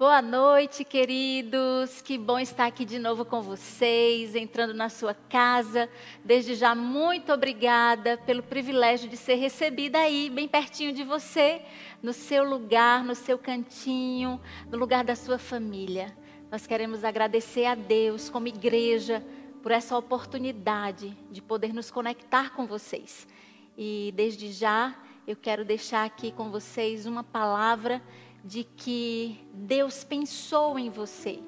Boa 0.00 0.22
noite, 0.22 0.82
queridos. 0.82 2.00
Que 2.00 2.16
bom 2.16 2.38
estar 2.38 2.64
aqui 2.64 2.86
de 2.86 2.98
novo 2.98 3.22
com 3.22 3.42
vocês, 3.42 4.34
entrando 4.34 4.72
na 4.72 4.88
sua 4.88 5.12
casa. 5.12 5.90
Desde 6.24 6.54
já, 6.54 6.74
muito 6.74 7.30
obrigada 7.30 8.16
pelo 8.16 8.42
privilégio 8.42 9.10
de 9.10 9.18
ser 9.18 9.34
recebida 9.34 9.98
aí, 9.98 10.30
bem 10.30 10.48
pertinho 10.48 10.90
de 10.94 11.04
você, 11.04 11.60
no 12.02 12.14
seu 12.14 12.48
lugar, 12.48 13.04
no 13.04 13.14
seu 13.14 13.36
cantinho, 13.36 14.40
no 14.70 14.78
lugar 14.78 15.04
da 15.04 15.14
sua 15.14 15.36
família. 15.36 16.16
Nós 16.50 16.66
queremos 16.66 17.04
agradecer 17.04 17.66
a 17.66 17.74
Deus, 17.74 18.30
como 18.30 18.48
igreja, 18.48 19.22
por 19.62 19.70
essa 19.70 19.98
oportunidade 19.98 21.14
de 21.30 21.42
poder 21.42 21.74
nos 21.74 21.90
conectar 21.90 22.54
com 22.54 22.66
vocês. 22.66 23.28
E 23.76 24.14
desde 24.16 24.50
já, 24.50 24.96
eu 25.26 25.36
quero 25.36 25.62
deixar 25.62 26.06
aqui 26.06 26.32
com 26.32 26.50
vocês 26.50 27.04
uma 27.04 27.22
palavra 27.22 28.00
de 28.44 28.64
que 28.64 29.38
Deus 29.52 30.04
pensou 30.04 30.78
em 30.78 30.90
você 30.90 31.40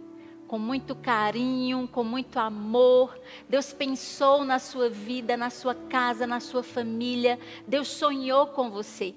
com 0.52 0.59
muito 0.59 0.95
carinho, 0.95 1.88
com 1.88 2.05
muito 2.05 2.38
amor. 2.38 3.18
Deus 3.48 3.73
pensou 3.73 4.45
na 4.45 4.59
sua 4.59 4.91
vida, 4.91 5.34
na 5.34 5.48
sua 5.48 5.74
casa, 5.74 6.27
na 6.27 6.41
sua 6.41 6.62
família. 6.62 7.38
Deus 7.66 7.88
sonhou 7.88 8.48
com 8.48 8.70
você. 8.70 9.15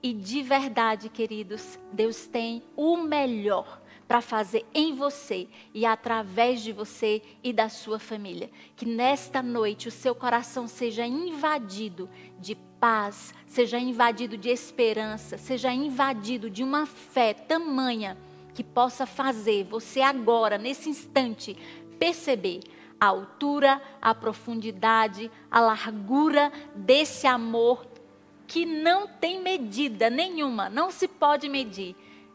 E 0.00 0.12
de 0.12 0.44
verdade, 0.44 1.08
queridos, 1.08 1.76
Deus 1.92 2.28
tem 2.28 2.62
o 2.76 2.96
melhor 2.98 3.82
para 4.06 4.20
fazer 4.20 4.64
em 4.72 4.94
você 4.94 5.48
e 5.74 5.84
através 5.84 6.62
de 6.62 6.72
você 6.72 7.22
e 7.42 7.52
da 7.52 7.68
sua 7.68 7.98
família. 7.98 8.50
Que 8.76 8.86
nesta 8.86 9.42
noite 9.42 9.88
o 9.88 9.92
seu 9.92 10.14
coração 10.14 10.68
seja 10.68 11.06
invadido 11.06 12.08
de 12.38 12.54
paz, 12.54 13.34
seja 13.46 13.78
invadido 13.78 14.36
de 14.36 14.48
esperança, 14.48 15.36
seja 15.36 15.72
invadido 15.72 16.48
de 16.48 16.62
uma 16.62 16.86
fé 16.86 17.34
tamanha 17.34 18.16
que 18.54 18.62
possa 18.62 19.04
fazer 19.04 19.64
você 19.64 20.00
agora, 20.00 20.56
nesse 20.56 20.88
instante, 20.88 21.56
perceber 21.98 22.60
a 22.98 23.06
altura, 23.06 23.82
a 24.00 24.14
profundidade, 24.14 25.30
a 25.50 25.60
largura 25.60 26.50
desse 26.74 27.26
amor 27.26 27.86
que 28.46 28.64
não 28.64 29.06
tem 29.08 29.42
medida 29.42 30.08
nenhuma, 30.08 30.70
não 30.70 30.90
se 30.90 31.08
pode 31.08 31.48
medir 31.48 31.94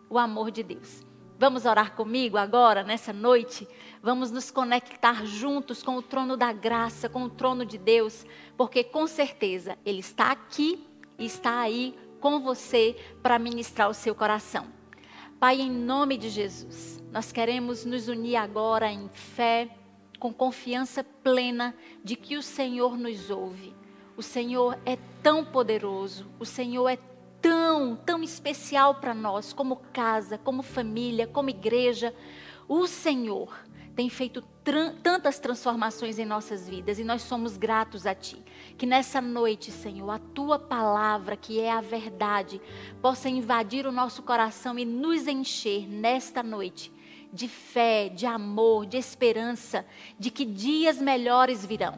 o 0.09 0.19
amor 0.19 0.52
de 0.52 0.61
Deus. 0.61 1.11
Vamos 1.42 1.66
orar 1.66 1.95
comigo 1.95 2.38
agora, 2.38 2.84
nessa 2.84 3.11
noite? 3.11 3.67
Vamos 4.00 4.30
nos 4.30 4.52
conectar 4.52 5.25
juntos 5.25 5.81
com 5.81 5.97
o 5.97 6.02
trono 6.03 6.38
da 6.38 6.53
graça, 6.53 7.09
com 7.09 7.23
o 7.23 7.30
trono 7.31 7.66
de 7.66 7.80
Deus, 7.80 8.28
porque 8.56 8.84
com 8.84 9.08
certeza 9.08 9.75
Ele 9.84 10.02
está 10.02 10.30
aqui 10.30 10.88
e 11.17 11.25
está 11.25 11.59
aí 11.62 11.97
com 12.19 12.39
você 12.42 12.95
para 13.23 13.39
ministrar 13.39 13.89
o 13.89 13.94
seu 13.95 14.14
coração. 14.14 14.67
Pai, 15.39 15.62
em 15.62 15.72
nome 15.72 16.16
de 16.16 16.30
Jesus, 16.30 17.03
nós 17.12 17.31
queremos 17.31 17.86
nos 17.86 18.08
unir 18.08 18.36
agora 18.36 18.92
em 18.92 19.09
fé, 19.09 19.67
com 20.19 20.31
confiança 20.31 21.03
plena 21.03 21.73
de 22.03 22.16
que 22.16 22.38
o 22.38 22.44
Senhor 22.44 22.95
nos 22.95 23.31
ouve. 23.31 23.75
O 24.16 24.22
Senhor 24.22 24.78
é 24.86 24.95
tão 25.23 25.44
poderoso, 25.44 26.30
o 26.39 26.45
Senhor 26.45 26.88
é 26.88 26.97
tão, 27.42 27.95
tão 27.95 28.22
especial 28.23 28.95
para 28.95 29.14
nós, 29.14 29.52
como 29.52 29.78
casa, 29.92 30.38
como 30.38 30.61
família, 30.61 31.28
como 31.28 31.50
igreja. 31.50 32.14
O 32.67 32.88
Senhor 32.88 33.53
tem 33.95 34.09
feito 34.09 34.42
tantas 35.03 35.39
transformações 35.39 36.19
em 36.19 36.25
nossas 36.25 36.69
vidas 36.69 37.00
e 37.00 37.03
nós 37.03 37.23
somos 37.23 37.58
gratos 37.58 38.06
a 38.06 38.14
Ti. 38.14 38.42
Que 38.78 38.86
nessa 38.86 39.19
noite, 39.19 39.72
Senhor, 39.72 40.09
a 40.09 40.19
Tua 40.19 40.58
palavra, 40.59 41.36
que 41.36 41.59
é 41.59 41.72
a 41.72 41.81
verdade, 41.81 42.62
possa 43.02 43.28
invadir 43.28 43.86
o 43.86 43.92
nosso 43.92 44.22
coração 44.22 44.78
e 44.78 44.86
nos 44.86 45.28
encher 45.28 45.88
nesta 45.89 46.42
noite 46.42 46.92
de 47.34 47.47
fé, 47.47 48.09
de 48.09 48.25
amor, 48.25 48.86
de 48.86 48.97
esperança, 48.97 49.86
de 50.19 50.30
que 50.30 50.45
dias 50.45 51.02
melhores 51.02 51.66
virão. 51.66 51.97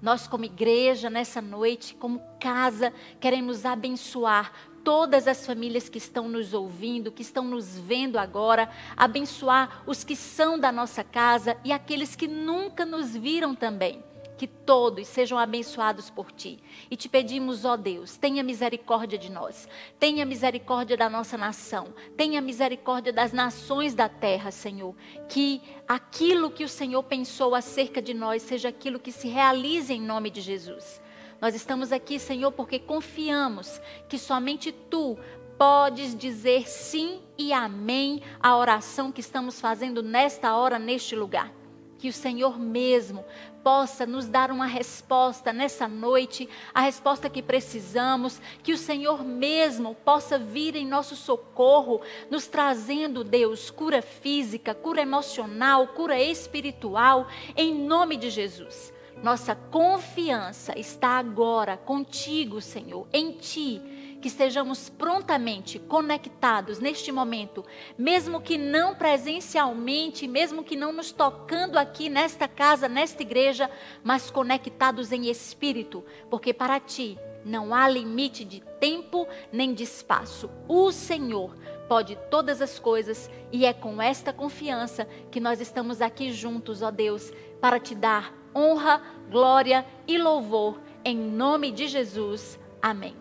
Nós, 0.00 0.28
como 0.28 0.44
igreja, 0.44 1.10
nessa 1.10 1.42
noite, 1.42 1.94
como 1.96 2.22
casa, 2.38 2.92
queremos 3.18 3.64
abençoar 3.64 4.52
todas 4.84 5.28
as 5.28 5.44
famílias 5.46 5.88
que 5.88 5.98
estão 5.98 6.28
nos 6.28 6.54
ouvindo, 6.54 7.12
que 7.12 7.22
estão 7.22 7.44
nos 7.44 7.78
vendo 7.78 8.18
agora, 8.18 8.70
abençoar 8.96 9.82
os 9.86 10.04
que 10.04 10.16
são 10.16 10.58
da 10.58 10.72
nossa 10.72 11.04
casa 11.04 11.56
e 11.64 11.72
aqueles 11.72 12.16
que 12.16 12.26
nunca 12.26 12.84
nos 12.84 13.14
viram 13.14 13.54
também. 13.54 14.02
Que 14.36 14.46
todos 14.46 15.08
sejam 15.08 15.36
abençoados 15.36 16.10
por 16.10 16.30
ti. 16.30 16.62
E 16.88 16.96
te 16.96 17.08
pedimos, 17.08 17.64
ó 17.64 17.76
Deus, 17.76 18.16
tenha 18.16 18.42
misericórdia 18.42 19.18
de 19.18 19.32
nós, 19.32 19.68
tenha 19.98 20.24
misericórdia 20.24 20.96
da 20.96 21.10
nossa 21.10 21.36
nação, 21.36 21.92
tenha 22.16 22.40
misericórdia 22.40 23.12
das 23.12 23.32
nações 23.32 23.96
da 23.96 24.08
terra, 24.08 24.52
Senhor. 24.52 24.94
Que 25.28 25.60
aquilo 25.88 26.52
que 26.52 26.62
o 26.62 26.68
Senhor 26.68 27.02
pensou 27.02 27.52
acerca 27.52 28.00
de 28.00 28.14
nós 28.14 28.42
seja 28.42 28.68
aquilo 28.68 29.00
que 29.00 29.10
se 29.10 29.26
realize 29.26 29.92
em 29.92 30.00
nome 30.00 30.30
de 30.30 30.40
Jesus. 30.40 31.00
Nós 31.40 31.54
estamos 31.54 31.92
aqui, 31.92 32.18
Senhor, 32.18 32.50
porque 32.50 32.78
confiamos 32.78 33.80
que 34.08 34.18
somente 34.18 34.72
tu 34.72 35.16
podes 35.56 36.16
dizer 36.16 36.68
sim 36.68 37.20
e 37.36 37.52
amém 37.52 38.22
à 38.40 38.56
oração 38.56 39.12
que 39.12 39.20
estamos 39.20 39.60
fazendo 39.60 40.02
nesta 40.02 40.56
hora, 40.56 40.78
neste 40.78 41.14
lugar. 41.14 41.52
Que 41.96 42.08
o 42.08 42.12
Senhor 42.12 42.58
mesmo 42.58 43.24
possa 43.62 44.06
nos 44.06 44.28
dar 44.28 44.50
uma 44.50 44.66
resposta 44.66 45.52
nessa 45.52 45.86
noite, 45.88 46.48
a 46.72 46.80
resposta 46.80 47.28
que 47.28 47.42
precisamos, 47.42 48.40
que 48.62 48.72
o 48.72 48.78
Senhor 48.78 49.24
mesmo 49.24 49.96
possa 50.04 50.38
vir 50.38 50.76
em 50.76 50.86
nosso 50.86 51.14
socorro, 51.16 52.00
nos 52.30 52.46
trazendo, 52.46 53.22
Deus, 53.22 53.70
cura 53.70 54.00
física, 54.00 54.74
cura 54.74 55.02
emocional, 55.02 55.88
cura 55.88 56.20
espiritual, 56.20 57.26
em 57.56 57.74
nome 57.74 58.16
de 58.16 58.30
Jesus. 58.30 58.92
Nossa 59.22 59.56
confiança 59.56 60.78
está 60.78 61.18
agora 61.18 61.76
contigo, 61.76 62.60
Senhor, 62.60 63.06
em 63.12 63.32
Ti. 63.32 63.82
Que 64.20 64.28
estejamos 64.28 64.88
prontamente 64.88 65.78
conectados 65.78 66.80
neste 66.80 67.12
momento, 67.12 67.64
mesmo 67.96 68.40
que 68.40 68.58
não 68.58 68.92
presencialmente, 68.92 70.26
mesmo 70.26 70.64
que 70.64 70.74
não 70.74 70.92
nos 70.92 71.12
tocando 71.12 71.76
aqui 71.76 72.08
nesta 72.08 72.48
casa, 72.48 72.88
nesta 72.88 73.22
igreja, 73.22 73.70
mas 74.02 74.28
conectados 74.28 75.12
em 75.12 75.30
espírito, 75.30 76.04
porque 76.28 76.52
para 76.52 76.80
Ti 76.80 77.16
não 77.44 77.72
há 77.72 77.88
limite 77.88 78.44
de 78.44 78.60
tempo 78.80 79.26
nem 79.52 79.72
de 79.72 79.84
espaço. 79.84 80.50
O 80.66 80.90
Senhor 80.90 81.56
pode 81.88 82.16
todas 82.28 82.60
as 82.60 82.78
coisas 82.78 83.30
e 83.52 83.64
é 83.64 83.72
com 83.72 84.02
esta 84.02 84.32
confiança 84.32 85.08
que 85.30 85.38
nós 85.38 85.60
estamos 85.60 86.02
aqui 86.02 86.32
juntos, 86.32 86.82
ó 86.82 86.90
Deus, 86.90 87.32
para 87.60 87.78
te 87.78 87.94
dar 87.94 88.37
honra, 88.58 89.00
glória 89.30 89.86
e 90.06 90.18
louvor 90.18 90.80
em 91.04 91.16
nome 91.16 91.70
de 91.70 91.88
Jesus. 91.88 92.58
Amém. 92.82 93.16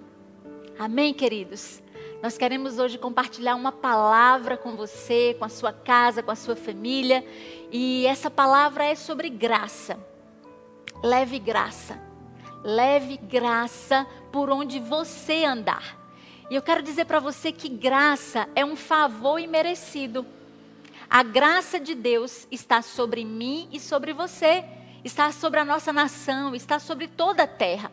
Amém, 0.77 1.13
queridos. 1.13 1.81
Nós 2.21 2.37
queremos 2.37 2.79
hoje 2.79 2.97
compartilhar 2.97 3.55
uma 3.55 3.71
palavra 3.71 4.57
com 4.57 4.75
você, 4.75 5.35
com 5.37 5.45
a 5.45 5.49
sua 5.49 5.71
casa, 5.71 6.21
com 6.21 6.31
a 6.31 6.35
sua 6.35 6.55
família, 6.55 7.25
e 7.71 8.05
essa 8.05 8.29
palavra 8.29 8.85
é 8.85 8.95
sobre 8.95 9.29
graça. 9.29 9.97
Leve 11.03 11.39
graça. 11.39 12.01
Leve 12.63 13.17
graça 13.17 14.05
por 14.31 14.49
onde 14.49 14.79
você 14.79 15.45
andar. 15.45 15.97
E 16.49 16.55
eu 16.55 16.61
quero 16.61 16.81
dizer 16.81 17.05
para 17.05 17.19
você 17.19 17.51
que 17.51 17.69
graça 17.69 18.49
é 18.55 18.65
um 18.65 18.75
favor 18.75 19.39
imerecido. 19.39 20.25
A 21.09 21.23
graça 21.23 21.79
de 21.79 21.95
Deus 21.95 22.47
está 22.51 22.81
sobre 22.81 23.23
mim 23.23 23.69
e 23.71 23.79
sobre 23.79 24.11
você 24.11 24.65
está 25.07 25.31
sobre 25.31 25.59
a 25.59 25.65
nossa 25.65 25.91
nação, 25.91 26.53
está 26.53 26.79
sobre 26.79 27.07
toda 27.07 27.43
a 27.43 27.47
terra. 27.47 27.91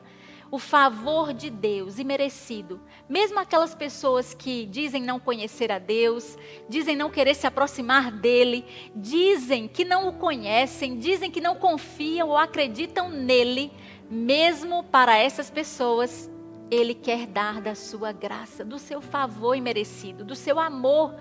O 0.51 0.59
favor 0.59 1.33
de 1.33 1.49
Deus 1.49 1.99
imerecido. 1.99 2.81
Mesmo 3.09 3.41
aquelas 3.41 3.75
pessoas 3.75 4.35
que 4.35 4.67
dizem 4.67 5.03
não 5.03 5.19
conhecer 5.19 5.73
a 5.73 5.79
Deus, 5.79 6.37
dizem 6.69 6.95
não 6.95 7.11
querer 7.11 7.35
se 7.35 7.47
aproximar 7.47 8.13
dele, 8.13 8.65
dizem 8.95 9.67
que 9.67 9.85
não 9.85 10.09
o 10.09 10.13
conhecem, 10.13 10.99
dizem 10.99 11.31
que 11.31 11.41
não 11.41 11.57
confiam 11.57 12.29
ou 12.29 12.37
acreditam 12.37 13.09
nele, 13.09 13.73
mesmo 14.09 14.85
para 14.85 15.17
essas 15.17 15.51
pessoas, 15.51 16.31
ele 16.71 16.95
quer 16.95 17.27
dar 17.27 17.61
da 17.61 17.75
sua 17.75 18.13
graça, 18.13 18.65
do 18.65 18.79
seu 18.79 19.01
favor 19.01 19.57
imerecido, 19.57 20.25
do 20.25 20.37
seu 20.37 20.61
amor, 20.61 21.15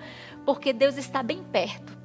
porque 0.45 0.73
Deus 0.73 0.97
está 0.97 1.23
bem 1.23 1.43
perto. 1.43 2.02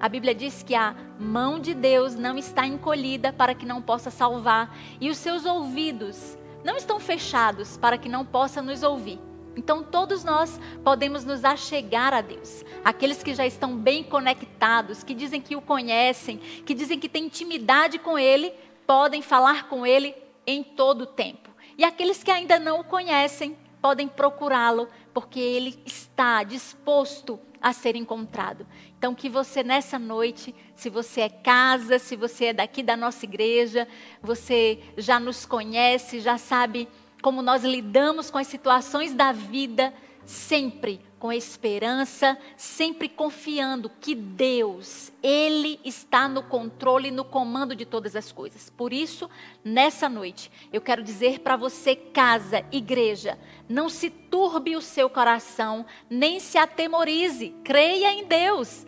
A 0.00 0.08
Bíblia 0.08 0.34
diz 0.34 0.62
que 0.62 0.74
a 0.74 0.94
mão 1.18 1.58
de 1.58 1.74
Deus 1.74 2.14
não 2.14 2.36
está 2.36 2.66
encolhida 2.66 3.32
para 3.32 3.54
que 3.54 3.64
não 3.64 3.80
possa 3.80 4.10
salvar, 4.10 4.76
e 5.00 5.08
os 5.10 5.18
seus 5.18 5.46
ouvidos 5.46 6.36
não 6.62 6.76
estão 6.76 6.98
fechados 6.98 7.76
para 7.76 7.98
que 7.98 8.08
não 8.08 8.24
possa 8.24 8.60
nos 8.60 8.82
ouvir. 8.82 9.18
Então, 9.56 9.82
todos 9.82 10.24
nós 10.24 10.60
podemos 10.82 11.24
nos 11.24 11.44
achegar 11.44 12.12
a 12.12 12.20
Deus. 12.20 12.64
Aqueles 12.84 13.22
que 13.22 13.34
já 13.34 13.46
estão 13.46 13.76
bem 13.76 14.02
conectados, 14.02 15.04
que 15.04 15.14
dizem 15.14 15.40
que 15.40 15.54
o 15.54 15.62
conhecem, 15.62 16.38
que 16.38 16.74
dizem 16.74 16.98
que 16.98 17.08
têm 17.08 17.26
intimidade 17.26 17.98
com 17.98 18.18
Ele, 18.18 18.52
podem 18.86 19.22
falar 19.22 19.68
com 19.68 19.86
Ele 19.86 20.14
em 20.46 20.62
todo 20.62 21.02
o 21.02 21.06
tempo. 21.06 21.50
E 21.78 21.84
aqueles 21.84 22.22
que 22.22 22.30
ainda 22.30 22.58
não 22.58 22.80
o 22.80 22.84
conhecem, 22.84 23.56
podem 23.84 24.08
procurá-lo 24.08 24.88
porque 25.12 25.38
ele 25.38 25.78
está 25.84 26.42
disposto 26.42 27.38
a 27.60 27.72
ser 27.72 27.96
encontrado. 27.96 28.66
Então, 29.04 29.14
que 29.14 29.28
você 29.28 29.62
nessa 29.62 29.98
noite, 29.98 30.54
se 30.74 30.88
você 30.88 31.20
é 31.20 31.28
casa, 31.28 31.98
se 31.98 32.16
você 32.16 32.46
é 32.46 32.52
daqui 32.54 32.82
da 32.82 32.96
nossa 32.96 33.26
igreja, 33.26 33.86
você 34.22 34.78
já 34.96 35.20
nos 35.20 35.44
conhece, 35.44 36.20
já 36.20 36.38
sabe 36.38 36.88
como 37.20 37.42
nós 37.42 37.62
lidamos 37.62 38.30
com 38.30 38.38
as 38.38 38.46
situações 38.46 39.12
da 39.12 39.30
vida, 39.30 39.92
sempre 40.24 41.02
com 41.24 41.32
esperança, 41.32 42.36
sempre 42.54 43.08
confiando 43.08 43.90
que 43.98 44.14
Deus, 44.14 45.10
Ele 45.22 45.80
está 45.82 46.28
no 46.28 46.42
controle 46.42 47.08
e 47.08 47.10
no 47.10 47.24
comando 47.24 47.74
de 47.74 47.86
todas 47.86 48.14
as 48.14 48.30
coisas. 48.30 48.68
Por 48.68 48.92
isso, 48.92 49.30
nessa 49.64 50.06
noite, 50.06 50.52
eu 50.70 50.82
quero 50.82 51.02
dizer 51.02 51.38
para 51.38 51.56
você, 51.56 51.96
casa, 51.96 52.62
igreja, 52.70 53.38
não 53.66 53.88
se 53.88 54.10
turbe 54.10 54.76
o 54.76 54.82
seu 54.82 55.08
coração, 55.08 55.86
nem 56.10 56.38
se 56.38 56.58
atemorize, 56.58 57.54
creia 57.64 58.12
em 58.12 58.26
Deus. 58.26 58.84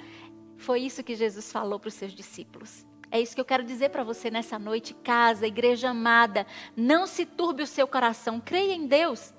Foi 0.58 0.82
isso 0.82 1.02
que 1.02 1.14
Jesus 1.14 1.50
falou 1.50 1.80
para 1.80 1.88
os 1.88 1.94
seus 1.94 2.12
discípulos. 2.12 2.84
É 3.10 3.18
isso 3.18 3.34
que 3.34 3.40
eu 3.40 3.46
quero 3.46 3.64
dizer 3.64 3.88
para 3.88 4.04
você 4.04 4.30
nessa 4.30 4.58
noite, 4.58 4.92
casa, 4.92 5.46
igreja 5.46 5.88
amada. 5.88 6.46
Não 6.76 7.06
se 7.06 7.24
turbe 7.24 7.62
o 7.62 7.66
seu 7.66 7.88
coração, 7.88 8.38
creia 8.38 8.74
em 8.74 8.86
Deus. 8.86 9.32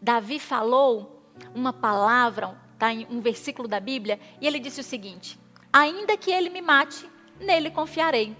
Davi 0.00 0.38
falou 0.38 1.17
uma 1.54 1.72
palavra, 1.72 2.56
em 2.90 3.06
um 3.10 3.20
versículo 3.20 3.66
da 3.66 3.80
Bíblia, 3.80 4.20
e 4.40 4.46
ele 4.46 4.58
disse 4.58 4.80
o 4.80 4.84
seguinte: 4.84 5.38
Ainda 5.72 6.16
que 6.16 6.30
ele 6.30 6.50
me 6.50 6.60
mate, 6.60 7.08
nele 7.40 7.70
confiarei. 7.70 8.36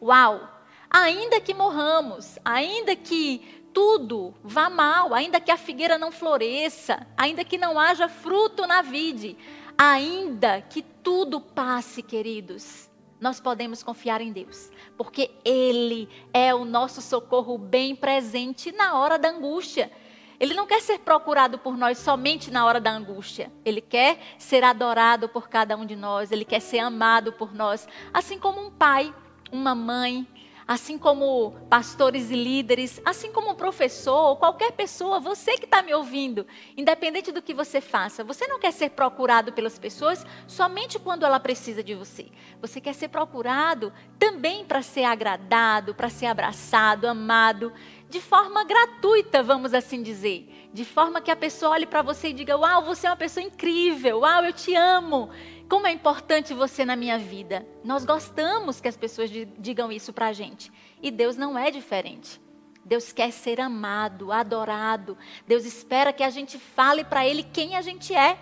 Uau! 0.00 0.48
Ainda 0.90 1.40
que 1.40 1.54
morramos, 1.54 2.38
ainda 2.44 2.96
que 2.96 3.62
tudo 3.72 4.34
vá 4.42 4.68
mal, 4.68 5.14
ainda 5.14 5.40
que 5.40 5.50
a 5.50 5.56
figueira 5.56 5.96
não 5.96 6.10
floresça, 6.10 7.06
ainda 7.16 7.44
que 7.44 7.56
não 7.56 7.78
haja 7.78 8.08
fruto 8.08 8.66
na 8.66 8.82
vide, 8.82 9.36
ainda 9.78 10.60
que 10.60 10.82
tudo 10.82 11.40
passe, 11.40 12.02
queridos, 12.02 12.90
nós 13.20 13.38
podemos 13.38 13.82
confiar 13.82 14.20
em 14.20 14.32
Deus, 14.32 14.70
porque 14.96 15.30
Ele 15.44 16.08
é 16.32 16.54
o 16.54 16.64
nosso 16.64 17.00
socorro 17.00 17.58
bem 17.58 17.94
presente 17.94 18.72
na 18.72 18.98
hora 18.98 19.18
da 19.18 19.28
angústia. 19.28 19.92
Ele 20.40 20.54
não 20.54 20.66
quer 20.66 20.80
ser 20.80 21.00
procurado 21.00 21.58
por 21.58 21.76
nós 21.76 21.98
somente 21.98 22.50
na 22.50 22.64
hora 22.64 22.80
da 22.80 22.90
angústia. 22.90 23.52
Ele 23.62 23.82
quer 23.82 24.18
ser 24.38 24.64
adorado 24.64 25.28
por 25.28 25.50
cada 25.50 25.76
um 25.76 25.84
de 25.84 25.94
nós. 25.94 26.32
Ele 26.32 26.46
quer 26.46 26.60
ser 26.60 26.78
amado 26.78 27.30
por 27.34 27.54
nós. 27.54 27.86
Assim 28.12 28.38
como 28.38 28.58
um 28.58 28.70
pai, 28.70 29.14
uma 29.52 29.74
mãe, 29.74 30.26
assim 30.70 30.96
como 30.96 31.50
pastores 31.68 32.30
e 32.30 32.36
líderes, 32.36 33.02
assim 33.04 33.32
como 33.32 33.50
um 33.50 33.56
professor, 33.56 34.36
qualquer 34.36 34.70
pessoa, 34.70 35.18
você 35.18 35.58
que 35.58 35.64
está 35.64 35.82
me 35.82 35.92
ouvindo, 35.92 36.46
independente 36.76 37.32
do 37.32 37.42
que 37.42 37.52
você 37.52 37.80
faça, 37.80 38.22
você 38.22 38.46
não 38.46 38.60
quer 38.60 38.72
ser 38.72 38.90
procurado 38.90 39.52
pelas 39.52 39.80
pessoas 39.80 40.24
somente 40.46 40.96
quando 40.96 41.26
ela 41.26 41.40
precisa 41.40 41.82
de 41.82 41.96
você. 41.96 42.28
Você 42.62 42.80
quer 42.80 42.94
ser 42.94 43.08
procurado 43.08 43.92
também 44.16 44.64
para 44.64 44.80
ser 44.80 45.02
agradado, 45.02 45.92
para 45.92 46.08
ser 46.08 46.26
abraçado, 46.26 47.08
amado 47.08 47.72
de 48.10 48.20
forma 48.20 48.64
gratuita, 48.64 49.40
vamos 49.40 49.72
assim 49.72 50.02
dizer. 50.02 50.68
De 50.74 50.84
forma 50.84 51.20
que 51.20 51.30
a 51.30 51.36
pessoa 51.36 51.72
olhe 51.72 51.86
para 51.86 52.02
você 52.02 52.28
e 52.28 52.32
diga: 52.32 52.58
Uau, 52.58 52.84
você 52.84 53.06
é 53.06 53.10
uma 53.10 53.16
pessoa 53.16 53.44
incrível, 53.44 54.20
uau, 54.20 54.44
eu 54.44 54.52
te 54.52 54.74
amo. 54.74 55.30
Como 55.68 55.86
é 55.86 55.92
importante 55.92 56.52
você 56.52 56.84
na 56.84 56.96
minha 56.96 57.16
vida. 57.16 57.64
Nós 57.84 58.04
gostamos 58.04 58.80
que 58.80 58.88
as 58.88 58.96
pessoas 58.96 59.30
digam 59.56 59.92
isso 59.92 60.12
para 60.12 60.26
a 60.26 60.32
gente. 60.32 60.72
E 61.00 61.12
Deus 61.12 61.36
não 61.36 61.56
é 61.56 61.70
diferente. 61.70 62.40
Deus 62.84 63.12
quer 63.12 63.30
ser 63.30 63.60
amado, 63.60 64.32
adorado. 64.32 65.16
Deus 65.46 65.64
espera 65.64 66.12
que 66.12 66.24
a 66.24 66.30
gente 66.30 66.58
fale 66.58 67.04
para 67.04 67.24
Ele 67.24 67.44
quem 67.44 67.76
a 67.76 67.82
gente 67.82 68.12
é. 68.12 68.36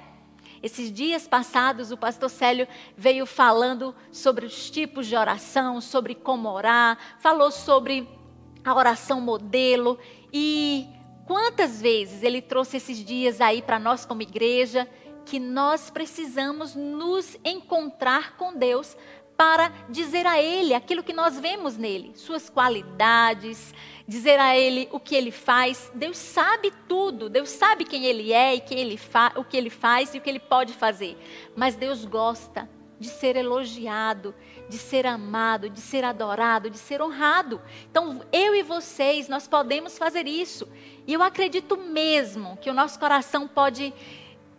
Esses 0.63 0.91
dias 0.91 1.29
passados, 1.29 1.93
o 1.93 1.97
pastor 1.99 2.31
Célio 2.31 2.67
veio 2.97 3.27
falando 3.27 3.95
sobre 4.11 4.47
os 4.47 4.71
tipos 4.71 5.07
de 5.07 5.15
oração, 5.15 5.81
sobre 5.81 6.15
como 6.15 6.49
orar, 6.49 6.99
falou 7.21 7.51
sobre 7.51 8.09
a 8.65 8.75
oração 8.75 9.21
modelo. 9.21 9.99
E 10.33 10.89
quantas 11.27 11.81
vezes 11.81 12.23
ele 12.23 12.41
trouxe 12.41 12.77
esses 12.77 12.99
dias 13.05 13.41
aí 13.41 13.63
para 13.63 13.79
nós 13.79 14.05
como 14.05 14.23
igreja 14.23 14.89
que 15.25 15.39
nós 15.39 15.91
precisamos 15.91 16.75
nos 16.75 17.37
encontrar 17.45 18.37
com 18.37 18.55
Deus 18.55 18.97
para 19.39 19.69
dizer 19.89 20.27
a 20.27 20.43
Ele 20.43 20.75
aquilo 20.75 21.01
que 21.01 21.13
nós 21.13 21.39
vemos 21.39 21.77
nele, 21.77 22.11
suas 22.17 22.51
qualidades, 22.51 23.73
dizer 24.07 24.41
a 24.41 24.59
Ele 24.59 24.89
o 24.91 24.99
que 24.99 25.15
Ele 25.15 25.31
faz. 25.31 25.93
Deus 25.95 26.17
sabe 26.17 26.73
tudo, 26.89 27.29
Deus 27.29 27.49
sabe 27.51 27.85
quem 27.85 28.05
Ele 28.05 28.33
é 28.33 28.57
e 28.57 28.61
quem 28.61 28.81
ele 28.81 28.99
o 29.37 29.45
que 29.45 29.57
Ele 29.57 29.71
faz 29.71 30.13
e 30.13 30.19
o 30.19 30.21
que 30.21 30.29
Ele 30.29 30.41
pode 30.41 30.73
fazer. 30.73 31.17
Mas 31.55 31.77
Deus 31.77 32.05
gosta 32.05 32.69
de 32.99 33.09
ser 33.09 33.37
elogiado, 33.37 34.35
de 34.69 34.79
ser 34.79 35.07
amado, 35.07 35.71
de 35.71 35.81
ser 35.81 36.05
adorado, 36.05 36.71
de 36.71 36.79
ser 36.79 37.01
honrado. 37.01 37.61
Então, 37.91 38.21
eu 38.33 38.55
e 38.55 38.63
vocês, 38.63 39.29
nós 39.29 39.49
podemos 39.49 39.97
fazer 39.97 40.27
isso. 40.27 40.69
E 41.07 41.13
eu 41.13 41.23
acredito 41.23 41.77
mesmo 41.77 42.57
que 42.59 42.71
o 42.71 42.75
nosso 42.75 42.99
coração 42.99 43.49
pode 43.49 43.95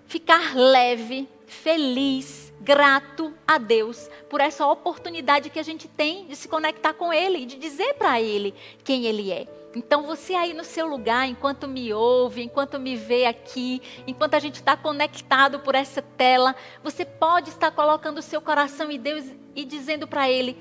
ficar 0.07 0.56
leve, 0.56 1.27
feliz, 1.45 2.51
grato 2.59 3.33
a 3.47 3.57
Deus 3.57 4.09
por 4.29 4.41
essa 4.41 4.67
oportunidade 4.67 5.50
que 5.50 5.59
a 5.59 5.63
gente 5.63 5.88
tem 5.88 6.25
de 6.25 6.35
se 6.35 6.47
conectar 6.47 6.94
com 6.94 7.13
Ele 7.13 7.39
e 7.39 7.45
de 7.45 7.57
dizer 7.57 7.94
para 7.94 8.19
Ele 8.19 8.53
quem 8.83 9.06
Ele 9.06 9.31
é. 9.31 9.58
Então 9.75 10.04
você 10.04 10.33
aí 10.33 10.54
no 10.54 10.63
seu 10.63 10.88
lugar, 10.88 11.27
enquanto 11.27 11.68
me 11.68 11.94
ouve, 11.94 12.42
enquanto 12.42 12.80
me 12.80 12.95
vê 12.95 13.25
aqui, 13.25 13.81
enquanto 14.07 14.33
a 14.33 14.39
gente 14.39 14.56
está 14.56 14.75
conectado 14.75 15.60
por 15.60 15.75
essa 15.75 16.01
tela, 16.01 16.56
você 16.83 17.06
pode 17.06 17.50
estar 17.50 17.69
colocando 17.71 18.18
o 18.18 18.24
seu 18.24 18.42
coração 18.42 18.89
em 18.89 19.00
Deus 19.00 19.25
e 19.56 19.63
dizendo 19.63 20.07
para 20.07 20.30
Ele: 20.30 20.57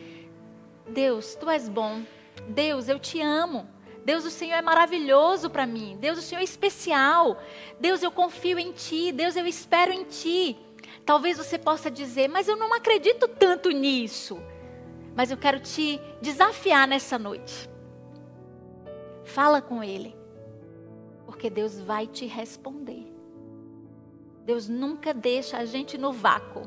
Deus, 0.86 1.34
Tu 1.34 1.48
és 1.48 1.68
bom. 1.68 2.02
Deus, 2.48 2.88
eu 2.88 2.98
te 2.98 3.20
amo. 3.20 3.66
Deus, 4.04 4.24
o 4.24 4.30
Senhor 4.30 4.56
é 4.56 4.62
maravilhoso 4.62 5.50
para 5.50 5.66
mim. 5.66 5.96
Deus, 6.00 6.18
o 6.18 6.22
Senhor 6.22 6.40
é 6.40 6.44
especial. 6.44 7.40
Deus, 7.80 8.02
eu 8.02 8.10
confio 8.10 8.58
em 8.58 8.72
Ti. 8.72 9.12
Deus, 9.12 9.36
eu 9.36 9.46
espero 9.46 9.92
em 9.92 10.04
Ti. 10.04 10.56
Talvez 11.04 11.38
você 11.38 11.58
possa 11.58 11.90
dizer, 11.90 12.28
mas 12.28 12.46
eu 12.46 12.56
não 12.56 12.74
acredito 12.74 13.26
tanto 13.26 13.70
nisso. 13.70 14.38
Mas 15.14 15.30
eu 15.30 15.36
quero 15.36 15.60
te 15.60 16.00
desafiar 16.20 16.86
nessa 16.86 17.18
noite 17.18 17.68
Fala 19.28 19.60
com 19.60 19.84
Ele, 19.84 20.16
porque 21.26 21.50
Deus 21.50 21.78
vai 21.78 22.06
te 22.06 22.24
responder. 22.24 23.06
Deus 24.46 24.70
nunca 24.70 25.12
deixa 25.12 25.58
a 25.58 25.66
gente 25.66 25.98
no 25.98 26.10
vácuo. 26.10 26.66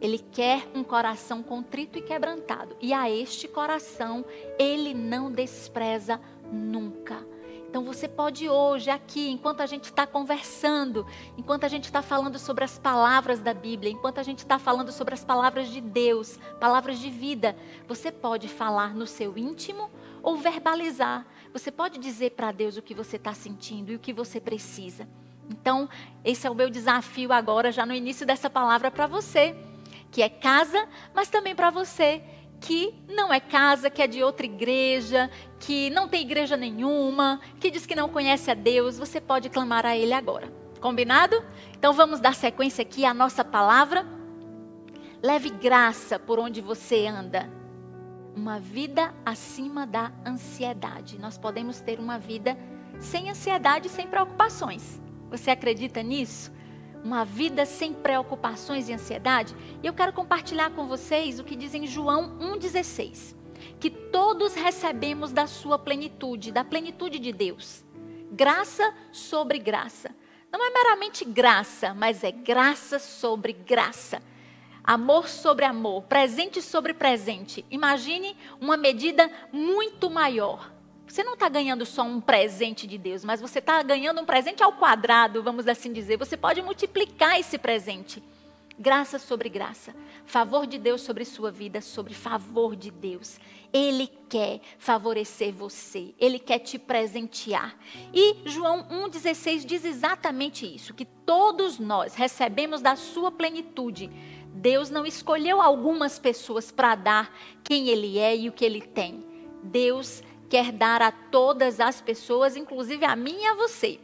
Ele 0.00 0.18
quer 0.18 0.66
um 0.74 0.82
coração 0.82 1.44
contrito 1.44 1.96
e 1.96 2.02
quebrantado. 2.02 2.76
E 2.80 2.92
a 2.92 3.08
este 3.08 3.46
coração, 3.46 4.24
Ele 4.58 4.92
não 4.92 5.30
despreza 5.30 6.20
nunca. 6.52 7.24
Então 7.68 7.84
você 7.84 8.08
pode 8.08 8.48
hoje, 8.48 8.90
aqui, 8.90 9.30
enquanto 9.30 9.60
a 9.60 9.66
gente 9.66 9.84
está 9.84 10.08
conversando, 10.08 11.06
enquanto 11.38 11.62
a 11.62 11.68
gente 11.68 11.84
está 11.84 12.02
falando 12.02 12.36
sobre 12.36 12.64
as 12.64 12.80
palavras 12.80 13.38
da 13.40 13.54
Bíblia, 13.54 13.92
enquanto 13.92 14.18
a 14.18 14.24
gente 14.24 14.40
está 14.40 14.58
falando 14.58 14.90
sobre 14.90 15.14
as 15.14 15.24
palavras 15.24 15.68
de 15.68 15.80
Deus, 15.80 16.36
palavras 16.58 16.98
de 16.98 17.10
vida, 17.10 17.56
você 17.86 18.10
pode 18.10 18.48
falar 18.48 18.92
no 18.92 19.06
seu 19.06 19.38
íntimo 19.38 19.88
ou 20.20 20.36
verbalizar. 20.36 21.24
Você 21.56 21.72
pode 21.72 21.98
dizer 21.98 22.32
para 22.32 22.52
Deus 22.52 22.76
o 22.76 22.82
que 22.82 22.92
você 22.92 23.16
está 23.16 23.32
sentindo 23.32 23.90
e 23.90 23.96
o 23.96 23.98
que 23.98 24.12
você 24.12 24.38
precisa. 24.38 25.08
Então, 25.48 25.88
esse 26.22 26.46
é 26.46 26.50
o 26.50 26.54
meu 26.54 26.68
desafio 26.68 27.32
agora, 27.32 27.72
já 27.72 27.86
no 27.86 27.94
início 27.94 28.26
dessa 28.26 28.50
palavra, 28.50 28.90
para 28.90 29.06
você, 29.06 29.56
que 30.10 30.20
é 30.20 30.28
casa, 30.28 30.86
mas 31.14 31.30
também 31.30 31.54
para 31.54 31.70
você 31.70 32.22
que 32.60 32.92
não 33.08 33.32
é 33.32 33.40
casa, 33.40 33.88
que 33.88 34.02
é 34.02 34.06
de 34.06 34.22
outra 34.22 34.44
igreja, 34.44 35.30
que 35.58 35.88
não 35.88 36.06
tem 36.06 36.20
igreja 36.20 36.58
nenhuma, 36.58 37.40
que 37.58 37.70
diz 37.70 37.86
que 37.86 37.94
não 37.94 38.10
conhece 38.10 38.50
a 38.50 38.54
Deus, 38.54 38.98
você 38.98 39.18
pode 39.18 39.48
clamar 39.48 39.86
a 39.86 39.96
Ele 39.96 40.12
agora. 40.12 40.52
Combinado? 40.78 41.42
Então 41.72 41.94
vamos 41.94 42.20
dar 42.20 42.34
sequência 42.34 42.82
aqui 42.82 43.06
à 43.06 43.14
nossa 43.14 43.42
palavra. 43.42 44.06
Leve 45.22 45.48
graça 45.48 46.18
por 46.18 46.38
onde 46.38 46.60
você 46.60 47.06
anda 47.06 47.50
uma 48.36 48.60
vida 48.60 49.14
acima 49.24 49.86
da 49.86 50.12
ansiedade. 50.24 51.18
Nós 51.18 51.38
podemos 51.38 51.80
ter 51.80 51.98
uma 51.98 52.18
vida 52.18 52.56
sem 53.00 53.30
ansiedade 53.30 53.88
sem 53.88 54.06
preocupações. 54.06 55.00
Você 55.30 55.50
acredita 55.50 56.02
nisso? 56.02 56.52
Uma 57.02 57.24
vida 57.24 57.64
sem 57.64 57.94
preocupações 57.94 58.88
e 58.88 58.92
ansiedade? 58.92 59.56
E 59.82 59.86
eu 59.86 59.94
quero 59.94 60.12
compartilhar 60.12 60.70
com 60.70 60.86
vocês 60.86 61.40
o 61.40 61.44
que 61.44 61.56
diz 61.56 61.74
em 61.74 61.86
João 61.86 62.38
1,16: 62.38 63.34
que 63.80 63.88
todos 63.88 64.54
recebemos 64.54 65.32
da 65.32 65.46
sua 65.46 65.78
plenitude, 65.78 66.52
da 66.52 66.62
plenitude 66.62 67.18
de 67.18 67.32
Deus. 67.32 67.84
Graça 68.30 68.94
sobre 69.12 69.58
graça. 69.58 70.14
Não 70.52 70.64
é 70.64 70.70
meramente 70.70 71.24
graça, 71.24 71.94
mas 71.94 72.22
é 72.22 72.30
graça 72.30 72.98
sobre 72.98 73.52
graça 73.54 74.20
amor 74.86 75.28
sobre 75.28 75.64
amor, 75.64 76.02
presente 76.04 76.62
sobre 76.62 76.94
presente. 76.94 77.64
Imagine 77.70 78.36
uma 78.60 78.76
medida 78.76 79.30
muito 79.52 80.08
maior. 80.08 80.72
Você 81.06 81.24
não 81.24 81.34
está 81.34 81.48
ganhando 81.48 81.86
só 81.86 82.02
um 82.02 82.20
presente 82.20 82.86
de 82.86 82.98
Deus, 82.98 83.24
mas 83.24 83.40
você 83.40 83.58
está 83.58 83.82
ganhando 83.82 84.20
um 84.20 84.24
presente 84.24 84.62
ao 84.62 84.72
quadrado, 84.72 85.42
vamos 85.42 85.66
assim 85.66 85.92
dizer. 85.92 86.16
Você 86.16 86.36
pode 86.36 86.60
multiplicar 86.62 87.38
esse 87.38 87.58
presente. 87.58 88.22
Graça 88.78 89.18
sobre 89.18 89.48
graça. 89.48 89.94
Favor 90.26 90.66
de 90.66 90.76
Deus 90.76 91.00
sobre 91.00 91.24
sua 91.24 91.50
vida, 91.50 91.80
sobre 91.80 92.12
favor 92.12 92.76
de 92.76 92.90
Deus. 92.90 93.40
Ele 93.72 94.06
quer 94.28 94.60
favorecer 94.78 95.52
você, 95.52 96.14
ele 96.18 96.38
quer 96.38 96.58
te 96.58 96.78
presentear. 96.78 97.74
E 98.12 98.36
João 98.44 98.84
1,16 99.08 99.64
diz 99.64 99.84
exatamente 99.84 100.66
isso: 100.66 100.92
que 100.92 101.06
todos 101.06 101.78
nós 101.78 102.14
recebemos 102.14 102.82
da 102.82 102.96
sua 102.96 103.32
plenitude. 103.32 104.10
Deus 104.56 104.88
não 104.88 105.04
escolheu 105.04 105.60
algumas 105.60 106.18
pessoas 106.18 106.72
para 106.72 106.94
dar 106.94 107.36
quem 107.62 107.88
ele 107.88 108.18
é 108.18 108.34
e 108.34 108.48
o 108.48 108.52
que 108.52 108.64
ele 108.64 108.80
tem. 108.80 109.22
Deus 109.62 110.22
quer 110.48 110.72
dar 110.72 111.02
a 111.02 111.12
todas 111.12 111.78
as 111.78 112.00
pessoas, 112.00 112.56
inclusive 112.56 113.04
a 113.04 113.14
mim 113.14 113.36
e 113.38 113.46
a 113.46 113.54
você. 113.54 114.00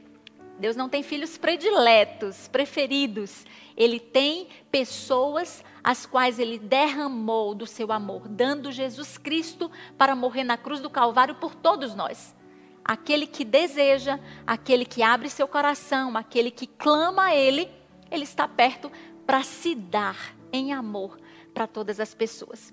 Deus 0.58 0.76
não 0.76 0.90
tem 0.90 1.02
filhos 1.02 1.38
prediletos, 1.38 2.48
preferidos. 2.48 3.46
Ele 3.74 3.98
tem 3.98 4.48
pessoas 4.70 5.64
as 5.82 6.04
quais 6.04 6.38
ele 6.38 6.58
derramou 6.58 7.54
do 7.54 7.66
seu 7.66 7.90
amor, 7.90 8.28
dando 8.28 8.70
Jesus 8.70 9.16
Cristo 9.16 9.70
para 9.96 10.14
morrer 10.14 10.44
na 10.44 10.58
cruz 10.58 10.80
do 10.80 10.90
Calvário 10.90 11.36
por 11.36 11.54
todos 11.54 11.94
nós. 11.94 12.36
Aquele 12.84 13.26
que 13.26 13.44
deseja, 13.44 14.20
aquele 14.46 14.84
que 14.84 15.02
abre 15.02 15.30
seu 15.30 15.48
coração, 15.48 16.14
aquele 16.14 16.50
que 16.50 16.66
clama 16.66 17.28
a 17.28 17.34
ele, 17.34 17.70
ele 18.10 18.24
está 18.24 18.46
perto 18.46 18.92
para 19.24 19.42
se 19.42 19.74
dar 19.74 20.41
em 20.52 20.72
amor 20.72 21.18
para 21.54 21.66
todas 21.66 21.98
as 21.98 22.14
pessoas. 22.14 22.72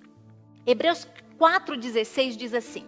Hebreus 0.65 1.07
4,16 1.39 2.35
diz 2.35 2.53
assim: 2.53 2.85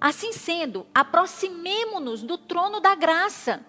Assim 0.00 0.32
sendo, 0.32 0.86
aproximemo-nos 0.94 2.22
do 2.22 2.36
trono 2.36 2.80
da 2.80 2.94
graça 2.94 3.64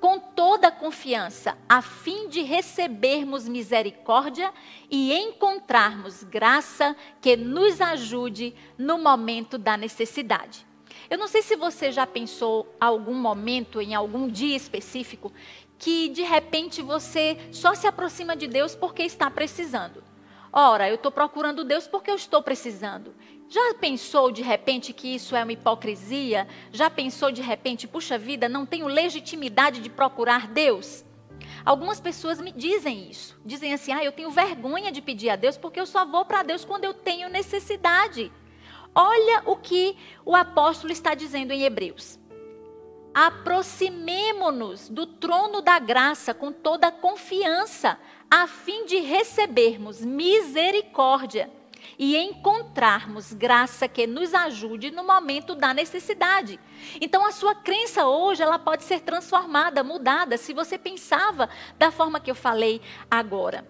com 0.00 0.18
toda 0.18 0.66
a 0.66 0.72
confiança, 0.72 1.56
a 1.68 1.80
fim 1.80 2.28
de 2.28 2.42
recebermos 2.42 3.46
misericórdia 3.46 4.52
e 4.90 5.12
encontrarmos 5.12 6.24
graça 6.24 6.96
que 7.20 7.36
nos 7.36 7.80
ajude 7.80 8.52
no 8.76 8.98
momento 8.98 9.56
da 9.56 9.76
necessidade. 9.76 10.66
Eu 11.08 11.18
não 11.18 11.28
sei 11.28 11.40
se 11.42 11.54
você 11.54 11.92
já 11.92 12.06
pensou 12.06 12.74
algum 12.80 13.14
momento, 13.14 13.80
em 13.80 13.94
algum 13.94 14.28
dia 14.28 14.56
específico, 14.56 15.32
que 15.82 16.08
de 16.08 16.22
repente 16.22 16.80
você 16.80 17.36
só 17.50 17.74
se 17.74 17.88
aproxima 17.88 18.36
de 18.36 18.46
Deus 18.46 18.72
porque 18.72 19.02
está 19.02 19.28
precisando. 19.28 20.00
Ora, 20.52 20.88
eu 20.88 20.94
estou 20.94 21.10
procurando 21.10 21.64
Deus 21.64 21.88
porque 21.88 22.08
eu 22.08 22.14
estou 22.14 22.40
precisando. 22.40 23.12
Já 23.48 23.74
pensou 23.74 24.30
de 24.30 24.42
repente 24.42 24.92
que 24.92 25.12
isso 25.12 25.34
é 25.34 25.42
uma 25.42 25.52
hipocrisia? 25.52 26.46
Já 26.70 26.88
pensou 26.88 27.32
de 27.32 27.42
repente, 27.42 27.88
puxa 27.88 28.16
vida, 28.16 28.48
não 28.48 28.64
tenho 28.64 28.86
legitimidade 28.86 29.80
de 29.80 29.90
procurar 29.90 30.46
Deus? 30.46 31.04
Algumas 31.64 32.00
pessoas 32.00 32.40
me 32.40 32.52
dizem 32.52 33.10
isso. 33.10 33.36
Dizem 33.44 33.74
assim: 33.74 33.92
ah, 33.92 34.04
eu 34.04 34.12
tenho 34.12 34.30
vergonha 34.30 34.92
de 34.92 35.02
pedir 35.02 35.30
a 35.30 35.36
Deus 35.36 35.56
porque 35.56 35.80
eu 35.80 35.86
só 35.86 36.06
vou 36.06 36.24
para 36.24 36.44
Deus 36.44 36.64
quando 36.64 36.84
eu 36.84 36.94
tenho 36.94 37.28
necessidade. 37.28 38.30
Olha 38.94 39.42
o 39.46 39.56
que 39.56 39.96
o 40.24 40.36
apóstolo 40.36 40.92
está 40.92 41.12
dizendo 41.12 41.50
em 41.50 41.62
Hebreus. 41.62 42.20
Aproximemo-nos 43.14 44.88
do 44.88 45.06
trono 45.06 45.60
da 45.60 45.78
graça 45.78 46.32
com 46.32 46.50
toda 46.50 46.86
a 46.86 46.92
confiança, 46.92 47.98
a 48.30 48.46
fim 48.46 48.86
de 48.86 48.98
recebermos 48.98 50.00
misericórdia 50.00 51.50
e 51.98 52.16
encontrarmos 52.16 53.32
graça 53.32 53.86
que 53.86 54.06
nos 54.06 54.32
ajude 54.32 54.90
no 54.90 55.04
momento 55.04 55.54
da 55.54 55.74
necessidade. 55.74 56.58
Então 57.00 57.26
a 57.26 57.32
sua 57.32 57.54
crença 57.54 58.06
hoje, 58.06 58.42
ela 58.42 58.58
pode 58.58 58.84
ser 58.84 59.00
transformada, 59.00 59.84
mudada, 59.84 60.36
se 60.36 60.54
você 60.54 60.78
pensava 60.78 61.48
da 61.78 61.90
forma 61.90 62.20
que 62.20 62.30
eu 62.30 62.34
falei 62.34 62.80
agora. 63.10 63.66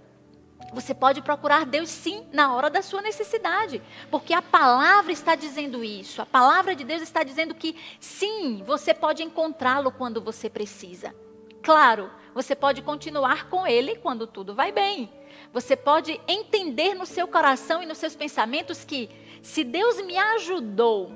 Você 0.73 0.95
pode 0.95 1.21
procurar 1.23 1.67
Deus 1.67 1.91
sim 1.91 2.27
na 2.33 2.55
hora 2.55 2.71
da 2.71 2.83
sua 2.83 3.03
necessidade, 3.03 3.83
porque 4.11 4.33
a 4.33 4.43
palavra 4.43 5.13
está 5.13 5.35
dizendo 5.35 5.85
isso. 5.85 6.23
A 6.23 6.27
palavra 6.27 6.75
de 6.75 6.85
Deus 6.85 7.03
está 7.03 7.23
dizendo 7.23 7.55
que 7.55 7.77
sim, 8.01 8.63
você 8.67 8.95
pode 8.95 9.23
encontrá-lo 9.23 9.93
quando 9.93 10.21
você 10.21 10.49
precisa. 10.49 11.15
Claro, 11.63 12.11
você 12.35 12.55
pode 12.55 12.83
continuar 12.83 13.49
com 13.49 13.67
ele 13.67 13.97
quando 13.97 14.27
tudo 14.27 14.55
vai 14.55 14.73
bem. 14.73 15.13
Você 15.53 15.77
pode 15.77 16.21
entender 16.27 16.95
no 16.95 17.07
seu 17.07 17.29
coração 17.29 17.83
e 17.83 17.87
nos 17.87 17.99
seus 17.99 18.17
pensamentos 18.17 18.85
que 18.85 19.11
se 19.43 19.65
Deus 19.65 20.01
me 20.03 20.17
ajudou 20.17 21.13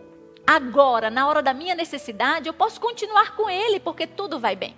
agora, 0.47 1.11
na 1.11 1.27
hora 1.27 1.43
da 1.43 1.53
minha 1.53 1.75
necessidade, 1.75 2.49
eu 2.49 2.53
posso 2.53 2.81
continuar 2.81 3.37
com 3.37 3.51
Ele, 3.51 3.81
porque 3.81 4.07
tudo 4.07 4.39
vai 4.39 4.55
bem. 4.55 4.77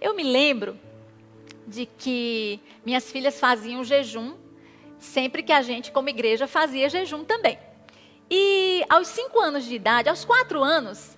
Eu 0.00 0.14
me 0.14 0.22
lembro 0.22 0.78
de 1.66 1.86
que 1.86 2.60
minhas 2.84 3.10
filhas 3.10 3.40
faziam 3.40 3.82
jejum, 3.82 4.34
sempre 4.98 5.42
que 5.42 5.52
a 5.52 5.62
gente, 5.62 5.90
como 5.90 6.08
igreja, 6.08 6.46
fazia 6.46 6.88
jejum 6.88 7.24
também. 7.24 7.58
E 8.30 8.84
aos 8.88 9.08
cinco 9.08 9.40
anos 9.40 9.64
de 9.64 9.74
idade, 9.74 10.08
aos 10.08 10.24
quatro 10.24 10.62
anos, 10.62 11.16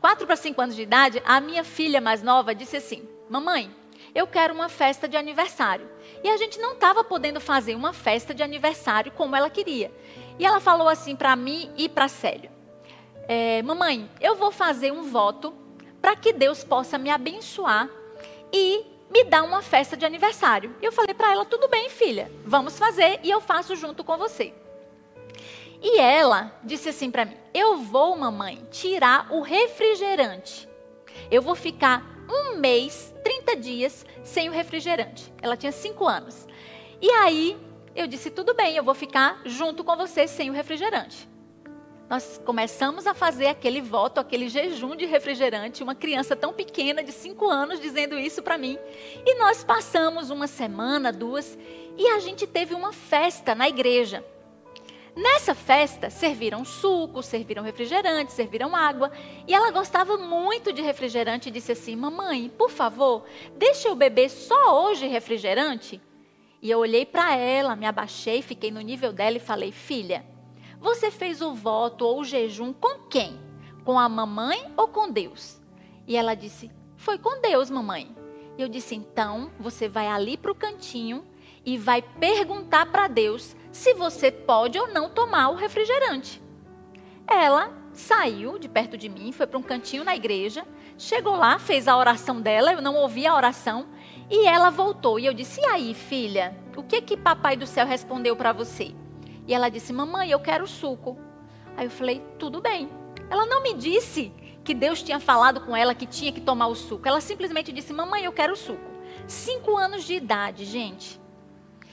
quatro 0.00 0.26
para 0.26 0.36
cinco 0.36 0.60
anos 0.60 0.74
de 0.74 0.82
idade, 0.82 1.22
a 1.24 1.40
minha 1.40 1.64
filha 1.64 2.00
mais 2.00 2.22
nova 2.22 2.54
disse 2.54 2.76
assim: 2.76 3.08
Mamãe, 3.28 3.70
eu 4.14 4.26
quero 4.26 4.54
uma 4.54 4.68
festa 4.68 5.08
de 5.08 5.16
aniversário. 5.16 5.88
E 6.22 6.28
a 6.28 6.36
gente 6.36 6.58
não 6.58 6.72
estava 6.72 7.04
podendo 7.04 7.40
fazer 7.40 7.74
uma 7.74 7.92
festa 7.92 8.34
de 8.34 8.42
aniversário 8.42 9.12
como 9.12 9.36
ela 9.36 9.50
queria. 9.50 9.92
E 10.38 10.44
ela 10.44 10.60
falou 10.60 10.88
assim 10.88 11.14
para 11.14 11.36
mim 11.36 11.70
e 11.76 11.88
para 11.88 12.08
Célio: 12.08 12.50
é, 13.28 13.62
Mamãe, 13.62 14.10
eu 14.20 14.34
vou 14.34 14.50
fazer 14.50 14.92
um 14.92 15.04
voto 15.04 15.54
para 16.00 16.16
que 16.16 16.32
Deus 16.32 16.64
possa 16.64 16.98
me 16.98 17.10
abençoar 17.10 17.88
e 18.52 18.84
me 19.10 19.24
dar 19.24 19.42
uma 19.42 19.62
festa 19.62 19.96
de 19.96 20.04
aniversário. 20.04 20.74
E 20.80 20.84
eu 20.84 20.92
falei 20.92 21.14
para 21.14 21.32
ela: 21.32 21.44
Tudo 21.44 21.68
bem, 21.68 21.88
filha, 21.88 22.30
vamos 22.44 22.78
fazer 22.78 23.20
e 23.22 23.30
eu 23.30 23.40
faço 23.40 23.76
junto 23.76 24.04
com 24.04 24.16
você. 24.16 24.52
E 25.80 25.98
ela 25.98 26.58
disse 26.64 26.88
assim 26.88 27.10
para 27.10 27.24
mim: 27.24 27.36
Eu 27.54 27.78
vou, 27.78 28.16
mamãe, 28.16 28.66
tirar 28.70 29.28
o 29.30 29.40
refrigerante. 29.40 30.68
Eu 31.30 31.42
vou 31.42 31.54
ficar 31.54 32.04
um 32.28 32.56
mês, 32.56 33.14
30 33.24 33.56
dias, 33.56 34.06
sem 34.22 34.48
o 34.48 34.52
refrigerante. 34.52 35.32
Ela 35.40 35.56
tinha 35.56 35.72
5 35.72 36.06
anos. 36.06 36.46
E 37.00 37.10
aí 37.10 37.58
eu 37.94 38.06
disse: 38.06 38.30
tudo 38.30 38.54
bem, 38.54 38.76
eu 38.76 38.84
vou 38.84 38.94
ficar 38.94 39.40
junto 39.44 39.82
com 39.82 39.96
você 39.96 40.28
sem 40.28 40.50
o 40.50 40.52
refrigerante. 40.52 41.28
Nós 42.08 42.40
começamos 42.42 43.06
a 43.06 43.12
fazer 43.12 43.48
aquele 43.48 43.82
voto, 43.82 44.18
aquele 44.18 44.48
jejum 44.48 44.96
de 44.96 45.04
refrigerante, 45.04 45.82
uma 45.82 45.94
criança 45.94 46.34
tão 46.34 46.54
pequena 46.54 47.02
de 47.02 47.12
5 47.12 47.46
anos 47.46 47.80
dizendo 47.80 48.18
isso 48.18 48.42
para 48.42 48.56
mim. 48.56 48.78
E 49.26 49.34
nós 49.34 49.62
passamos 49.62 50.30
uma 50.30 50.46
semana, 50.46 51.12
duas, 51.12 51.58
e 51.98 52.06
a 52.08 52.18
gente 52.18 52.46
teve 52.46 52.74
uma 52.74 52.94
festa 52.94 53.54
na 53.54 53.68
igreja. 53.68 54.24
Nessa 55.14 55.54
festa, 55.54 56.08
serviram 56.08 56.64
suco, 56.64 57.22
serviram 57.22 57.62
refrigerante, 57.62 58.32
serviram 58.32 58.74
água. 58.74 59.10
E 59.46 59.52
ela 59.52 59.70
gostava 59.70 60.16
muito 60.16 60.72
de 60.72 60.80
refrigerante 60.80 61.48
e 61.48 61.52
disse 61.52 61.72
assim: 61.72 61.94
Mamãe, 61.96 62.48
por 62.56 62.70
favor, 62.70 63.24
deixa 63.56 63.88
eu 63.88 63.94
beber 63.94 64.30
só 64.30 64.86
hoje 64.86 65.06
refrigerante. 65.08 66.00
E 66.62 66.70
eu 66.70 66.78
olhei 66.78 67.04
para 67.04 67.36
ela, 67.36 67.76
me 67.76 67.84
abaixei, 67.84 68.40
fiquei 68.40 68.70
no 68.70 68.80
nível 68.80 69.12
dela 69.12 69.36
e 69.36 69.40
falei: 69.40 69.72
Filha, 69.72 70.24
você 70.80 71.10
fez 71.10 71.42
o 71.42 71.54
voto 71.54 72.04
ou 72.04 72.20
o 72.20 72.24
jejum 72.24 72.72
com 72.72 73.00
quem? 73.08 73.38
Com 73.84 73.98
a 73.98 74.08
mamãe 74.08 74.72
ou 74.76 74.88
com 74.88 75.10
Deus? 75.10 75.60
E 76.06 76.16
ela 76.16 76.34
disse: 76.34 76.70
Foi 76.96 77.18
com 77.18 77.40
Deus, 77.40 77.70
mamãe. 77.70 78.14
E 78.56 78.62
eu 78.62 78.68
disse: 78.68 78.94
Então, 78.94 79.50
você 79.58 79.88
vai 79.88 80.06
ali 80.06 80.36
para 80.36 80.52
o 80.52 80.54
cantinho 80.54 81.24
e 81.64 81.76
vai 81.76 82.00
perguntar 82.00 82.86
para 82.86 83.08
Deus 83.08 83.56
se 83.72 83.94
você 83.94 84.30
pode 84.30 84.78
ou 84.78 84.88
não 84.88 85.10
tomar 85.10 85.50
o 85.50 85.54
refrigerante. 85.54 86.40
Ela 87.26 87.72
saiu 87.92 88.58
de 88.58 88.68
perto 88.68 88.96
de 88.96 89.08
mim, 89.08 89.32
foi 89.32 89.46
para 89.46 89.58
um 89.58 89.62
cantinho 89.62 90.04
na 90.04 90.16
igreja, 90.16 90.64
chegou 90.96 91.36
lá, 91.36 91.58
fez 91.58 91.88
a 91.88 91.96
oração 91.96 92.40
dela, 92.40 92.72
eu 92.72 92.80
não 92.80 92.94
ouvi 92.94 93.26
a 93.26 93.34
oração, 93.34 93.86
e 94.30 94.46
ela 94.46 94.70
voltou. 94.70 95.18
E 95.18 95.26
eu 95.26 95.34
disse: 95.34 95.60
E 95.60 95.64
aí, 95.66 95.94
filha, 95.94 96.56
o 96.76 96.82
que 96.82 97.02
que 97.02 97.16
papai 97.16 97.56
do 97.56 97.66
céu 97.66 97.84
respondeu 97.86 98.36
para 98.36 98.52
você? 98.52 98.94
E 99.48 99.54
ela 99.54 99.70
disse: 99.70 99.92
Mamãe, 99.92 100.30
eu 100.30 100.38
quero 100.38 100.66
suco. 100.66 101.18
Aí 101.74 101.86
eu 101.86 101.90
falei: 101.90 102.22
Tudo 102.38 102.60
bem. 102.60 102.90
Ela 103.30 103.46
não 103.46 103.62
me 103.62 103.72
disse 103.72 104.30
que 104.62 104.74
Deus 104.74 105.02
tinha 105.02 105.18
falado 105.18 105.62
com 105.62 105.74
ela 105.74 105.94
que 105.94 106.06
tinha 106.06 106.30
que 106.30 106.42
tomar 106.42 106.66
o 106.66 106.74
suco. 106.74 107.08
Ela 107.08 107.22
simplesmente 107.22 107.72
disse: 107.72 107.92
Mamãe, 107.92 108.24
eu 108.24 108.32
quero 108.32 108.54
suco. 108.54 108.90
Cinco 109.26 109.76
anos 109.76 110.04
de 110.04 110.14
idade, 110.14 110.66
gente. 110.66 111.18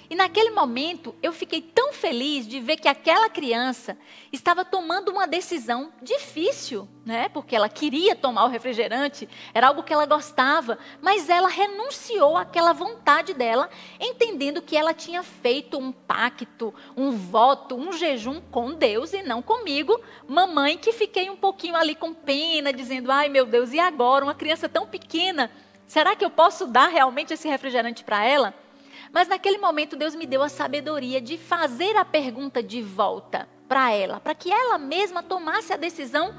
E 0.10 0.16
naquele 0.16 0.52
momento 0.52 1.16
eu 1.22 1.34
fiquei 1.34 1.62
tão 1.62 1.92
feliz 1.92 2.48
de 2.48 2.60
ver 2.60 2.78
que 2.78 2.88
aquela 2.88 3.30
criança 3.30 3.98
estava 4.32 4.64
tomando 4.64 5.10
uma 5.10 5.28
decisão 5.28 5.92
difícil, 6.02 6.88
né? 7.06 7.28
Porque 7.30 7.56
ela 7.56 7.68
queria 7.68 8.16
tomar 8.16 8.46
o 8.46 8.50
refrigerante, 8.50 9.28
era 9.54 9.68
algo 9.68 9.82
que 9.82 9.94
ela 9.94 10.06
gostava, 10.06 10.78
mas 11.02 11.30
ela 11.30 11.48
renunciou 11.48 12.38
àquela 12.38 12.72
vontade 12.72 13.34
dela, 13.34 13.70
entendendo 14.00 14.62
que 14.62 14.78
ela 14.78 14.94
tinha 14.94 15.24
feito 15.24 15.78
um 15.78 15.92
pacto, 15.92 16.74
um 16.96 17.12
voto, 17.12 17.76
um 17.76 17.92
jejum 17.92 18.40
com 18.52 18.74
Deus 18.74 19.14
e 19.14 19.24
não 19.24 19.42
comigo, 19.42 20.00
mamãe 20.28 20.78
que 20.78 20.92
fiquei 20.92 21.30
um 21.30 21.36
pouquinho 21.36 21.76
ali 21.76 21.96
com 21.96 22.14
pena, 22.14 22.72
dizendo: 22.72 23.12
"Ai, 23.12 23.28
meu 23.28 23.46
Deus, 23.46 23.74
e 23.74 23.80
agora 23.80 24.24
uma 24.24 24.36
criança 24.36 24.70
tão 24.70 24.86
pequena, 24.86 25.50
será 25.88 26.16
que 26.16 26.24
eu 26.24 26.30
posso 26.30 26.68
dar 26.68 26.90
realmente 26.90 27.34
esse 27.34 27.48
refrigerante 27.48 28.04
para 28.04 28.24
ela?" 28.24 28.65
Mas 29.12 29.28
naquele 29.28 29.58
momento 29.58 29.96
Deus 29.96 30.16
me 30.16 30.26
deu 30.26 30.42
a 30.42 30.50
sabedoria 30.50 31.22
de 31.22 31.38
fazer 31.38 31.96
a 31.96 32.06
pergunta 32.06 32.62
de 32.62 32.82
volta 32.82 33.48
para 33.68 33.92
ela, 33.92 34.20
para 34.20 34.36
que 34.36 34.52
ela 34.52 34.78
mesma 34.78 35.24
tomasse 35.24 35.74
a 35.74 35.78
decisão 35.78 36.36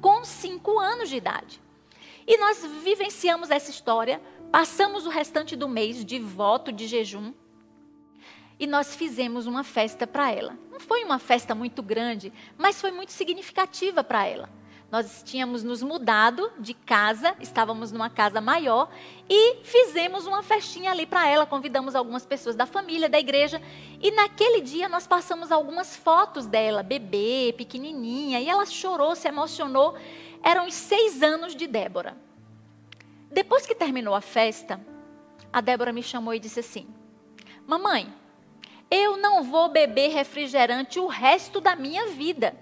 com 0.00 0.24
cinco 0.24 0.78
anos 0.78 1.08
de 1.08 1.16
idade. 1.16 1.60
E 2.26 2.36
nós 2.38 2.64
vivenciamos 2.82 3.50
essa 3.50 3.70
história, 3.70 4.20
passamos 4.52 5.06
o 5.06 5.10
restante 5.10 5.56
do 5.56 5.68
mês 5.68 6.04
de 6.04 6.18
voto, 6.18 6.72
de 6.72 6.86
jejum, 6.86 7.32
e 8.58 8.66
nós 8.66 8.94
fizemos 8.94 9.46
uma 9.46 9.64
festa 9.64 10.06
para 10.06 10.30
ela. 10.30 10.56
Não 10.70 10.78
foi 10.78 11.02
uma 11.02 11.18
festa 11.18 11.54
muito 11.54 11.82
grande, 11.82 12.32
mas 12.58 12.80
foi 12.80 12.90
muito 12.90 13.10
significativa 13.10 14.04
para 14.04 14.26
ela. 14.26 14.50
Nós 14.90 15.22
tínhamos 15.24 15.62
nos 15.62 15.82
mudado 15.82 16.50
de 16.58 16.74
casa, 16.74 17.36
estávamos 17.38 17.92
numa 17.92 18.10
casa 18.10 18.40
maior 18.40 18.90
e 19.28 19.58
fizemos 19.62 20.26
uma 20.26 20.42
festinha 20.42 20.90
ali 20.90 21.06
para 21.06 21.28
ela. 21.28 21.46
Convidamos 21.46 21.94
algumas 21.94 22.26
pessoas 22.26 22.56
da 22.56 22.66
família, 22.66 23.08
da 23.08 23.18
igreja. 23.18 23.62
E 24.00 24.10
naquele 24.10 24.60
dia 24.60 24.88
nós 24.88 25.06
passamos 25.06 25.52
algumas 25.52 25.94
fotos 25.94 26.44
dela, 26.44 26.82
bebê, 26.82 27.54
pequenininha. 27.56 28.40
E 28.40 28.48
ela 28.48 28.66
chorou, 28.66 29.14
se 29.14 29.28
emocionou. 29.28 29.96
Eram 30.42 30.66
os 30.66 30.74
seis 30.74 31.22
anos 31.22 31.54
de 31.54 31.68
Débora. 31.68 32.16
Depois 33.30 33.64
que 33.64 33.76
terminou 33.76 34.14
a 34.14 34.20
festa, 34.20 34.80
a 35.52 35.60
Débora 35.60 35.92
me 35.92 36.02
chamou 36.02 36.34
e 36.34 36.40
disse 36.40 36.58
assim: 36.58 36.88
Mamãe, 37.64 38.12
eu 38.90 39.16
não 39.16 39.44
vou 39.44 39.68
beber 39.68 40.08
refrigerante 40.08 40.98
o 40.98 41.06
resto 41.06 41.60
da 41.60 41.76
minha 41.76 42.08
vida. 42.08 42.56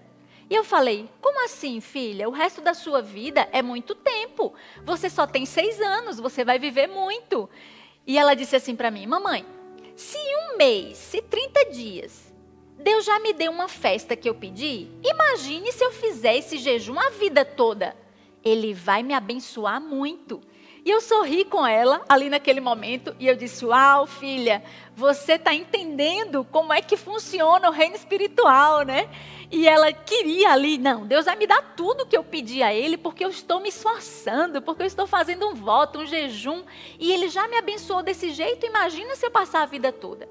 E 0.51 0.55
eu 0.55 0.65
falei: 0.65 1.09
Como 1.21 1.45
assim, 1.45 1.81
filha? 1.81 2.29
O 2.29 2.33
resto 2.33 2.61
da 2.61 2.75
sua 2.75 3.03
vida 3.03 3.49
é 3.53 3.63
muito 3.63 3.95
tempo. 3.95 4.55
Você 4.85 5.11
só 5.11 5.27
tem 5.27 5.45
seis 5.45 5.81
anos, 5.81 6.19
você 6.19 6.45
vai 6.45 6.59
viver 6.59 6.87
muito. 6.87 7.49
E 8.07 8.19
ela 8.19 8.35
disse 8.35 8.57
assim 8.57 8.75
para 8.75 8.91
mim: 8.91 9.07
Mamãe, 9.07 9.45
se 9.95 10.17
um 10.17 10.57
mês, 10.57 10.97
se 10.97 11.21
30 11.21 11.67
dias, 11.67 12.33
Deus 12.79 13.05
já 13.05 13.19
me 13.19 13.33
deu 13.33 13.51
uma 13.51 13.69
festa 13.69 14.17
que 14.17 14.29
eu 14.29 14.35
pedi, 14.35 14.89
imagine 15.03 15.73
se 15.73 15.85
eu 15.85 15.91
fizer 15.91 16.37
esse 16.37 16.57
jejum 16.57 16.99
a 16.99 17.11
vida 17.11 17.45
toda. 17.45 17.97
Ele 18.45 18.73
vai 18.73 19.03
me 19.03 19.13
abençoar 19.13 19.81
muito. 19.81 20.41
E 20.85 20.91
eu 20.91 21.01
sorri 21.01 21.45
com 21.45 21.67
ela 21.67 22.03
ali 22.09 22.31
naquele 22.31 22.61
momento 22.61 23.15
e 23.19 23.27
eu 23.27 23.37
disse: 23.37 23.67
Uau, 23.67 24.07
filha, 24.07 24.63
você 24.97 25.33
está 25.33 25.53
entendendo 25.53 26.47
como 26.51 26.73
é 26.73 26.81
que 26.81 26.97
funciona 26.97 27.69
o 27.69 27.73
reino 27.73 27.97
espiritual, 27.97 28.83
né? 28.83 29.11
E 29.51 29.67
ela 29.67 29.91
queria 29.93 30.51
ali, 30.51 30.77
não, 30.77 31.07
Deus 31.07 31.25
vai 31.25 31.35
me 31.35 31.47
dar 31.47 31.75
tudo 31.75 32.05
que 32.05 32.17
eu 32.17 32.23
pedi 32.23 32.63
a 32.63 32.73
Ele, 32.73 32.99
porque 32.99 33.25
eu 33.25 33.31
estou 33.31 33.61
me 33.61 33.71
esforçando, 33.71 34.61
porque 34.61 34.83
eu 34.83 34.87
estou 34.87 35.07
fazendo 35.07 35.49
um 35.49 35.55
voto, 35.55 36.01
um 36.01 36.07
jejum, 36.07 36.63
e 36.99 37.11
Ele 37.11 37.29
já 37.29 37.49
me 37.49 37.57
abençoou 37.57 38.03
desse 38.03 38.31
jeito, 38.31 38.67
imagina 38.67 39.17
se 39.17 39.25
eu 39.25 39.31
passar 39.31 39.63
a 39.63 39.67
vida 39.67 39.91
toda. 39.91 40.29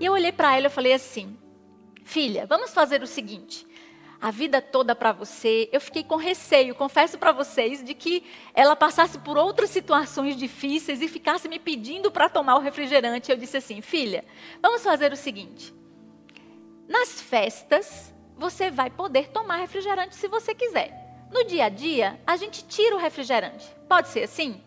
E 0.00 0.04
eu 0.04 0.14
olhei 0.14 0.32
para 0.32 0.56
ela 0.56 0.68
e 0.68 0.70
falei 0.70 0.94
assim, 0.94 1.36
filha, 2.04 2.46
vamos 2.46 2.72
fazer 2.72 3.02
o 3.02 3.06
seguinte, 3.06 3.66
a 4.18 4.30
vida 4.30 4.62
toda 4.62 4.94
para 4.94 5.12
você, 5.12 5.68
eu 5.70 5.78
fiquei 5.78 6.02
com 6.02 6.16
receio, 6.16 6.74
confesso 6.74 7.18
para 7.18 7.32
vocês, 7.32 7.84
de 7.84 7.92
que 7.92 8.24
ela 8.54 8.74
passasse 8.74 9.18
por 9.18 9.36
outras 9.36 9.68
situações 9.68 10.38
difíceis 10.38 11.02
e 11.02 11.08
ficasse 11.08 11.46
me 11.50 11.58
pedindo 11.58 12.10
para 12.10 12.30
tomar 12.30 12.56
o 12.56 12.60
refrigerante. 12.60 13.30
Eu 13.30 13.36
disse 13.36 13.58
assim, 13.58 13.82
filha, 13.82 14.24
vamos 14.62 14.82
fazer 14.82 15.12
o 15.12 15.16
seguinte, 15.16 15.74
nas 16.88 17.20
festas, 17.20 18.13
você 18.36 18.70
vai 18.70 18.90
poder 18.90 19.28
tomar 19.28 19.56
refrigerante 19.56 20.14
se 20.14 20.28
você 20.28 20.54
quiser. 20.54 21.04
No 21.30 21.44
dia 21.44 21.64
a 21.64 21.68
dia, 21.68 22.20
a 22.26 22.36
gente 22.36 22.64
tira 22.64 22.94
o 22.94 22.98
refrigerante. 22.98 23.66
Pode 23.88 24.08
ser 24.08 24.24
assim? 24.24 24.62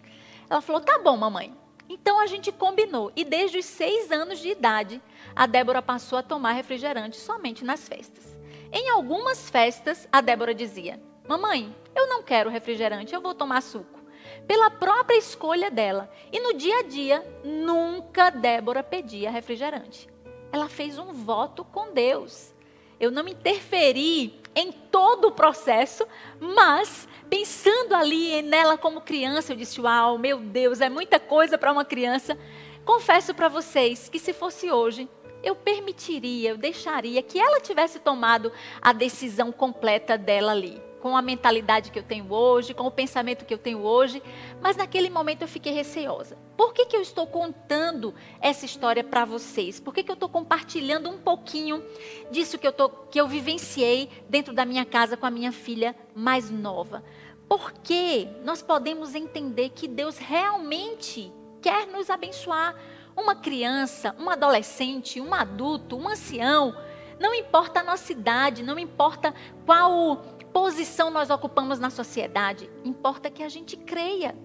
Ela 0.49 0.61
falou: 0.61 0.81
tá 0.81 0.97
bom, 0.99 1.15
mamãe. 1.15 1.55
Então 1.89 2.19
a 2.19 2.27
gente 2.27 2.51
combinou. 2.51 3.11
E 3.15 3.23
desde 3.23 3.59
os 3.59 3.65
seis 3.65 4.11
anos 4.11 4.39
de 4.39 4.49
idade, 4.49 5.01
a 5.35 5.45
Débora 5.45 5.81
passou 5.81 6.19
a 6.19 6.23
tomar 6.23 6.51
refrigerante 6.51 7.17
somente 7.17 7.63
nas 7.63 7.87
festas. 7.87 8.37
Em 8.71 8.89
algumas 8.89 9.49
festas, 9.49 10.07
a 10.11 10.19
Débora 10.19 10.53
dizia: 10.53 11.01
Mamãe, 11.27 11.73
eu 11.95 12.07
não 12.07 12.23
quero 12.23 12.49
refrigerante, 12.49 13.13
eu 13.13 13.21
vou 13.21 13.33
tomar 13.33 13.61
suco. 13.61 13.97
Pela 14.45 14.69
própria 14.69 15.17
escolha 15.17 15.71
dela. 15.71 16.09
E 16.31 16.39
no 16.39 16.53
dia 16.53 16.79
a 16.79 16.83
dia, 16.83 17.25
nunca 17.43 18.29
Débora 18.29 18.83
pedia 18.83 19.31
refrigerante. 19.31 20.09
Ela 20.51 20.67
fez 20.67 20.97
um 20.97 21.13
voto 21.13 21.63
com 21.63 21.93
Deus. 21.93 22.53
Eu 22.99 23.11
não 23.11 23.27
interferi 23.27 24.39
em 24.55 24.71
todo 24.71 25.27
o 25.27 25.31
processo, 25.31 26.05
mas 26.39 27.07
pensando 27.29 27.93
ali 27.93 28.41
nela 28.41 28.77
como 28.77 29.01
criança, 29.01 29.53
eu 29.53 29.57
disse: 29.57 29.79
Uau, 29.79 30.17
meu 30.17 30.39
Deus, 30.39 30.81
é 30.81 30.89
muita 30.89 31.19
coisa 31.19 31.57
para 31.57 31.71
uma 31.71 31.85
criança. 31.85 32.37
Confesso 32.83 33.35
para 33.35 33.47
vocês 33.47 34.09
que 34.09 34.17
se 34.17 34.33
fosse 34.33 34.71
hoje, 34.71 35.07
eu 35.43 35.55
permitiria, 35.55 36.51
eu 36.51 36.57
deixaria 36.57 37.21
que 37.21 37.39
ela 37.39 37.59
tivesse 37.59 37.99
tomado 37.99 38.51
a 38.81 38.93
decisão 38.93 39.51
completa 39.51 40.17
dela 40.17 40.51
ali 40.51 40.86
com 41.01 41.15
a 41.15 41.21
mentalidade 41.21 41.91
que 41.91 41.99
eu 41.99 42.03
tenho 42.03 42.31
hoje, 42.31 42.73
com 42.73 42.85
o 42.85 42.91
pensamento 42.91 43.45
que 43.45 43.53
eu 43.53 43.57
tenho 43.57 43.79
hoje, 43.79 44.21
mas 44.61 44.75
naquele 44.75 45.09
momento 45.09 45.43
eu 45.43 45.47
fiquei 45.47 45.71
receosa. 45.71 46.37
Por 46.55 46.73
que, 46.73 46.85
que 46.85 46.95
eu 46.95 47.01
estou 47.01 47.27
contando 47.27 48.13
essa 48.41 48.65
história 48.65 49.03
para 49.03 49.25
vocês? 49.25 49.79
Por 49.79 49.93
que, 49.93 50.03
que 50.03 50.11
eu 50.11 50.15
estou 50.15 50.29
compartilhando 50.29 51.09
um 51.09 51.17
pouquinho 51.17 51.83
disso 52.31 52.57
que 52.57 52.67
eu, 52.67 52.73
tô, 52.73 52.89
que 52.89 53.19
eu 53.19 53.27
vivenciei 53.27 54.09
dentro 54.27 54.53
da 54.53 54.65
minha 54.65 54.85
casa 54.85 55.15
com 55.15 55.25
a 55.25 55.31
minha 55.31 55.51
filha 55.51 55.95
mais 56.15 56.49
nova? 56.49 57.03
Porque 57.47 58.27
nós 58.43 58.61
podemos 58.61 59.15
entender 59.15 59.69
que 59.69 59.87
Deus 59.87 60.17
realmente 60.17 61.31
quer 61.61 61.87
nos 61.87 62.09
abençoar. 62.09 62.75
Uma 63.15 63.35
criança, 63.35 64.15
um 64.19 64.29
adolescente, 64.29 65.19
um 65.19 65.33
adulto, 65.33 65.95
um 65.95 66.07
ancião, 66.07 66.75
não 67.19 67.33
importa 67.33 67.79
a 67.79 67.83
nossa 67.83 68.11
idade, 68.11 68.61
não 68.61 68.77
importa 68.77 69.33
qual 69.65 70.21
posição 70.53 71.09
nós 71.09 71.29
ocupamos 71.29 71.79
na 71.79 71.89
sociedade, 71.89 72.69
importa 72.83 73.29
que 73.29 73.43
a 73.43 73.49
gente 73.49 73.75
creia. 73.77 74.35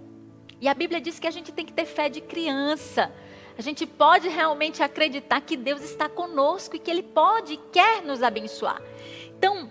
E 0.61 0.69
a 0.69 0.75
Bíblia 0.75 1.01
diz 1.01 1.19
que 1.19 1.27
a 1.27 1.31
gente 1.31 1.51
tem 1.53 1.67
que 1.67 1.73
ter 1.73 1.85
fé 1.85 2.09
de 2.09 2.21
criança. 2.21 3.13
A 3.59 3.63
gente 3.63 3.87
pode 3.87 4.29
realmente 4.29 4.83
acreditar 4.83 5.41
que 5.41 5.57
Deus 5.57 5.83
está 5.83 6.09
conosco 6.09 6.77
e 6.77 6.79
que 6.79 6.91
Ele 6.91 7.03
pode 7.03 7.55
e 7.55 7.57
quer 7.73 8.03
nos 8.03 8.23
abençoar. 8.23 8.81
Então, 9.37 9.71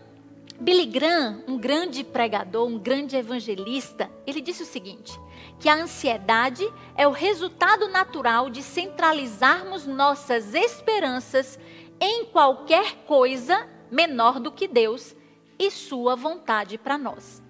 Billy 0.59 0.85
Graham, 0.85 1.43
um 1.47 1.57
grande 1.57 2.03
pregador, 2.03 2.67
um 2.67 2.77
grande 2.77 3.15
evangelista, 3.15 4.11
ele 4.27 4.39
disse 4.39 4.61
o 4.61 4.65
seguinte: 4.65 5.19
que 5.59 5.67
a 5.67 5.73
ansiedade 5.73 6.63
é 6.95 7.07
o 7.07 7.11
resultado 7.11 7.87
natural 7.87 8.47
de 8.47 8.61
centralizarmos 8.61 9.87
nossas 9.87 10.53
esperanças 10.53 11.57
em 11.99 12.25
qualquer 12.25 12.97
coisa 13.07 13.67
menor 13.89 14.39
do 14.39 14.51
que 14.51 14.67
Deus 14.67 15.15
e 15.61 15.69
sua 15.69 16.15
vontade 16.15 16.75
para 16.79 16.97
nós. 16.97 17.43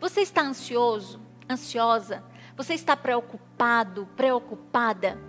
Você 0.00 0.22
está 0.22 0.40
ansioso, 0.40 1.20
ansiosa? 1.48 2.24
Você 2.56 2.72
está 2.72 2.96
preocupado, 2.96 4.08
preocupada? 4.16 5.20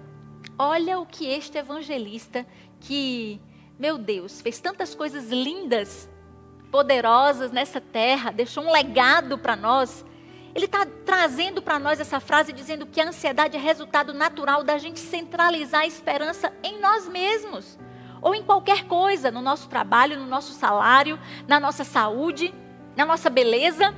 Olha 0.58 0.98
o 0.98 1.06
que 1.06 1.28
este 1.28 1.58
evangelista, 1.58 2.48
que, 2.80 3.42
meu 3.78 3.98
Deus, 3.98 4.40
fez 4.40 4.62
tantas 4.62 4.96
coisas 4.96 5.30
lindas, 5.30 6.10
poderosas 6.72 7.52
nessa 7.52 7.82
terra, 7.82 8.32
deixou 8.32 8.64
um 8.64 8.72
legado 8.72 9.38
para 9.38 9.58
nós. 9.58 10.06
Ele 10.56 10.66
está 10.66 10.86
trazendo 10.86 11.62
para 11.62 11.80
nós 11.80 12.00
essa 12.00 12.22
frase 12.22 12.54
dizendo 12.54 12.86
que 12.86 13.02
a 13.02 13.10
ansiedade 13.10 13.58
é 13.58 13.60
resultado 13.60 14.14
natural 14.14 14.64
da 14.64 14.78
gente 14.78 15.02
centralizar 15.02 15.82
a 15.82 15.88
esperança 15.88 16.54
em 16.64 16.80
nós 16.80 17.10
mesmos 17.10 17.78
ou 18.22 18.36
em 18.36 18.44
qualquer 18.44 18.86
coisa, 18.86 19.32
no 19.32 19.42
nosso 19.42 19.68
trabalho, 19.68 20.20
no 20.20 20.28
nosso 20.28 20.54
salário, 20.54 21.20
na 21.48 21.60
nossa 21.60 21.84
saúde, 21.84 22.54
na 22.96 23.06
nossa 23.06 23.30
beleza. 23.30 23.94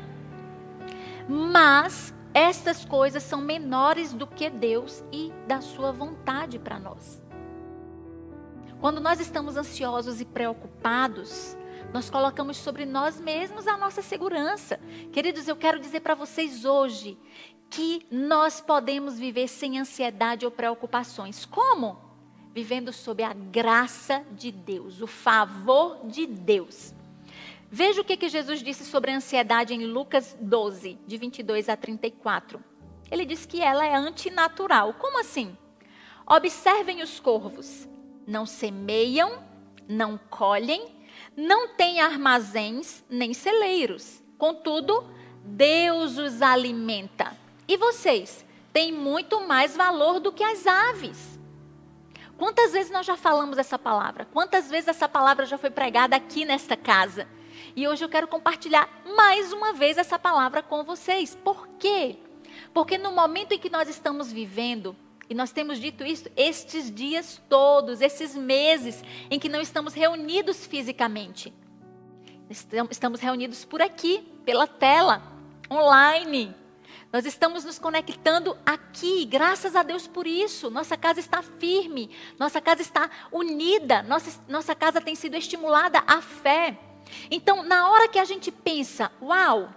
Mas 1.28 2.14
estas 2.34 2.86
coisas 2.86 3.24
são 3.24 3.42
menores 3.42 4.14
do 4.14 4.26
que 4.26 4.50
Deus 4.50 5.04
e 5.12 5.32
da 5.46 5.62
sua 5.62 5.92
vontade 5.92 6.58
para 6.58 6.80
nós. 6.80 7.22
Quando 8.80 9.00
nós 9.00 9.20
estamos 9.20 9.56
ansiosos 9.56 10.20
e 10.20 10.26
preocupados, 10.26 11.56
nós 11.94 12.10
colocamos 12.10 12.58
sobre 12.58 12.86
nós 12.86 13.20
mesmos 13.20 13.68
a 13.68 13.78
nossa 13.78 14.02
segurança. 14.02 14.80
Queridos, 15.12 15.48
eu 15.48 15.56
quero 15.56 15.80
dizer 15.80 16.00
para 16.00 16.16
vocês 16.16 16.66
hoje 16.66 17.18
que 17.70 18.06
nós 18.12 18.60
podemos 18.60 19.18
viver 19.18 19.48
sem 19.48 19.80
ansiedade 19.80 20.44
ou 20.44 20.52
preocupações. 20.52 21.46
Como? 21.46 22.13
Vivendo 22.54 22.94
sob 22.94 23.24
a 23.24 23.34
graça 23.34 24.24
de 24.32 24.52
Deus, 24.52 25.02
o 25.02 25.08
favor 25.08 26.06
de 26.06 26.28
Deus. 26.28 26.94
Veja 27.70 28.02
o 28.02 28.06
que, 28.06 28.16
que 28.16 28.30
Jesus 28.30 28.62
disse 28.62 28.86
sobre 28.86 29.10
a 29.10 29.16
ansiedade 29.16 29.74
em 29.74 29.86
Lucas 29.86 30.38
12, 30.40 31.00
de 31.08 31.18
22 31.18 31.68
a 31.70 31.76
34. 31.76 32.64
Ele 33.10 33.26
diz 33.26 33.48
que 33.48 33.62
ela 33.62 33.84
é 33.84 33.96
antinatural. 33.96 34.94
Como 34.94 35.20
assim? 35.20 35.58
Observem 36.28 37.02
os 37.02 37.20
corvos. 37.20 37.88
Não 38.28 38.46
semeiam, 38.46 39.44
não 39.88 40.20
colhem, 40.30 40.96
não 41.36 41.70
têm 41.70 42.00
armazéns 42.00 43.04
nem 43.10 43.34
celeiros. 43.34 44.22
Contudo, 44.38 45.04
Deus 45.44 46.18
os 46.20 46.42
alimenta. 46.44 47.36
E 47.68 47.76
vocês 47.76 48.46
têm 48.72 48.92
muito 48.92 49.42
mais 49.48 49.76
valor 49.76 50.20
do 50.20 50.32
que 50.32 50.44
as 50.44 50.68
aves. 50.68 51.33
Quantas 52.44 52.74
vezes 52.74 52.92
nós 52.92 53.06
já 53.06 53.16
falamos 53.16 53.58
essa 53.58 53.80
palavra? 53.80 54.26
Quantas 54.26 54.70
vezes 54.70 54.90
essa 54.90 55.08
palavra 55.08 55.46
já 55.46 55.58
foi 55.58 55.70
pregada 55.70 56.18
aqui 56.18 56.44
nesta 56.44 56.76
casa? 56.76 57.26
E 57.74 57.88
hoje 57.88 58.04
eu 58.04 58.10
quero 58.10 58.28
compartilhar 58.28 58.90
mais 59.16 59.54
uma 59.54 59.72
vez 59.72 59.98
essa 59.98 60.20
palavra 60.20 60.62
com 60.62 60.84
vocês. 60.84 61.38
Por 61.42 61.66
quê? 61.80 62.18
Porque 62.74 62.98
no 62.98 63.14
momento 63.14 63.54
em 63.54 63.58
que 63.58 63.70
nós 63.70 63.88
estamos 63.88 64.30
vivendo, 64.30 64.94
e 65.30 65.34
nós 65.34 65.54
temos 65.54 65.80
dito 65.80 66.04
isso 66.04 66.30
estes 66.36 66.94
dias 66.94 67.42
todos, 67.48 68.02
esses 68.02 68.36
meses 68.36 69.02
em 69.32 69.40
que 69.40 69.48
não 69.48 69.62
estamos 69.62 69.94
reunidos 69.94 70.66
fisicamente. 70.66 71.54
Estamos 72.50 73.22
reunidos 73.22 73.64
por 73.64 73.82
aqui, 73.82 74.20
pela 74.44 74.68
tela, 74.68 75.24
online. 75.72 76.54
Nós 77.14 77.28
estamos 77.28 77.64
nos 77.64 77.78
conectando 77.78 78.58
aqui, 78.66 79.24
graças 79.24 79.76
a 79.76 79.84
Deus 79.84 80.08
por 80.08 80.26
isso. 80.26 80.72
Nossa 80.72 80.98
casa 80.98 81.20
está 81.20 81.44
firme, 81.44 82.10
nossa 82.40 82.60
casa 82.60 82.82
está 82.82 83.08
unida, 83.32 84.02
nossa, 84.02 84.42
nossa 84.48 84.74
casa 84.74 85.00
tem 85.00 85.14
sido 85.14 85.36
estimulada 85.36 86.04
à 86.08 86.24
fé. 86.24 86.76
Então, 87.30 87.62
na 87.62 87.88
hora 87.92 88.08
que 88.08 88.18
a 88.18 88.26
gente 88.26 88.52
pensa, 88.52 89.12
uau, 89.22 89.72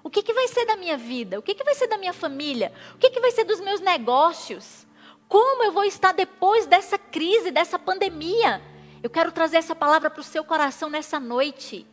o 0.00 0.08
que, 0.08 0.22
que 0.22 0.32
vai 0.32 0.46
ser 0.46 0.64
da 0.64 0.76
minha 0.76 0.96
vida? 0.96 1.40
O 1.40 1.42
que, 1.42 1.56
que 1.56 1.64
vai 1.64 1.74
ser 1.74 1.88
da 1.88 1.98
minha 1.98 2.12
família? 2.12 2.72
O 2.94 2.98
que, 2.98 3.10
que 3.10 3.18
vai 3.18 3.32
ser 3.32 3.42
dos 3.42 3.58
meus 3.58 3.80
negócios? 3.80 4.86
Como 5.28 5.64
eu 5.64 5.72
vou 5.72 5.82
estar 5.82 6.12
depois 6.12 6.66
dessa 6.66 6.96
crise, 6.96 7.50
dessa 7.50 7.80
pandemia? 7.80 8.62
Eu 9.02 9.10
quero 9.10 9.32
trazer 9.32 9.56
essa 9.56 9.74
palavra 9.74 10.08
para 10.08 10.20
o 10.20 10.24
seu 10.24 10.44
coração 10.44 10.88
nessa 10.88 11.18
noite. 11.18 11.84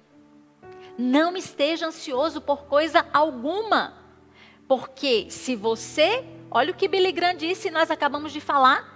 Não 1.00 1.36
esteja 1.36 1.88
ansioso 1.88 2.40
por 2.40 2.66
coisa 2.66 3.08
alguma. 3.12 4.05
Porque 4.68 5.28
se 5.30 5.56
você, 5.56 6.26
olha 6.50 6.72
o 6.72 6.76
que 6.76 6.88
Billy 6.88 7.12
Graham 7.12 7.36
disse, 7.36 7.70
nós 7.70 7.92
acabamos 7.92 8.32
de 8.32 8.40
falar, 8.40 8.96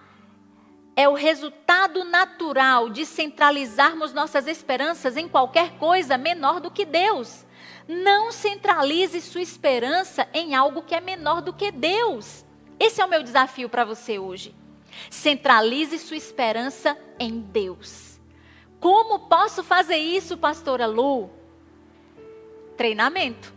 é 0.96 1.08
o 1.08 1.14
resultado 1.14 2.04
natural 2.04 2.90
de 2.90 3.06
centralizarmos 3.06 4.14
nossas 4.14 4.48
esperanças 4.48 5.16
em 5.16 5.28
qualquer 5.28 5.78
coisa 5.78 6.18
menor 6.18 6.60
do 6.60 6.70
que 6.70 6.86
Deus. 6.86 7.46
Não 7.88 8.32
centralize 8.32 9.22
sua 9.22 9.42
esperança 9.42 10.28
em 10.34 10.56
algo 10.56 10.82
que 10.82 10.94
é 10.94 11.00
menor 11.00 11.42
do 11.42 11.54
que 11.54 11.72
Deus. 11.72 12.44
Esse 12.80 13.02
é 13.02 13.06
o 13.06 13.10
meu 13.10 13.24
desafio 13.24 13.70
para 13.70 13.86
você 13.86 14.20
hoje. 14.20 14.54
Centralize 15.10 15.98
sua 16.00 16.18
esperança 16.18 16.98
em 17.20 17.40
Deus. 17.40 18.20
Como 18.80 19.20
posso 19.28 19.64
fazer 19.64 19.98
isso, 19.98 20.38
pastora 20.38 20.86
Lu? 20.86 21.30
Treinamento. 22.76 23.54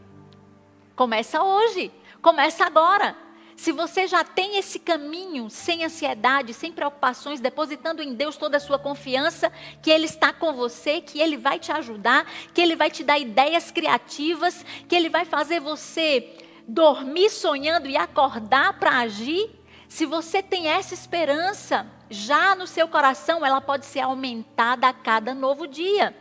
Começa 0.95 1.43
hoje. 1.43 1.93
Começa 2.23 2.65
agora. 2.65 3.17
Se 3.57 3.73
você 3.73 4.07
já 4.07 4.23
tem 4.23 4.57
esse 4.57 4.79
caminho 4.79 5.51
sem 5.51 5.85
ansiedade, 5.85 6.55
sem 6.55 6.71
preocupações, 6.71 7.41
depositando 7.41 8.01
em 8.01 8.15
Deus 8.15 8.37
toda 8.37 8.57
a 8.57 8.61
sua 8.61 8.79
confiança, 8.79 9.53
que 9.83 9.91
Ele 9.91 10.07
está 10.07 10.33
com 10.33 10.53
você, 10.53 11.01
que 11.01 11.21
Ele 11.21 11.37
vai 11.37 11.59
te 11.59 11.73
ajudar, 11.73 12.25
que 12.55 12.61
Ele 12.61 12.77
vai 12.77 12.93
te 12.93 13.03
dar 13.03 13.19
ideias 13.19 13.73
criativas, 13.73 14.65
que 14.89 14.95
Ele 14.95 15.09
vai 15.09 15.25
fazer 15.25 15.59
você 15.59 16.37
dormir 16.67 17.29
sonhando 17.29 17.89
e 17.89 17.97
acordar 17.97 18.79
para 18.79 19.01
agir. 19.01 19.51
Se 19.89 20.07
você 20.07 20.43
tem 20.43 20.69
essa 20.69 20.95
esperança 20.95 21.87
já 22.09 22.55
no 22.55 22.69
seu 22.69 22.87
coração, 22.87 23.45
ela 23.45 23.61
pode 23.61 23.85
ser 23.85 24.01
aumentada 24.01 24.87
a 24.89 24.93
cada 24.93 25.35
novo 25.35 25.67
dia. 25.67 26.17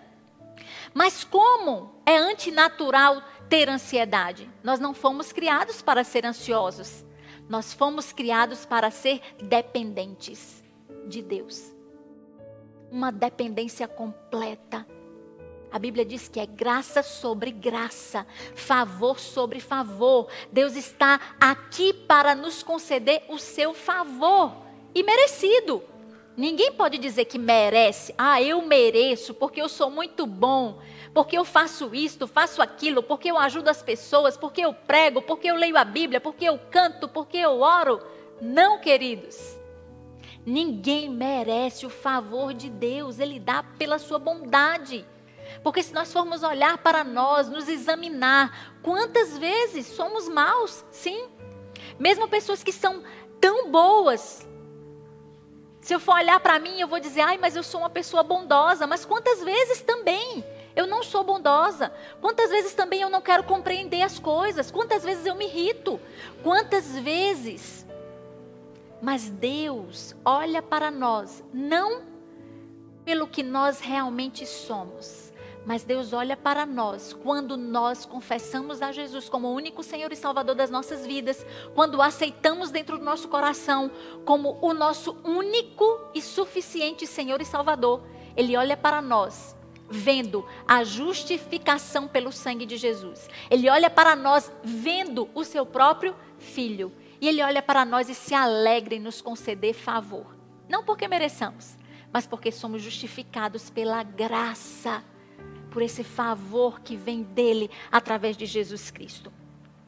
Mas 0.94 1.24
como 1.24 1.94
é 2.06 2.18
antinatural 2.18 3.22
ter 3.52 3.68
ansiedade? 3.68 4.50
Nós 4.64 4.80
não 4.80 4.94
fomos 4.94 5.34
criados 5.34 5.82
para 5.82 6.06
ser 6.06 6.26
ansiosos. 6.26 7.04
Nós 7.50 7.74
fomos 7.74 8.14
criados 8.14 8.66
para 8.66 8.90
ser 8.90 9.20
dependentes 9.44 10.64
de 11.06 11.22
Deus. 11.22 11.76
Uma 12.90 13.12
dependência 13.12 13.90
completa. 13.90 14.88
A 15.70 15.78
Bíblia 15.78 16.06
diz 16.06 16.30
que 16.30 16.40
é 16.40 16.46
graça 16.46 17.04
sobre 17.04 17.52
graça, 17.52 18.26
favor 18.56 19.20
sobre 19.20 19.60
favor. 19.60 20.30
Deus 20.50 20.78
está 20.78 21.20
aqui 21.38 21.92
para 21.92 22.34
nos 22.34 22.64
conceder 22.64 23.24
o 23.28 23.38
seu 23.38 23.74
favor 23.74 24.56
e 24.96 25.04
merecido. 25.04 25.84
Ninguém 26.38 26.72
pode 26.72 26.98
dizer 26.98 27.26
que 27.26 27.38
merece. 27.38 28.16
Ah, 28.18 28.42
eu 28.42 28.62
mereço 28.62 29.34
porque 29.34 29.62
eu 29.62 29.68
sou 29.68 29.92
muito 29.92 30.26
bom 30.26 30.80
porque 31.14 31.38
eu 31.38 31.44
faço 31.44 31.94
isto, 31.94 32.26
faço 32.26 32.62
aquilo, 32.62 33.04
porque 33.04 33.30
eu 33.30 33.38
ajudo 33.38 33.70
as 33.70 33.84
pessoas, 33.84 34.38
porque 34.38 34.62
eu 34.62 34.74
prego, 34.74 35.22
porque 35.22 35.50
eu 35.50 35.56
leio 35.56 35.78
a 35.78 35.84
Bíblia, 35.84 36.22
porque 36.22 36.46
eu 36.46 36.58
canto, 36.70 37.08
porque 37.10 37.38
eu 37.38 37.60
oro. 37.60 38.02
Não, 38.40 38.80
queridos. 38.80 39.38
Ninguém 40.46 41.10
merece 41.10 41.86
o 41.86 41.90
favor 41.90 42.54
de 42.54 42.70
Deus, 42.70 43.20
Ele 43.20 43.40
dá 43.40 43.62
pela 43.62 44.00
sua 44.00 44.18
bondade. 44.18 45.06
Porque 45.62 45.84
se 45.84 45.94
nós 45.94 46.12
formos 46.14 46.44
olhar 46.44 46.78
para 46.78 47.04
nós, 47.04 47.50
nos 47.50 47.68
examinar, 47.68 48.78
quantas 48.82 49.38
vezes 49.38 49.88
somos 49.88 50.30
maus? 50.30 50.84
Sim. 50.92 51.28
Mesmo 52.00 52.28
pessoas 52.28 52.64
que 52.64 52.72
são 52.72 53.04
tão 53.40 53.70
boas. 53.70 54.48
Se 55.82 55.94
eu 55.94 56.00
for 56.00 56.16
olhar 56.16 56.40
para 56.40 56.58
mim, 56.58 56.80
eu 56.80 56.88
vou 56.88 57.00
dizer, 57.00 57.22
ai, 57.22 57.38
mas 57.38 57.56
eu 57.56 57.64
sou 57.64 57.82
uma 57.82 57.90
pessoa 57.90 58.24
bondosa. 58.24 58.88
Mas 58.88 59.04
quantas 59.04 59.44
vezes 59.44 59.82
também 59.82 60.44
eu 60.76 60.88
não 60.88 61.04
sou 61.04 61.24
bondosa. 61.24 61.92
Quantas 62.20 62.50
vezes 62.50 62.74
também 62.74 63.02
eu 63.02 63.10
não 63.10 63.22
quero 63.22 63.44
compreender 63.44 64.02
as 64.02 64.20
coisas? 64.20 64.72
Quantas 64.72 65.04
vezes 65.04 65.26
eu 65.26 65.36
me 65.36 65.46
irrito? 65.46 66.00
Quantas 66.44 66.98
vezes? 66.98 67.86
Mas 69.02 69.30
Deus 69.30 70.16
olha 70.24 70.62
para 70.62 70.92
nós 70.92 71.44
não 71.54 72.04
pelo 73.04 73.28
que 73.28 73.42
nós 73.42 73.80
realmente 73.80 74.46
somos, 74.46 75.34
mas 75.66 75.84
Deus 75.84 76.14
olha 76.14 76.38
para 76.38 76.68
nós 76.68 77.14
quando 77.14 77.58
nós 77.58 78.06
confessamos 78.06 78.80
a 78.80 78.92
Jesus 78.92 79.28
como 79.28 79.48
o 79.48 79.56
único 79.56 79.82
Senhor 79.82 80.12
e 80.14 80.16
Salvador 80.16 80.54
das 80.54 80.70
nossas 80.70 81.06
vidas, 81.06 81.44
quando 81.74 81.96
o 81.96 82.02
aceitamos 82.02 82.70
dentro 82.70 83.00
do 83.00 83.04
nosso 83.04 83.28
coração 83.28 83.90
como 84.24 84.60
o 84.62 84.72
nosso 84.72 85.18
único 85.24 86.00
e 86.14 86.22
suficiente 86.22 87.08
Senhor 87.08 87.42
e 87.42 87.46
Salvador. 87.46 88.04
Ele 88.38 88.56
olha 88.56 88.78
para 88.78 89.02
nós 89.02 89.56
vendo 89.92 90.46
a 90.68 90.84
justificação 90.84 92.08
pelo 92.08 92.32
sangue 92.32 92.66
de 92.66 92.78
Jesus. 92.78 93.30
Ele 93.50 93.70
olha 93.70 93.90
para 93.90 94.16
nós 94.16 94.52
vendo 94.64 95.30
o 95.36 95.44
seu 95.44 95.66
próprio 95.66 96.16
filho. 96.40 96.92
E 97.20 97.28
ele 97.28 97.44
olha 97.44 97.62
para 97.62 97.86
nós 97.86 98.10
e 98.10 98.16
se 98.16 98.34
alegra 98.34 98.96
em 98.96 99.00
nos 99.00 99.22
conceder 99.22 99.76
favor. 99.76 100.36
Não 100.68 100.84
porque 100.84 101.08
mereçamos, 101.08 101.78
mas 102.12 102.26
porque 102.26 102.52
somos 102.52 102.82
justificados 102.82 103.70
pela 103.70 104.02
graça, 104.02 105.04
por 105.70 105.84
esse 105.84 106.04
favor 106.04 106.80
que 106.82 106.96
vem 106.96 107.22
dele 107.22 107.70
através 107.92 108.36
de 108.36 108.48
Jesus 108.48 108.90
Cristo. 108.90 109.32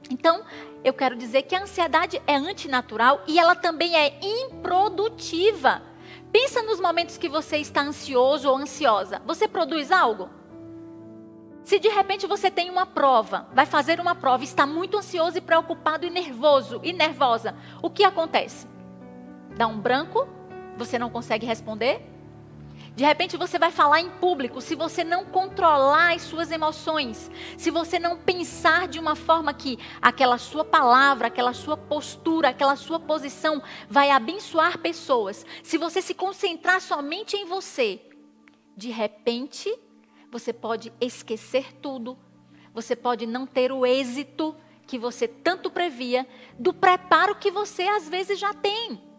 Então, 0.10 0.44
eu 0.84 0.94
quero 0.94 1.16
dizer 1.16 1.44
que 1.44 1.56
a 1.56 1.64
ansiedade 1.64 2.22
é 2.28 2.36
antinatural 2.36 3.24
e 3.26 3.40
ela 3.40 3.56
também 3.56 3.96
é 3.96 4.20
improdutiva. 4.22 5.82
Pensa 6.34 6.64
nos 6.64 6.80
momentos 6.80 7.16
que 7.16 7.30
você 7.30 7.58
está 7.58 7.82
ansioso 7.84 8.50
ou 8.50 8.58
ansiosa. 8.58 9.22
Você 9.24 9.48
produz 9.48 9.92
algo? 9.92 10.32
Se 11.64 11.78
de 11.78 11.88
repente 11.88 12.26
você 12.26 12.50
tem 12.50 12.72
uma 12.72 12.88
prova, 12.88 13.48
vai 13.54 13.68
fazer 13.68 14.00
uma 14.00 14.16
prova, 14.16 14.44
está 14.44 14.66
muito 14.66 14.98
ansioso 14.98 15.38
e 15.38 15.42
preocupado 15.42 16.08
e 16.08 16.10
nervoso 16.10 16.82
e 16.84 16.92
nervosa, 16.92 17.56
o 17.84 17.90
que 17.90 18.04
acontece? 18.04 18.68
Dá 19.56 19.68
um 19.68 19.80
branco, 19.80 20.28
você 20.76 20.98
não 20.98 21.10
consegue 21.10 21.46
responder, 21.46 22.02
de 22.96 23.04
repente 23.04 23.38
você 23.38 23.58
vai 23.58 23.72
falar 23.72 24.02
em 24.02 24.10
público, 24.10 24.62
se 24.62 24.76
você 24.76 25.04
não 25.04 25.26
controlar 25.26 26.14
as 26.14 26.22
suas 26.22 26.52
emoções, 26.52 27.30
se 27.58 27.72
você 27.72 27.98
não 27.98 28.18
pensar 28.18 28.88
de 28.88 29.00
uma 29.00 29.16
forma 29.16 29.54
que 29.54 29.80
aquela 30.00 30.38
sua 30.38 30.64
palavra, 30.64 31.28
aquela 31.28 31.54
sua 31.54 31.76
postura, 31.76 32.50
aquela 32.50 32.76
sua 32.76 33.00
posição 33.00 33.64
vai 33.90 34.12
abençoar 34.12 34.78
pessoas, 34.78 35.44
se 35.64 35.78
você 35.78 36.02
se 36.02 36.14
concentrar 36.14 36.82
somente 36.82 37.36
em 37.36 37.46
você, 37.46 38.00
de 38.78 38.92
repente 38.92 39.74
você 40.32 40.54
pode 40.54 40.94
esquecer 41.02 41.74
tudo, 41.82 42.18
você 42.74 42.96
pode 42.96 43.26
não 43.26 43.48
ter 43.48 43.72
o 43.72 43.86
êxito 43.86 44.56
que 44.86 45.00
você 45.00 45.28
tanto 45.28 45.72
previa, 45.72 46.28
do 46.60 46.74
preparo 46.74 47.36
que 47.36 47.50
você 47.50 47.84
às 47.84 48.08
vezes 48.08 48.38
já 48.38 48.54
tem. 48.54 49.13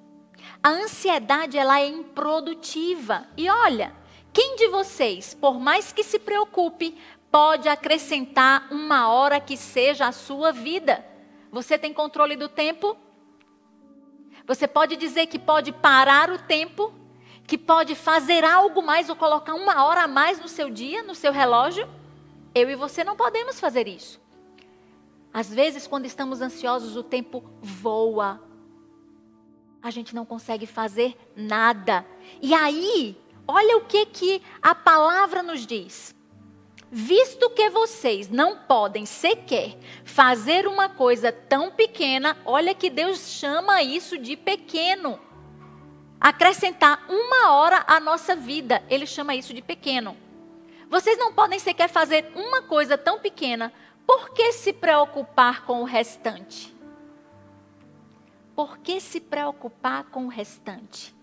A 0.65 0.71
ansiedade 0.71 1.59
ela 1.59 1.79
é 1.79 1.87
improdutiva. 1.87 3.29
E 3.37 3.51
olha, 3.51 3.93
quem 4.33 4.57
de 4.57 4.67
vocês, 4.69 5.35
por 5.35 5.61
mais 5.61 5.93
que 5.93 6.03
se 6.03 6.19
preocupe, 6.19 6.97
pode 7.31 7.69
acrescentar 7.69 8.67
uma 8.73 9.13
hora 9.13 9.39
que 9.39 9.59
seja 9.59 10.07
a 10.07 10.13
sua 10.13 10.53
vida? 10.53 11.05
Você 11.53 11.77
tem 11.77 11.93
controle 11.93 12.35
do 12.35 12.49
tempo? 12.49 12.97
Você 14.47 14.67
pode 14.67 14.97
dizer 14.97 15.27
que 15.27 15.39
pode 15.39 15.71
parar 15.71 16.31
o 16.31 16.39
tempo? 16.39 16.95
Que 17.47 17.59
pode 17.59 17.95
fazer 17.95 18.43
algo 18.43 18.81
mais 18.81 19.11
ou 19.11 19.17
colocar 19.17 19.53
uma 19.53 19.85
hora 19.85 20.05
a 20.05 20.09
mais 20.09 20.41
no 20.41 20.49
seu 20.49 20.71
dia, 20.71 21.03
no 21.03 21.15
seu 21.15 21.31
relógio? 21.31 21.87
Eu 22.55 22.71
e 22.71 22.75
você 22.75 23.05
não 23.05 23.17
podemos 23.17 23.61
fazer 23.61 23.87
isso. 23.87 24.19
Às 25.31 25.53
vezes, 25.53 25.87
quando 25.87 26.07
estamos 26.07 26.41
ansiosos, 26.41 26.97
o 26.97 27.03
tempo 27.03 27.45
voa, 27.61 28.41
a 29.85 29.91
gente 29.91 30.15
não 30.15 30.25
consegue 30.25 30.67
fazer 30.67 31.15
nada. 31.37 32.07
E 32.41 32.55
aí, 32.55 33.15
olha 33.47 33.77
o 33.77 33.85
que 33.85 34.07
que 34.07 34.43
a 34.63 34.75
palavra 34.75 35.43
nos 35.43 35.67
diz. 35.67 36.15
Visto 36.91 37.51
que 37.51 37.69
vocês 37.69 38.31
não 38.31 38.57
podem 38.57 39.05
sequer 39.05 39.77
fazer 40.03 40.67
uma 40.67 40.89
coisa 40.89 41.31
tão 41.31 41.71
pequena, 41.71 42.35
olha 42.47 42.75
que 42.75 42.89
Deus 42.89 43.19
chama 43.29 43.83
isso 43.83 44.17
de 44.17 44.37
pequeno. 44.39 45.21
Acrescentar 46.19 47.05
uma 47.07 47.53
hora 47.53 47.85
à 47.87 48.01
nossa 48.01 48.35
vida, 48.35 48.83
Ele 48.89 49.07
chama 49.07 49.35
isso 49.35 49.53
de 49.53 49.61
pequeno. 49.61 50.17
Vocês 50.89 51.19
não 51.19 51.31
podem 51.35 51.59
sequer 51.59 51.91
fazer 51.91 52.33
uma 52.35 52.63
coisa 52.63 52.97
tão 52.97 53.19
pequena, 53.19 53.71
por 54.07 54.31
que 54.31 54.51
se 54.53 54.73
preocupar 54.73 55.67
com 55.67 55.83
o 55.83 55.85
restante? 55.85 56.74
Por 58.55 58.79
que 58.79 59.01
se 59.01 59.21
preocupar 59.21 60.05
com 60.05 60.27
o 60.27 60.29
restante? 60.29 61.15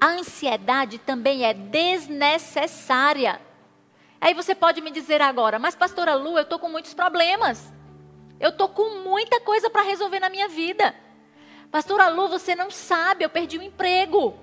A 0.00 0.08
ansiedade 0.08 0.98
também 0.98 1.44
é 1.44 1.54
desnecessária. 1.54 3.40
Aí 4.20 4.34
você 4.34 4.54
pode 4.54 4.80
me 4.80 4.90
dizer 4.90 5.22
agora, 5.22 5.58
mas 5.58 5.76
pastora 5.76 6.14
Lu, 6.14 6.36
eu 6.36 6.42
estou 6.42 6.58
com 6.58 6.68
muitos 6.68 6.94
problemas. 6.94 7.72
Eu 8.40 8.50
estou 8.50 8.68
com 8.68 9.02
muita 9.02 9.40
coisa 9.40 9.68
para 9.70 9.82
resolver 9.82 10.20
na 10.20 10.28
minha 10.28 10.48
vida. 10.48 10.94
Pastora 11.70 12.08
Lu, 12.08 12.28
você 12.28 12.54
não 12.54 12.70
sabe, 12.70 13.24
eu 13.24 13.30
perdi 13.30 13.58
o 13.58 13.62
emprego. 13.62 14.36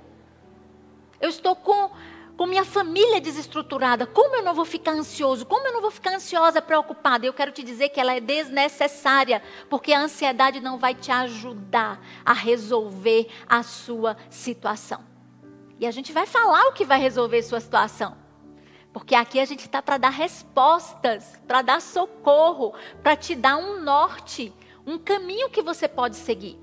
Eu 1.19 1.30
estou 1.30 1.56
com 1.56 1.91
com 2.38 2.45
minha 2.45 2.65
família 2.65 3.21
desestruturada, 3.21 4.06
como 4.06 4.36
eu 4.36 4.43
não 4.43 4.54
vou 4.54 4.65
ficar 4.65 4.91
ansioso? 4.91 5.45
Como 5.45 5.65
eu 5.67 5.74
não 5.74 5.82
vou 5.82 5.91
ficar 5.91 6.13
ansiosa, 6.13 6.62
preocupada? 6.62 7.26
Eu 7.26 7.34
quero 7.34 7.52
te 7.52 7.63
dizer 7.63 7.89
que 7.89 8.00
ela 8.00 8.13
é 8.13 8.19
desnecessária, 8.19 9.41
porque 9.69 9.93
a 9.93 10.02
ansiedade 10.02 10.60
não 10.60 10.78
vai 10.78 10.93
te 10.93 11.12
ajudar 11.12 12.02
a 12.26 12.34
resolver 12.34 13.30
a 13.48 13.63
sua 13.63 14.17
situação. 14.30 15.04
E 15.80 15.86
a 15.86 15.91
gente 15.91 16.12
vai 16.12 16.26
falar 16.26 16.67
o 16.67 16.74
que 16.74 16.86
vai 16.86 17.00
resolver 17.00 17.41
sua 17.41 17.60
situação. 17.60 18.17
Porque 18.91 19.13
aqui 19.13 19.39
a 19.39 19.45
gente 19.45 19.65
está 19.65 19.82
para 19.82 19.98
dar 19.98 20.10
respostas, 20.10 21.39
para 21.45 21.62
dar 21.62 21.82
socorro, 21.82 22.74
para 23.04 23.15
te 23.15 23.36
dar 23.36 23.58
um 23.58 23.82
norte, 23.82 24.54
um 24.86 24.98
caminho 24.98 25.50
que 25.50 25.62
você 25.62 25.88
pode 25.88 26.15
seguir. 26.15 26.58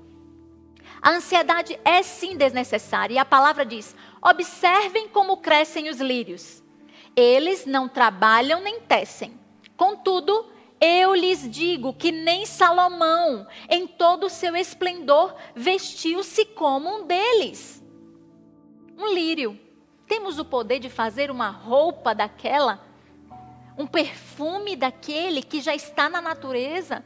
A 1.03 1.11
ansiedade 1.11 1.77
é 1.83 2.01
sim 2.01 2.37
desnecessária. 2.37 3.15
E 3.15 3.17
a 3.17 3.25
palavra 3.25 3.65
diz: 3.65 3.95
observem 4.23 5.09
como 5.09 5.37
crescem 5.37 5.89
os 5.89 5.99
lírios. 5.99 6.63
Eles 7.15 7.65
não 7.65 7.89
trabalham 7.89 8.61
nem 8.61 8.79
tecem. 8.79 9.37
Contudo, 9.75 10.49
eu 10.79 11.13
lhes 11.13 11.49
digo 11.49 11.93
que 11.93 12.11
nem 12.11 12.45
Salomão, 12.45 13.45
em 13.69 13.85
todo 13.85 14.25
o 14.25 14.29
seu 14.29 14.55
esplendor, 14.55 15.35
vestiu-se 15.55 16.45
como 16.45 16.89
um 16.89 17.05
deles. 17.05 17.83
Um 18.97 19.13
lírio. 19.13 19.59
Temos 20.07 20.39
o 20.39 20.45
poder 20.45 20.79
de 20.79 20.89
fazer 20.89 21.29
uma 21.31 21.49
roupa 21.49 22.13
daquela, 22.13 22.85
um 23.77 23.87
perfume 23.87 24.75
daquele 24.75 25.41
que 25.41 25.61
já 25.61 25.73
está 25.73 26.09
na 26.09 26.21
natureza. 26.21 27.03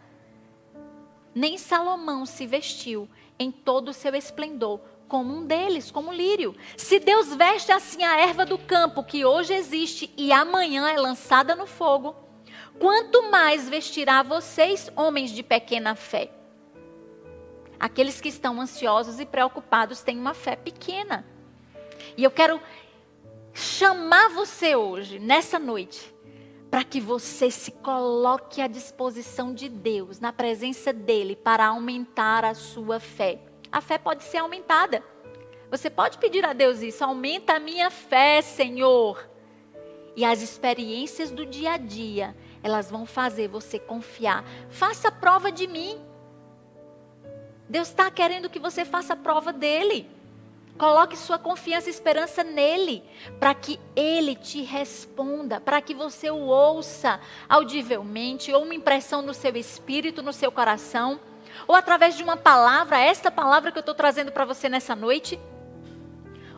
Nem 1.34 1.58
Salomão 1.58 2.26
se 2.26 2.46
vestiu 2.46 3.08
em 3.40 3.52
todo 3.52 3.90
o 3.90 3.94
seu 3.94 4.16
esplendor, 4.16 4.82
como 5.08 5.34
um 5.34 5.46
deles, 5.46 5.92
como 5.92 6.10
um 6.10 6.14
lírio. 6.14 6.56
Se 6.76 7.00
Deus 7.00 7.34
veste 7.34 7.72
assim 7.72 8.04
a 8.04 8.20
erva 8.20 8.46
do 8.46 8.58
campo, 8.58 9.04
que 9.04 9.26
hoje 9.26 9.54
existe 9.54 10.14
e 10.18 10.32
amanhã 10.32 10.90
é 10.90 10.98
lançada 10.98 11.56
no 11.56 11.66
fogo, 11.66 12.16
quanto 12.80 13.30
mais 13.32 13.68
vestirá 13.70 14.22
vocês, 14.24 14.92
homens 14.96 15.32
de 15.32 15.44
pequena 15.44 15.96
fé? 15.96 16.32
Aqueles 17.80 18.20
que 18.20 18.30
estão 18.30 18.60
ansiosos 18.60 19.20
e 19.20 19.26
preocupados 19.26 20.02
têm 20.02 20.18
uma 20.18 20.34
fé 20.34 20.56
pequena. 20.56 21.26
E 22.16 22.24
eu 22.24 22.32
quero 22.32 22.60
chamar 23.54 24.30
você 24.30 24.76
hoje, 24.76 25.20
nessa 25.20 25.60
noite, 25.60 26.14
para 26.70 26.84
que 26.84 27.00
você 27.00 27.50
se 27.50 27.72
coloque 27.72 28.62
à 28.62 28.68
disposição 28.68 29.54
de 29.54 29.70
Deus, 29.70 30.20
na 30.20 30.34
presença 30.34 30.92
dEle, 30.92 31.36
para 31.36 31.68
aumentar 31.68 32.44
a 32.44 32.54
sua 32.54 33.00
fé. 33.00 33.40
A 33.72 33.82
fé 33.82 33.98
pode 33.98 34.24
ser 34.24 34.38
aumentada. 34.38 35.04
Você 35.70 35.90
pode 35.90 36.18
pedir 36.18 36.46
a 36.46 36.54
Deus 36.54 36.82
isso, 36.82 37.04
aumenta 37.04 37.54
a 37.54 37.60
minha 37.60 37.90
fé, 37.90 38.42
Senhor. 38.42 39.30
E 40.16 40.24
as 40.24 40.42
experiências 40.42 41.30
do 41.30 41.46
dia 41.46 41.74
a 41.74 41.78
dia, 41.78 42.36
elas 42.64 42.90
vão 42.90 43.06
fazer 43.06 43.48
você 43.48 43.78
confiar. 43.78 44.44
Faça 44.70 45.12
prova 45.12 45.52
de 45.52 45.68
mim. 45.68 46.00
Deus 47.70 47.90
está 47.90 48.10
querendo 48.10 48.50
que 48.50 48.60
você 48.60 48.86
faça 48.86 49.16
prova 49.16 49.52
dele. 49.52 50.10
Coloque 50.78 51.18
sua 51.18 51.40
confiança 51.40 51.90
e 51.90 51.92
esperança 51.92 52.44
nele, 52.44 53.04
para 53.40 53.54
que 53.56 53.80
ele 53.96 54.36
te 54.36 54.62
responda, 54.62 55.60
para 55.60 55.82
que 55.82 55.94
você 55.94 56.30
o 56.30 56.46
ouça 56.46 57.20
audivelmente, 57.50 58.54
ou 58.54 58.64
uma 58.64 58.76
impressão 58.76 59.24
no 59.24 59.34
seu 59.34 59.56
espírito, 59.58 60.22
no 60.22 60.32
seu 60.32 60.52
coração, 60.52 61.20
ou 61.66 61.74
através 61.74 62.18
de 62.18 62.24
uma 62.24 62.36
palavra, 62.36 63.00
esta 63.00 63.32
palavra 63.32 63.72
que 63.72 63.78
eu 63.78 63.82
estou 63.82 63.96
trazendo 63.96 64.32
para 64.32 64.46
você 64.46 64.68
nessa 64.68 64.96
noite. 64.96 65.40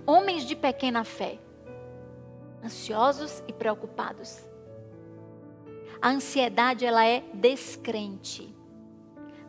Homens 0.06 0.44
de 0.44 0.56
pequena 0.56 1.04
fé, 1.04 1.38
ansiosos 2.64 3.44
e 3.48 3.54
preocupados. 3.54 4.40
A 6.02 6.10
ansiedade 6.10 6.86
ela 6.86 7.06
é 7.06 7.24
descrente. 7.34 8.56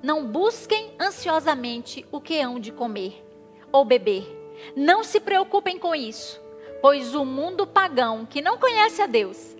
Não 0.02 0.26
busquem 0.26 0.94
ansiosamente 1.00 2.06
o 2.12 2.20
que 2.20 2.40
hão 2.40 2.60
de 2.60 2.72
comer 2.72 3.24
ou 3.72 3.84
beber 3.84 4.40
não 4.76 5.02
se 5.02 5.20
preocupem 5.20 5.78
com 5.78 5.94
isso, 5.94 6.40
pois 6.80 7.14
o 7.14 7.24
mundo 7.24 7.66
pagão, 7.66 8.26
que 8.26 8.40
não 8.40 8.58
conhece 8.58 9.02
a 9.02 9.06
Deus, 9.06 9.56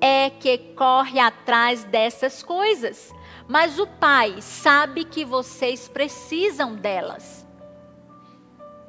é 0.00 0.30
que 0.30 0.58
corre 0.74 1.18
atrás 1.18 1.84
dessas 1.84 2.42
coisas. 2.42 3.12
Mas 3.48 3.78
o 3.78 3.86
Pai 3.86 4.40
sabe 4.40 5.04
que 5.04 5.24
vocês 5.24 5.88
precisam 5.88 6.74
delas. 6.74 7.46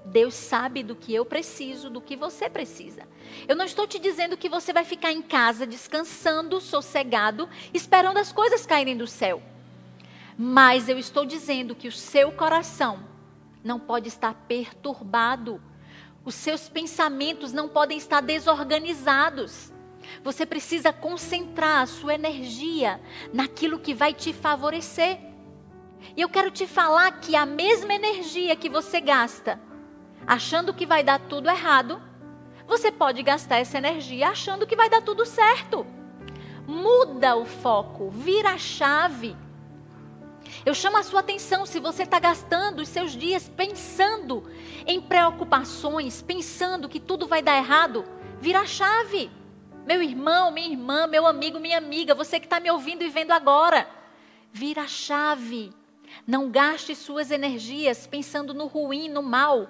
Deus 0.06 0.34
sabe 0.34 0.84
do 0.84 0.96
que 0.96 1.14
eu 1.14 1.26
preciso, 1.26 1.90
do 1.90 2.00
que 2.00 2.16
você 2.16 2.50
precisa. 2.50 3.08
Eu 3.48 3.56
não 3.56 3.66
estou 3.66 3.88
te 3.88 3.98
dizendo 3.98 4.38
que 4.38 4.50
você 4.50 4.72
vai 4.72 4.84
ficar 4.84 5.12
em 5.12 5.22
casa 5.22 5.66
descansando, 5.66 6.62
sossegado, 6.62 7.50
esperando 7.74 8.18
as 8.18 8.32
coisas 8.32 8.66
caírem 8.66 8.96
do 8.96 9.08
céu. 9.08 9.42
Mas 10.38 10.88
eu 10.88 10.98
estou 10.98 11.26
dizendo 11.26 11.76
que 11.76 11.88
o 11.88 11.92
seu 11.92 12.32
coração 12.32 13.04
não 13.64 13.80
pode 13.80 14.08
estar 14.08 14.34
perturbado. 14.48 15.62
Os 16.24 16.36
seus 16.36 16.70
pensamentos 16.70 17.52
não 17.52 17.68
podem 17.68 17.98
estar 17.98 18.22
desorganizados. 18.22 19.73
Você 20.24 20.46
precisa 20.46 20.94
concentrar 20.94 21.82
a 21.82 21.86
sua 21.86 22.14
energia 22.14 23.02
naquilo 23.34 23.80
que 23.80 23.94
vai 23.94 24.14
te 24.14 24.34
favorecer. 24.34 25.20
E 26.16 26.22
eu 26.22 26.30
quero 26.30 26.52
te 26.52 26.68
falar 26.68 27.12
que 27.20 27.36
a 27.36 27.46
mesma 27.46 27.94
energia 27.94 28.56
que 28.56 28.70
você 28.70 29.00
gasta 29.00 29.60
achando 30.26 30.74
que 30.74 30.86
vai 30.86 31.04
dar 31.04 31.20
tudo 31.20 31.50
errado, 31.50 32.02
você 32.68 32.92
pode 32.92 33.22
gastar 33.24 33.58
essa 33.58 33.78
energia 33.78 34.30
achando 34.30 34.66
que 34.66 34.76
vai 34.76 34.90
dar 34.90 35.02
tudo 35.02 35.26
certo. 35.26 35.86
Muda 36.66 37.36
o 37.36 37.46
foco, 37.46 38.10
vira 38.10 38.52
a 38.52 38.58
chave. 38.58 39.36
Eu 40.66 40.74
chamo 40.74 40.98
a 40.98 41.04
sua 41.04 41.20
atenção 41.20 41.66
se 41.66 41.80
você 41.80 42.04
está 42.04 42.20
gastando 42.20 42.82
os 42.82 42.90
seus 42.90 43.12
dias 43.12 43.50
pensando 43.50 44.44
em 44.86 45.02
preocupações, 45.02 46.22
pensando 46.22 46.88
que 46.88 47.00
tudo 47.00 47.28
vai 47.28 47.42
dar 47.42 47.58
errado, 47.58 48.06
vira 48.40 48.62
a 48.62 48.66
chave. 48.66 49.30
Meu 49.86 50.02
irmão, 50.02 50.50
minha 50.50 50.70
irmã, 50.70 51.08
meu 51.08 51.28
amigo, 51.28 51.60
minha 51.60 51.78
amiga, 51.78 52.16
você 52.16 52.40
que 52.40 52.46
está 52.46 52.60
me 52.60 52.72
ouvindo 52.72 53.04
e 53.04 53.10
vendo 53.10 53.32
agora, 53.32 53.88
vira 54.52 54.84
a 54.84 54.88
chave. 54.88 55.74
Não 56.26 56.50
gaste 56.50 56.96
suas 56.96 57.32
energias 57.32 58.08
pensando 58.08 58.54
no 58.54 58.68
ruim, 58.68 59.10
no 59.10 59.22
mal. 59.22 59.70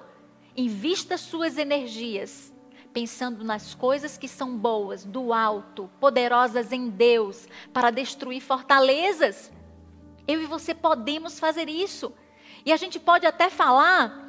Invista 0.55 1.17
suas 1.17 1.57
energias 1.57 2.53
pensando 2.93 3.43
nas 3.43 3.73
coisas 3.73 4.17
que 4.19 4.27
são 4.27 4.55
boas, 4.55 5.03
do 5.03 5.33
alto, 5.33 5.89
poderosas 5.99 6.71
em 6.71 6.89
Deus, 6.89 7.47
para 7.73 7.89
destruir 7.89 8.39
fortalezas. 8.39 9.51
Eu 10.27 10.41
e 10.43 10.45
você 10.45 10.75
podemos 10.75 11.39
fazer 11.39 11.67
isso. 11.67 12.13
E 12.63 12.71
a 12.71 12.77
gente 12.77 12.99
pode 12.99 13.25
até 13.25 13.49
falar 13.49 14.22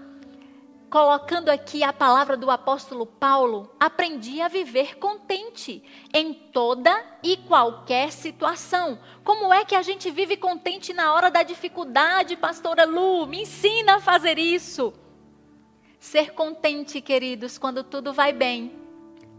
colocando 0.94 1.48
aqui 1.48 1.82
a 1.82 1.92
palavra 1.92 2.36
do 2.36 2.48
apóstolo 2.48 3.04
Paulo, 3.04 3.68
aprendi 3.80 4.40
a 4.40 4.46
viver 4.46 4.96
contente 4.96 5.82
em 6.14 6.32
toda 6.32 7.04
e 7.20 7.36
qualquer 7.36 8.12
situação. 8.12 9.00
Como 9.24 9.52
é 9.52 9.64
que 9.64 9.74
a 9.74 9.82
gente 9.82 10.08
vive 10.08 10.36
contente 10.36 10.92
na 10.92 11.12
hora 11.12 11.32
da 11.32 11.42
dificuldade, 11.42 12.36
pastora 12.36 12.84
Lu? 12.84 13.26
Me 13.26 13.42
ensina 13.42 13.96
a 13.96 14.00
fazer 14.00 14.38
isso. 14.38 14.94
Ser 15.98 16.32
contente, 16.32 17.00
queridos, 17.00 17.58
quando 17.58 17.82
tudo 17.82 18.12
vai 18.12 18.32
bem, 18.32 18.78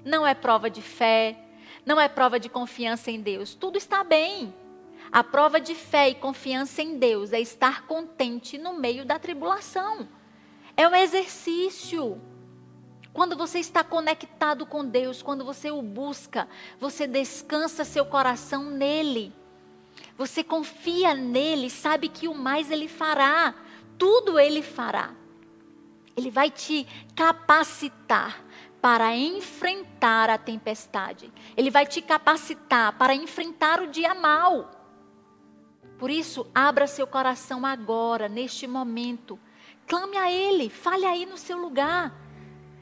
não 0.04 0.28
é 0.28 0.34
prova 0.34 0.70
de 0.70 0.82
fé, 0.82 1.38
não 1.86 1.98
é 2.02 2.10
prova 2.10 2.38
de 2.38 2.50
confiança 2.50 3.10
em 3.10 3.22
Deus. 3.22 3.56
Tudo 3.56 3.78
está 3.78 4.04
bem. 4.04 4.54
A 5.10 5.24
prova 5.24 5.62
de 5.62 5.74
fé 5.74 6.10
e 6.10 6.16
confiança 6.16 6.82
em 6.82 6.98
Deus 7.00 7.32
é 7.32 7.40
estar 7.40 7.88
contente 7.88 8.58
no 8.58 8.74
meio 8.74 9.06
da 9.06 9.18
tribulação. 9.18 10.10
É 10.78 10.88
um 10.88 10.96
exercício. 10.96 12.22
Quando 13.14 13.38
você 13.38 13.60
está 13.60 13.84
conectado 13.84 14.66
com 14.66 14.86
Deus, 14.86 15.22
quando 15.22 15.46
você 15.46 15.72
o 15.72 15.82
busca, 15.82 16.50
você 16.80 17.08
descansa 17.08 17.86
seu 17.86 18.06
coração 18.06 18.70
nele. 18.70 19.34
Você 20.18 20.44
confia 20.44 21.14
nele, 21.14 21.70
sabe 21.70 22.10
que 22.10 22.28
o 22.28 22.34
mais 22.34 22.70
ele 22.70 22.90
fará. 22.90 23.56
Tudo 23.98 24.38
ele 24.38 24.62
fará. 24.62 25.14
Ele 26.16 26.30
vai 26.30 26.50
te 26.50 26.86
capacitar 27.16 28.44
para 28.82 29.16
enfrentar 29.16 30.30
a 30.30 30.38
tempestade. 30.38 31.34
Ele 31.56 31.72
vai 31.72 31.86
te 31.86 32.02
capacitar 32.02 32.98
para 32.98 33.16
enfrentar 33.16 33.82
o 33.82 33.88
dia 33.88 34.14
mal. 34.14 34.72
Por 35.98 36.10
isso, 36.10 36.46
abra 36.54 36.86
seu 36.86 37.08
coração 37.08 37.66
agora, 37.66 38.28
neste 38.28 38.68
momento. 38.68 39.40
Clame 39.88 40.18
a 40.18 40.32
Ele, 40.32 40.70
fale 40.70 41.06
aí 41.06 41.26
no 41.26 41.38
seu 41.38 41.58
lugar. 41.58 42.14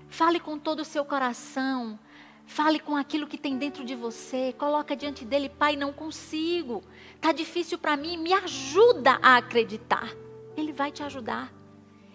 Fale 0.07 0.39
com 0.39 0.57
todo 0.57 0.81
o 0.81 0.85
seu 0.85 1.03
coração. 1.03 1.99
Fale 2.45 2.79
com 2.79 2.95
aquilo 2.95 3.27
que 3.27 3.37
tem 3.37 3.57
dentro 3.57 3.83
de 3.83 3.95
você. 3.95 4.53
Coloca 4.53 4.95
diante 4.95 5.25
dele, 5.25 5.49
Pai, 5.49 5.75
não 5.75 5.91
consigo. 5.91 6.83
Tá 7.19 7.31
difícil 7.31 7.77
para 7.77 7.97
mim, 7.97 8.17
me 8.17 8.33
ajuda 8.33 9.19
a 9.21 9.37
acreditar. 9.37 10.09
Ele 10.55 10.71
vai 10.71 10.91
te 10.91 11.03
ajudar. 11.03 11.51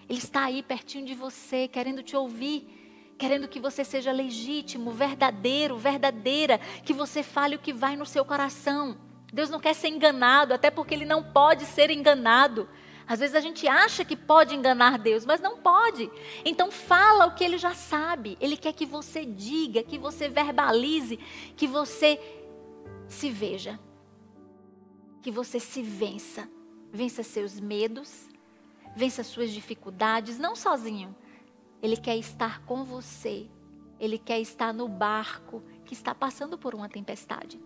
Ele 0.08 0.18
está 0.18 0.44
aí 0.44 0.62
pertinho 0.62 1.04
de 1.04 1.14
você, 1.14 1.68
querendo 1.68 2.02
te 2.02 2.16
ouvir, 2.16 3.14
querendo 3.18 3.48
que 3.48 3.60
você 3.60 3.84
seja 3.84 4.10
legítimo, 4.10 4.90
verdadeiro, 4.90 5.76
verdadeira, 5.76 6.58
que 6.84 6.94
você 6.94 7.22
fale 7.22 7.56
o 7.56 7.58
que 7.58 7.72
vai 7.72 7.96
no 7.96 8.06
seu 8.06 8.24
coração. 8.24 8.96
Deus 9.30 9.50
não 9.50 9.60
quer 9.60 9.74
ser 9.74 9.88
enganado, 9.88 10.54
até 10.54 10.70
porque 10.70 10.94
ele 10.94 11.04
não 11.04 11.22
pode 11.22 11.66
ser 11.66 11.90
enganado. 11.90 12.68
Às 13.08 13.20
vezes 13.20 13.34
a 13.34 13.40
gente 13.40 13.66
acha 13.66 14.04
que 14.04 14.14
pode 14.14 14.54
enganar 14.54 14.98
Deus, 14.98 15.24
mas 15.24 15.40
não 15.40 15.56
pode. 15.56 16.10
Então 16.44 16.70
fala 16.70 17.26
o 17.26 17.34
que 17.34 17.42
ele 17.42 17.56
já 17.56 17.72
sabe. 17.72 18.36
Ele 18.38 18.54
quer 18.54 18.74
que 18.74 18.84
você 18.84 19.24
diga, 19.24 19.82
que 19.82 19.96
você 19.96 20.28
verbalize, 20.28 21.18
que 21.56 21.66
você 21.66 22.20
se 23.08 23.30
veja. 23.30 23.80
Que 25.22 25.30
você 25.30 25.58
se 25.58 25.82
vença. 25.82 26.46
Vença 26.92 27.22
seus 27.22 27.58
medos, 27.60 28.28
vença 28.96 29.22
suas 29.22 29.50
dificuldades, 29.50 30.38
não 30.38 30.54
sozinho. 30.54 31.14
Ele 31.82 31.96
quer 31.96 32.16
estar 32.16 32.62
com 32.64 32.84
você. 32.84 33.46
Ele 33.98 34.18
quer 34.18 34.38
estar 34.38 34.72
no 34.72 34.86
barco 34.86 35.62
que 35.84 35.94
está 35.94 36.14
passando 36.14 36.58
por 36.58 36.74
uma 36.74 36.88
tempestade. 36.88 37.60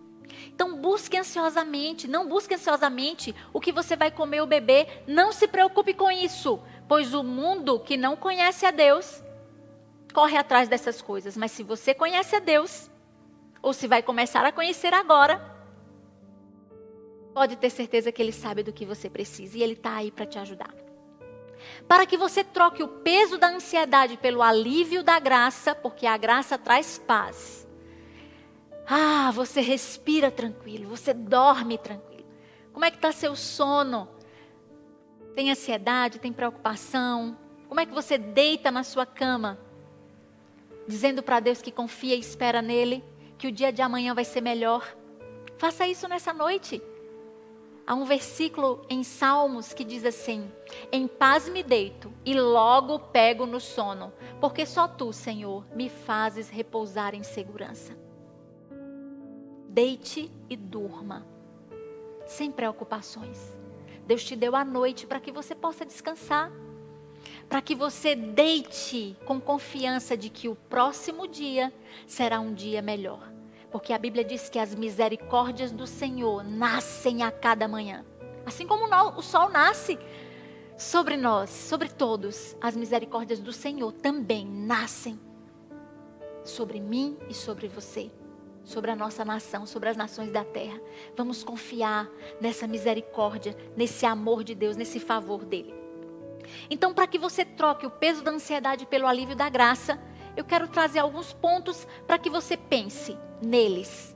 Então 0.47 0.77
busque 0.77 1.17
ansiosamente, 1.17 2.07
não 2.07 2.27
busque 2.27 2.53
ansiosamente 2.53 3.35
o 3.51 3.59
que 3.59 3.71
você 3.71 3.95
vai 3.95 4.11
comer 4.11 4.41
ou 4.41 4.47
beber, 4.47 5.03
não 5.07 5.31
se 5.31 5.47
preocupe 5.47 5.93
com 5.93 6.11
isso, 6.11 6.61
pois 6.87 7.13
o 7.13 7.23
mundo 7.23 7.79
que 7.79 7.97
não 7.97 8.15
conhece 8.15 8.65
a 8.65 8.71
Deus 8.71 9.23
corre 10.13 10.37
atrás 10.37 10.69
dessas 10.69 11.01
coisas, 11.01 11.35
mas 11.35 11.51
se 11.51 11.63
você 11.63 11.93
conhece 11.93 12.35
a 12.35 12.39
Deus, 12.39 12.89
ou 13.61 13.73
se 13.73 13.87
vai 13.87 14.03
começar 14.03 14.45
a 14.45 14.51
conhecer 14.51 14.93
agora, 14.93 15.41
pode 17.33 17.55
ter 17.55 17.69
certeza 17.69 18.11
que 18.11 18.21
Ele 18.21 18.31
sabe 18.31 18.61
do 18.61 18.73
que 18.73 18.85
você 18.85 19.09
precisa 19.09 19.57
e 19.57 19.63
Ele 19.63 19.73
está 19.73 19.95
aí 19.95 20.11
para 20.11 20.25
te 20.25 20.37
ajudar. 20.37 20.73
Para 21.87 22.05
que 22.05 22.17
você 22.17 22.43
troque 22.43 22.83
o 22.83 22.87
peso 22.87 23.37
da 23.37 23.47
ansiedade 23.47 24.17
pelo 24.17 24.41
alívio 24.41 25.01
da 25.01 25.17
graça, 25.17 25.73
porque 25.73 26.05
a 26.05 26.17
graça 26.17 26.57
traz 26.57 26.97
paz 26.99 27.62
ah, 28.87 29.31
você 29.31 29.61
respira 29.61 30.29
tranquilo, 30.29 30.89
você 30.89 31.13
dorme 31.13 31.77
tranquilo. 31.77 32.25
Como 32.73 32.83
é 32.83 32.91
que 32.91 32.97
está 32.97 33.11
seu 33.11 33.35
sono? 33.35 34.09
Tem 35.35 35.49
ansiedade, 35.51 36.19
tem 36.19 36.33
preocupação? 36.33 37.37
Como 37.67 37.79
é 37.79 37.85
que 37.85 37.93
você 37.93 38.17
deita 38.17 38.69
na 38.71 38.83
sua 38.83 39.05
cama, 39.05 39.57
dizendo 40.87 41.23
para 41.23 41.39
Deus 41.39 41.61
que 41.61 41.71
confia 41.71 42.15
e 42.15 42.19
espera 42.19 42.61
nele, 42.61 43.03
que 43.37 43.47
o 43.47 43.51
dia 43.51 43.71
de 43.71 43.81
amanhã 43.81 44.13
vai 44.13 44.25
ser 44.25 44.41
melhor? 44.41 44.95
Faça 45.57 45.87
isso 45.87 46.07
nessa 46.07 46.33
noite. 46.33 46.81
Há 47.85 47.95
um 47.95 48.05
versículo 48.05 48.85
em 48.89 49.03
Salmos 49.03 49.73
que 49.73 49.83
diz 49.83 50.05
assim: 50.05 50.51
Em 50.91 51.07
paz 51.07 51.49
me 51.49 51.63
deito 51.63 52.13
e 52.25 52.33
logo 52.33 52.99
pego 52.99 53.45
no 53.45 53.59
sono, 53.59 54.13
porque 54.39 54.65
só 54.65 54.87
tu, 54.87 55.11
Senhor, 55.11 55.65
me 55.75 55.89
fazes 55.89 56.49
repousar 56.49 57.13
em 57.13 57.23
segurança. 57.23 58.02
Deite 59.73 60.31
e 60.47 60.55
durma, 60.55 61.25
sem 62.27 62.51
preocupações. 62.51 63.57
Deus 64.05 64.23
te 64.23 64.35
deu 64.35 64.55
a 64.55 64.63
noite 64.63 65.07
para 65.07 65.19
que 65.19 65.31
você 65.31 65.55
possa 65.55 65.83
descansar, 65.83 66.51
para 67.49 67.59
que 67.59 67.73
você 67.73 68.15
deite 68.15 69.17
com 69.25 69.41
confiança 69.41 70.15
de 70.15 70.29
que 70.29 70.47
o 70.47 70.53
próximo 70.53 71.27
dia 71.27 71.73
será 72.05 72.39
um 72.39 72.53
dia 72.53 72.83
melhor. 72.83 73.33
Porque 73.71 73.93
a 73.93 73.97
Bíblia 73.97 74.23
diz 74.23 74.47
que 74.47 74.59
as 74.59 74.75
misericórdias 74.75 75.71
do 75.71 75.87
Senhor 75.87 76.43
nascem 76.43 77.23
a 77.23 77.31
cada 77.31 77.67
manhã. 77.67 78.05
Assim 78.45 78.67
como 78.67 78.85
o 79.17 79.21
sol 79.23 79.49
nasce 79.49 79.97
sobre 80.77 81.17
nós, 81.17 81.49
sobre 81.49 81.89
todos, 81.89 82.55
as 82.61 82.75
misericórdias 82.75 83.39
do 83.39 83.51
Senhor 83.51 83.91
também 83.91 84.45
nascem 84.45 85.19
sobre 86.43 86.79
mim 86.79 87.17
e 87.27 87.33
sobre 87.33 87.67
você 87.67 88.11
sobre 88.63 88.91
a 88.91 88.95
nossa 88.95 89.25
nação, 89.25 89.65
sobre 89.65 89.89
as 89.89 89.97
nações 89.97 90.31
da 90.31 90.43
terra. 90.43 90.79
Vamos 91.15 91.43
confiar 91.43 92.09
nessa 92.39 92.67
misericórdia, 92.67 93.55
nesse 93.75 94.05
amor 94.05 94.43
de 94.43 94.55
Deus, 94.55 94.77
nesse 94.77 94.99
favor 94.99 95.43
dele. 95.45 95.73
Então, 96.69 96.93
para 96.93 97.07
que 97.07 97.17
você 97.17 97.45
troque 97.45 97.85
o 97.85 97.91
peso 97.91 98.23
da 98.23 98.31
ansiedade 98.31 98.85
pelo 98.85 99.07
alívio 99.07 99.35
da 99.35 99.49
graça, 99.49 99.99
eu 100.35 100.43
quero 100.43 100.67
trazer 100.67 100.99
alguns 100.99 101.33
pontos 101.33 101.87
para 102.07 102.17
que 102.17 102.29
você 102.29 102.57
pense 102.57 103.17
neles. 103.41 104.15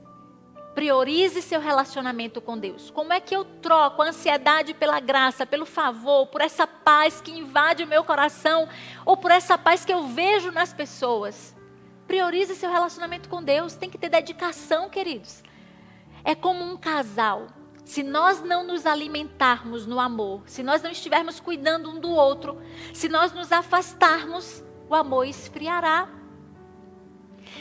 Priorize 0.74 1.42
seu 1.42 1.60
relacionamento 1.60 2.40
com 2.40 2.56
Deus. 2.56 2.90
Como 2.90 3.12
é 3.12 3.18
que 3.18 3.34
eu 3.34 3.44
troco 3.44 4.00
a 4.00 4.08
ansiedade 4.08 4.74
pela 4.74 5.00
graça, 5.00 5.44
pelo 5.44 5.66
favor, 5.66 6.26
por 6.28 6.40
essa 6.40 6.66
paz 6.66 7.20
que 7.20 7.32
invade 7.32 7.82
o 7.82 7.86
meu 7.86 8.04
coração, 8.04 8.68
ou 9.04 9.16
por 9.16 9.30
essa 9.30 9.58
paz 9.58 9.84
que 9.84 9.92
eu 9.92 10.06
vejo 10.06 10.52
nas 10.52 10.72
pessoas? 10.72 11.57
Priorize 12.08 12.56
seu 12.56 12.70
relacionamento 12.70 13.28
com 13.28 13.42
Deus. 13.42 13.76
Tem 13.76 13.90
que 13.90 13.98
ter 13.98 14.08
dedicação, 14.08 14.88
queridos. 14.88 15.44
É 16.24 16.34
como 16.34 16.64
um 16.64 16.76
casal. 16.76 17.48
Se 17.84 18.02
nós 18.02 18.42
não 18.42 18.66
nos 18.66 18.86
alimentarmos 18.86 19.86
no 19.86 20.00
amor, 20.00 20.42
se 20.46 20.62
nós 20.62 20.82
não 20.82 20.90
estivermos 20.90 21.38
cuidando 21.38 21.90
um 21.90 22.00
do 22.00 22.10
outro, 22.10 22.60
se 22.92 23.08
nós 23.08 23.32
nos 23.32 23.52
afastarmos, 23.52 24.64
o 24.88 24.94
amor 24.94 25.26
esfriará. 25.26 26.08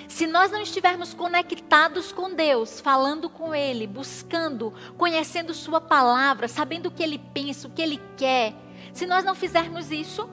Se 0.07 0.27
nós 0.27 0.51
não 0.51 0.62
estivermos 0.62 1.13
conectados 1.13 2.12
com 2.12 2.33
Deus, 2.33 2.79
falando 2.79 3.29
com 3.29 3.53
Ele, 3.53 3.86
buscando, 3.86 4.73
conhecendo 4.97 5.53
Sua 5.53 5.79
palavra, 5.79 6.47
sabendo 6.47 6.88
o 6.88 6.91
que 6.91 7.03
Ele 7.03 7.19
pensa, 7.19 7.67
o 7.67 7.71
que 7.71 7.81
Ele 7.81 8.01
quer, 8.17 8.53
se 8.93 9.05
nós 9.05 9.23
não 9.23 9.36
fizermos 9.36 9.91
isso, 9.91 10.29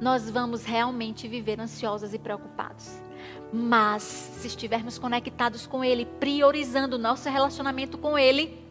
nós 0.00 0.28
vamos 0.28 0.64
realmente 0.64 1.26
viver 1.26 1.60
ansiosos 1.60 2.14
e 2.14 2.18
preocupados. 2.18 3.07
Mas, 3.52 4.02
se 4.02 4.46
estivermos 4.46 4.98
conectados 4.98 5.66
com 5.66 5.82
Ele, 5.82 6.04
priorizando 6.04 6.96
o 6.96 6.98
nosso 6.98 7.28
relacionamento 7.28 7.96
com 7.96 8.18
Ele, 8.18 8.62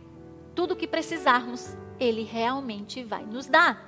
tudo 0.53 0.73
o 0.73 0.75
que 0.75 0.87
precisarmos, 0.87 1.75
Ele 1.99 2.23
realmente 2.23 3.03
vai 3.03 3.23
nos 3.25 3.47
dar. 3.47 3.87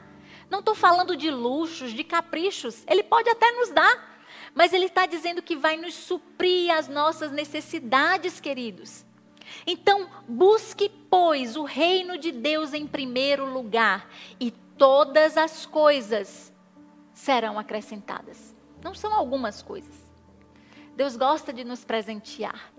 Não 0.49 0.59
estou 0.59 0.73
falando 0.73 1.15
de 1.15 1.29
luxos, 1.29 1.91
de 1.91 2.03
caprichos, 2.03 2.83
Ele 2.87 3.03
pode 3.03 3.29
até 3.29 3.51
nos 3.51 3.69
dar, 3.69 4.19
mas 4.55 4.73
Ele 4.73 4.85
está 4.85 5.05
dizendo 5.05 5.43
que 5.43 5.55
vai 5.55 5.77
nos 5.77 5.93
suprir 5.93 6.71
as 6.71 6.87
nossas 6.87 7.31
necessidades, 7.31 8.39
queridos. 8.39 9.05
Então, 9.65 10.09
busque, 10.27 10.89
pois, 11.09 11.55
o 11.55 11.63
reino 11.63 12.17
de 12.17 12.31
Deus 12.31 12.73
em 12.73 12.87
primeiro 12.87 13.45
lugar, 13.45 14.09
e 14.39 14.51
todas 14.51 15.37
as 15.37 15.65
coisas 15.65 16.53
serão 17.13 17.59
acrescentadas. 17.59 18.55
Não 18.83 18.95
são 18.95 19.13
algumas 19.13 19.61
coisas. 19.61 19.98
Deus 20.99 21.15
gosta 21.15 21.53
de 21.53 21.63
nos 21.63 21.85
presentear. 21.85 22.73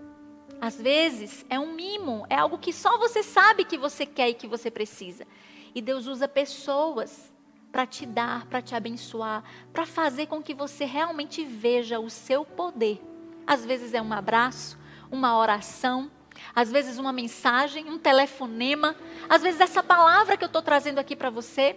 Às 0.61 0.79
vezes 0.79 1.43
é 1.49 1.59
um 1.59 1.73
mimo, 1.73 2.23
é 2.29 2.35
algo 2.35 2.59
que 2.59 2.71
só 2.71 2.95
você 2.99 3.23
sabe 3.23 3.65
que 3.65 3.79
você 3.79 4.05
quer 4.05 4.29
e 4.29 4.35
que 4.35 4.47
você 4.47 4.69
precisa. 4.69 5.25
E 5.73 5.81
Deus 5.81 6.05
usa 6.05 6.27
pessoas 6.27 7.33
para 7.71 7.83
te 7.87 8.05
dar, 8.05 8.45
para 8.45 8.61
te 8.61 8.75
abençoar, 8.75 9.43
para 9.73 9.87
fazer 9.87 10.27
com 10.27 10.39
que 10.39 10.53
você 10.53 10.85
realmente 10.85 11.43
veja 11.43 11.99
o 11.99 12.11
seu 12.11 12.45
poder. 12.45 13.01
Às 13.47 13.65
vezes 13.65 13.91
é 13.91 14.01
um 14.03 14.13
abraço, 14.13 14.77
uma 15.11 15.35
oração, 15.35 16.11
às 16.53 16.71
vezes 16.71 16.99
uma 16.99 17.11
mensagem, 17.11 17.89
um 17.89 17.97
telefonema, 17.97 18.95
às 19.27 19.41
vezes 19.41 19.59
essa 19.59 19.81
palavra 19.81 20.37
que 20.37 20.43
eu 20.43 20.47
estou 20.47 20.61
trazendo 20.61 20.99
aqui 20.99 21.15
para 21.15 21.31
você, 21.31 21.75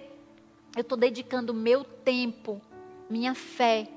eu 0.77 0.83
estou 0.83 0.99
dedicando 0.99 1.55
meu 1.55 1.85
tempo, 1.85 2.61
minha 3.09 3.35
fé, 3.35 3.89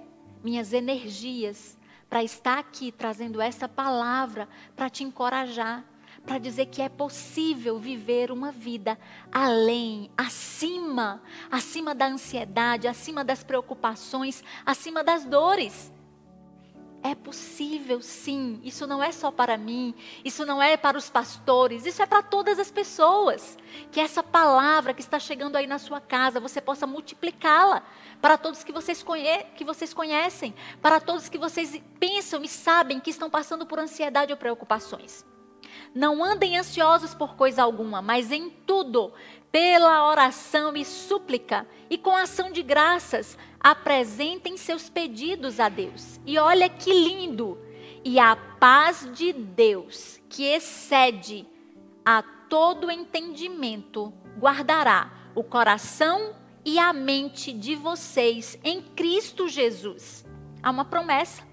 minhas 0.42 0.72
energias 0.72 1.77
para 2.10 2.24
estar 2.24 2.58
aqui 2.58 2.92
trazendo 2.92 3.42
essa 3.42 3.68
palavra 3.68 4.48
para 4.76 4.90
te 4.90 5.04
encorajar, 5.04 5.84
para 6.26 6.38
dizer 6.38 6.68
que 6.68 6.82
é 6.82 6.90
possível 6.90 7.80
viver 7.80 8.32
uma 8.32 8.52
vida 8.52 8.98
além, 9.32 10.10
acima, 10.18 11.22
acima 11.50 11.96
da 11.96 12.08
ansiedade, 12.08 12.88
acima 12.88 13.24
das 13.24 13.44
preocupações, 13.44 14.44
acima 14.66 15.04
das 15.04 15.26
dores. 15.26 15.92
É 17.10 17.16
possível, 17.16 18.02
sim. 18.02 18.60
Isso 18.66 18.86
não 18.86 19.02
é 19.02 19.14
só 19.14 19.32
para 19.32 19.58
mim, 19.58 19.96
isso 20.26 20.46
não 20.46 20.62
é 20.62 20.76
para 20.76 20.98
os 20.98 21.10
pastores, 21.10 21.86
isso 21.86 22.02
é 22.02 22.06
para 22.06 22.22
todas 22.22 22.60
as 22.60 22.70
pessoas. 22.70 23.58
Que 23.94 24.02
essa 24.02 24.22
palavra 24.22 24.94
que 24.94 25.00
está 25.00 25.18
chegando 25.18 25.56
aí 25.56 25.66
na 25.68 25.80
sua 25.80 26.02
casa, 26.02 26.42
você 26.42 26.60
possa 26.60 26.86
multiplicá-la 26.86 27.82
para 28.22 28.38
todos 28.38 28.62
que 28.62 28.74
vocês, 28.74 29.06
que 29.56 29.64
vocês 29.64 29.94
conhecem, 29.94 30.54
para 30.82 31.00
todos 31.00 31.30
que 31.30 31.38
vocês 31.38 31.82
pensam 31.98 32.44
e 32.44 32.48
sabem 32.50 33.00
que 33.00 33.10
estão 33.10 33.30
passando 33.30 33.66
por 33.66 33.80
ansiedade 33.80 34.34
ou 34.34 34.38
preocupações. 34.38 35.26
Não 35.96 36.22
andem 36.22 36.58
ansiosos 36.58 37.14
por 37.14 37.38
coisa 37.38 37.64
alguma, 37.64 38.02
mas 38.02 38.34
em 38.34 38.50
tudo, 38.50 39.14
pela 39.50 40.10
oração 40.10 40.76
e 40.76 40.84
súplica 40.84 41.66
e 41.90 41.98
com 41.98 42.14
ação 42.18 42.52
de 42.52 42.62
graças, 42.62 43.38
apresentem 43.60 44.58
seus 44.58 44.90
pedidos 44.90 45.60
a 45.60 45.70
Deus. 45.70 46.20
E 46.26 46.38
olha 46.38 46.70
que 46.70 46.92
lindo! 46.92 47.58
E 48.04 48.20
a 48.20 48.36
paz 48.36 49.10
de 49.14 49.34
Deus, 49.34 50.20
que 50.30 50.44
excede 50.44 51.46
a 52.06 52.22
todo 52.22 52.90
entendimento, 52.90 54.14
guardará 54.40 55.12
o 55.36 55.44
coração 55.44 56.34
e 56.64 56.80
a 56.80 56.94
mente 56.94 57.52
de 57.52 57.76
vocês 57.76 58.58
em 58.64 58.82
Cristo 58.82 59.48
Jesus. 59.48 60.26
Há 60.64 60.70
uma 60.70 60.86
promessa. 60.86 61.44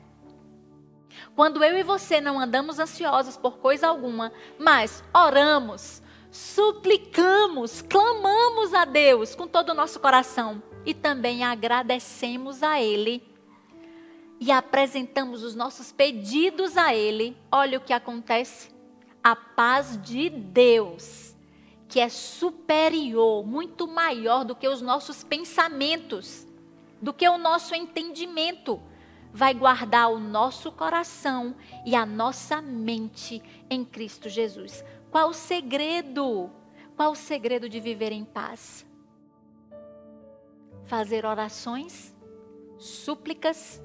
Quando 1.35 1.65
eu 1.65 1.77
e 1.77 1.83
você 1.83 2.21
não 2.21 2.39
andamos 2.39 2.79
ansiosos 2.79 3.37
por 3.37 3.59
coisa 3.59 3.89
alguma, 3.89 4.33
mas 4.59 5.03
oramos, 5.13 6.03
suplicamos, 6.31 7.83
clamamos 7.83 8.73
a 8.75 8.85
Deus 8.85 9.35
com 9.35 9.47
todo 9.47 9.71
o 9.71 9.75
nosso 9.75 9.99
coração 9.99 10.63
e 10.85 10.93
também 10.93 11.43
agradecemos 11.43 12.63
a 12.63 12.81
Ele 12.81 13.23
e 14.41 14.51
apresentamos 14.51 15.43
os 15.43 15.55
nossos 15.55 15.93
pedidos 15.93 16.77
a 16.77 16.95
Ele, 16.95 17.37
olha 17.51 17.79
o 17.79 17.81
que 17.81 17.93
acontece. 17.93 18.69
A 19.23 19.35
paz 19.35 19.99
de 20.03 20.29
Deus, 20.29 21.35
que 21.89 21.99
é 21.99 22.09
superior, 22.09 23.47
muito 23.47 23.87
maior 23.87 24.45
do 24.45 24.55
que 24.55 24.69
os 24.69 24.83
nossos 24.83 25.25
pensamentos, 25.25 26.47
do 27.01 27.13
que 27.13 27.27
o 27.29 27.39
nosso 27.39 27.75
entendimento 27.75 28.81
vai 29.33 29.55
guardar 29.55 30.13
o 30.13 30.21
nosso 30.21 30.71
coração 30.71 31.57
e 31.85 31.95
a 31.95 32.05
nossa 32.05 32.61
mente 32.61 33.43
em 33.71 33.85
Cristo 33.85 34.29
Jesus. 34.29 34.85
Qual 35.11 35.31
o 35.31 35.35
segredo? 35.35 36.51
Qual 36.97 37.13
o 37.13 37.17
segredo 37.17 37.69
de 37.69 37.81
viver 37.81 38.13
em 38.13 38.25
paz? 38.25 38.87
Fazer 40.87 41.25
orações, 41.25 42.15
súplicas, 42.79 43.83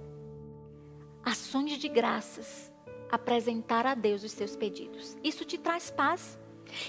ações 1.23 1.77
de 1.77 1.87
graças, 1.87 2.71
apresentar 3.09 3.85
a 3.85 3.95
Deus 3.95 4.23
os 4.23 4.31
seus 4.31 4.55
pedidos. 4.55 5.17
Isso 5.23 5.45
te 5.45 5.57
traz 5.57 5.89
paz. 5.89 6.37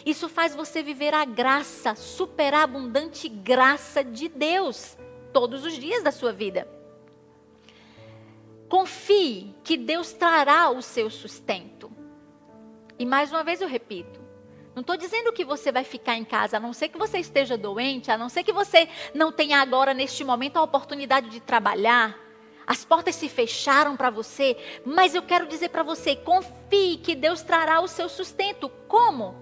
Isso 0.04 0.28
faz 0.28 0.54
você 0.54 0.82
viver 0.82 1.14
a 1.14 1.24
graça, 1.24 1.94
superabundante 1.94 3.28
graça 3.28 4.04
de 4.04 4.28
Deus 4.28 4.96
todos 5.32 5.64
os 5.64 5.74
dias 5.74 6.02
da 6.02 6.12
sua 6.12 6.32
vida. 6.32 6.68
Confie 8.68 9.54
que 9.64 9.76
Deus 9.76 10.12
trará 10.12 10.70
o 10.70 10.82
seu 10.82 11.10
sustento. 11.10 11.90
E 12.98 13.06
mais 13.06 13.32
uma 13.32 13.42
vez 13.42 13.60
eu 13.60 13.68
repito: 13.68 14.19
não 14.74 14.82
estou 14.82 14.96
dizendo 14.96 15.32
que 15.32 15.44
você 15.44 15.72
vai 15.72 15.84
ficar 15.84 16.16
em 16.16 16.24
casa, 16.24 16.56
a 16.56 16.60
não 16.60 16.72
ser 16.72 16.88
que 16.88 16.98
você 16.98 17.18
esteja 17.18 17.56
doente, 17.56 18.10
a 18.10 18.18
não 18.18 18.28
ser 18.28 18.44
que 18.44 18.52
você 18.52 18.88
não 19.14 19.32
tenha 19.32 19.60
agora, 19.60 19.92
neste 19.92 20.22
momento, 20.24 20.56
a 20.56 20.62
oportunidade 20.62 21.28
de 21.30 21.40
trabalhar. 21.40 22.18
As 22.66 22.84
portas 22.84 23.16
se 23.16 23.28
fecharam 23.28 23.96
para 23.96 24.10
você, 24.10 24.56
mas 24.84 25.14
eu 25.14 25.22
quero 25.22 25.46
dizer 25.46 25.70
para 25.70 25.82
você: 25.82 26.14
confie 26.14 26.98
que 26.98 27.16
Deus 27.16 27.42
trará 27.42 27.80
o 27.80 27.88
seu 27.88 28.08
sustento. 28.08 28.68
Como? 28.86 29.34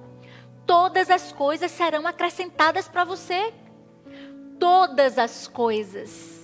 Todas 0.66 1.10
as 1.10 1.32
coisas 1.32 1.70
serão 1.70 2.06
acrescentadas 2.06 2.88
para 2.88 3.04
você. 3.04 3.52
Todas 4.58 5.18
as 5.18 5.46
coisas 5.46 6.38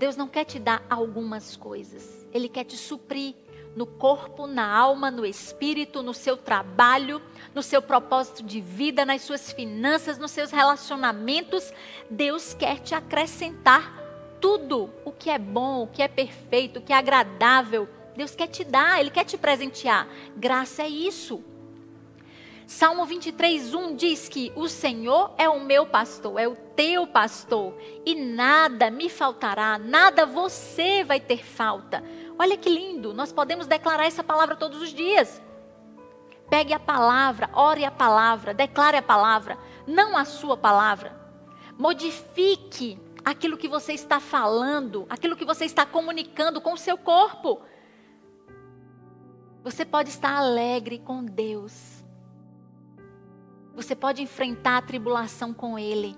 Deus 0.00 0.16
não 0.16 0.26
quer 0.26 0.46
te 0.46 0.58
dar 0.58 0.82
algumas 0.88 1.56
coisas. 1.56 2.26
Ele 2.32 2.48
quer 2.48 2.64
te 2.64 2.74
suprir 2.74 3.34
no 3.74 3.86
corpo, 3.86 4.46
na 4.46 4.66
alma, 4.66 5.10
no 5.10 5.24
espírito, 5.24 6.02
no 6.02 6.12
seu 6.12 6.36
trabalho, 6.36 7.22
no 7.54 7.62
seu 7.62 7.80
propósito 7.80 8.42
de 8.42 8.60
vida, 8.60 9.04
nas 9.04 9.22
suas 9.22 9.52
finanças, 9.52 10.18
nos 10.18 10.30
seus 10.30 10.50
relacionamentos. 10.50 11.72
Deus 12.08 12.54
quer 12.54 12.78
te 12.80 12.94
acrescentar 12.94 13.98
tudo 14.40 14.90
o 15.04 15.12
que 15.12 15.30
é 15.30 15.38
bom, 15.38 15.82
o 15.82 15.86
que 15.86 16.02
é 16.02 16.08
perfeito, 16.08 16.78
o 16.78 16.82
que 16.82 16.92
é 16.92 16.96
agradável. 16.96 17.88
Deus 18.16 18.34
quer 18.34 18.48
te 18.48 18.64
dar, 18.64 19.00
Ele 19.00 19.10
quer 19.10 19.24
te 19.24 19.38
presentear. 19.38 20.08
Graça 20.36 20.82
é 20.82 20.88
isso. 20.88 21.42
Salmo 22.66 23.04
23, 23.04 23.74
1 23.74 23.96
diz 23.96 24.28
que 24.28 24.52
o 24.54 24.68
Senhor 24.68 25.34
é 25.36 25.48
o 25.48 25.58
meu 25.58 25.86
pastor, 25.86 26.38
é 26.38 26.46
o 26.46 26.54
teu 26.54 27.04
pastor, 27.04 27.74
e 28.06 28.14
nada 28.14 28.92
me 28.92 29.08
faltará, 29.08 29.76
nada 29.76 30.24
você 30.24 31.02
vai 31.02 31.18
ter 31.18 31.44
falta. 31.44 32.00
Olha 32.40 32.56
que 32.56 32.70
lindo, 32.70 33.12
nós 33.12 33.32
podemos 33.32 33.66
declarar 33.66 34.06
essa 34.06 34.24
palavra 34.24 34.56
todos 34.56 34.80
os 34.80 34.88
dias. 34.88 35.42
Pegue 36.48 36.72
a 36.72 36.80
palavra, 36.80 37.50
ore 37.52 37.84
a 37.84 37.90
palavra, 37.90 38.54
declare 38.54 38.96
a 38.96 39.02
palavra, 39.02 39.58
não 39.86 40.16
a 40.16 40.24
sua 40.24 40.56
palavra. 40.56 41.14
Modifique 41.78 42.98
aquilo 43.22 43.58
que 43.58 43.68
você 43.68 43.92
está 43.92 44.18
falando, 44.18 45.06
aquilo 45.10 45.36
que 45.36 45.44
você 45.44 45.66
está 45.66 45.84
comunicando 45.84 46.60
com 46.62 46.72
o 46.72 46.78
seu 46.78 46.96
corpo. 46.96 47.60
Você 49.62 49.84
pode 49.84 50.08
estar 50.08 50.34
alegre 50.34 50.98
com 50.98 51.22
Deus 51.22 52.00
você 53.74 53.96
pode 53.96 54.22
enfrentar 54.22 54.76
a 54.76 54.82
tribulação 54.82 55.54
com 55.54 55.78
Ele. 55.78 56.16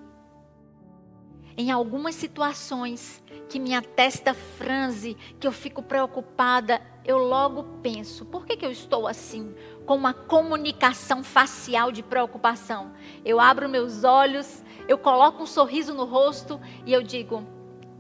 Em 1.63 1.71
algumas 1.71 2.17
situações 2.17 3.23
que 3.49 3.61
minha 3.61 3.81
testa 3.81 4.35
franze, 4.35 5.17
que 5.39 5.47
eu 5.47 5.53
fico 5.53 5.81
preocupada, 5.81 6.83
eu 7.05 7.19
logo 7.19 7.63
penso: 7.81 8.25
por 8.25 8.45
que, 8.45 8.57
que 8.57 8.67
eu 8.67 8.71
estou 8.73 9.07
assim? 9.07 9.55
Com 9.87 9.95
uma 9.95 10.13
comunicação 10.13 11.23
facial 11.23 11.93
de 11.93 12.03
preocupação. 12.03 12.91
Eu 13.25 13.39
abro 13.39 13.69
meus 13.69 14.03
olhos, 14.03 14.61
eu 14.89 14.99
coloco 14.99 15.45
um 15.45 15.47
sorriso 15.47 15.95
no 15.95 16.05
rosto 16.05 16.61
e 16.85 16.93
eu 16.93 17.01
digo: 17.01 17.47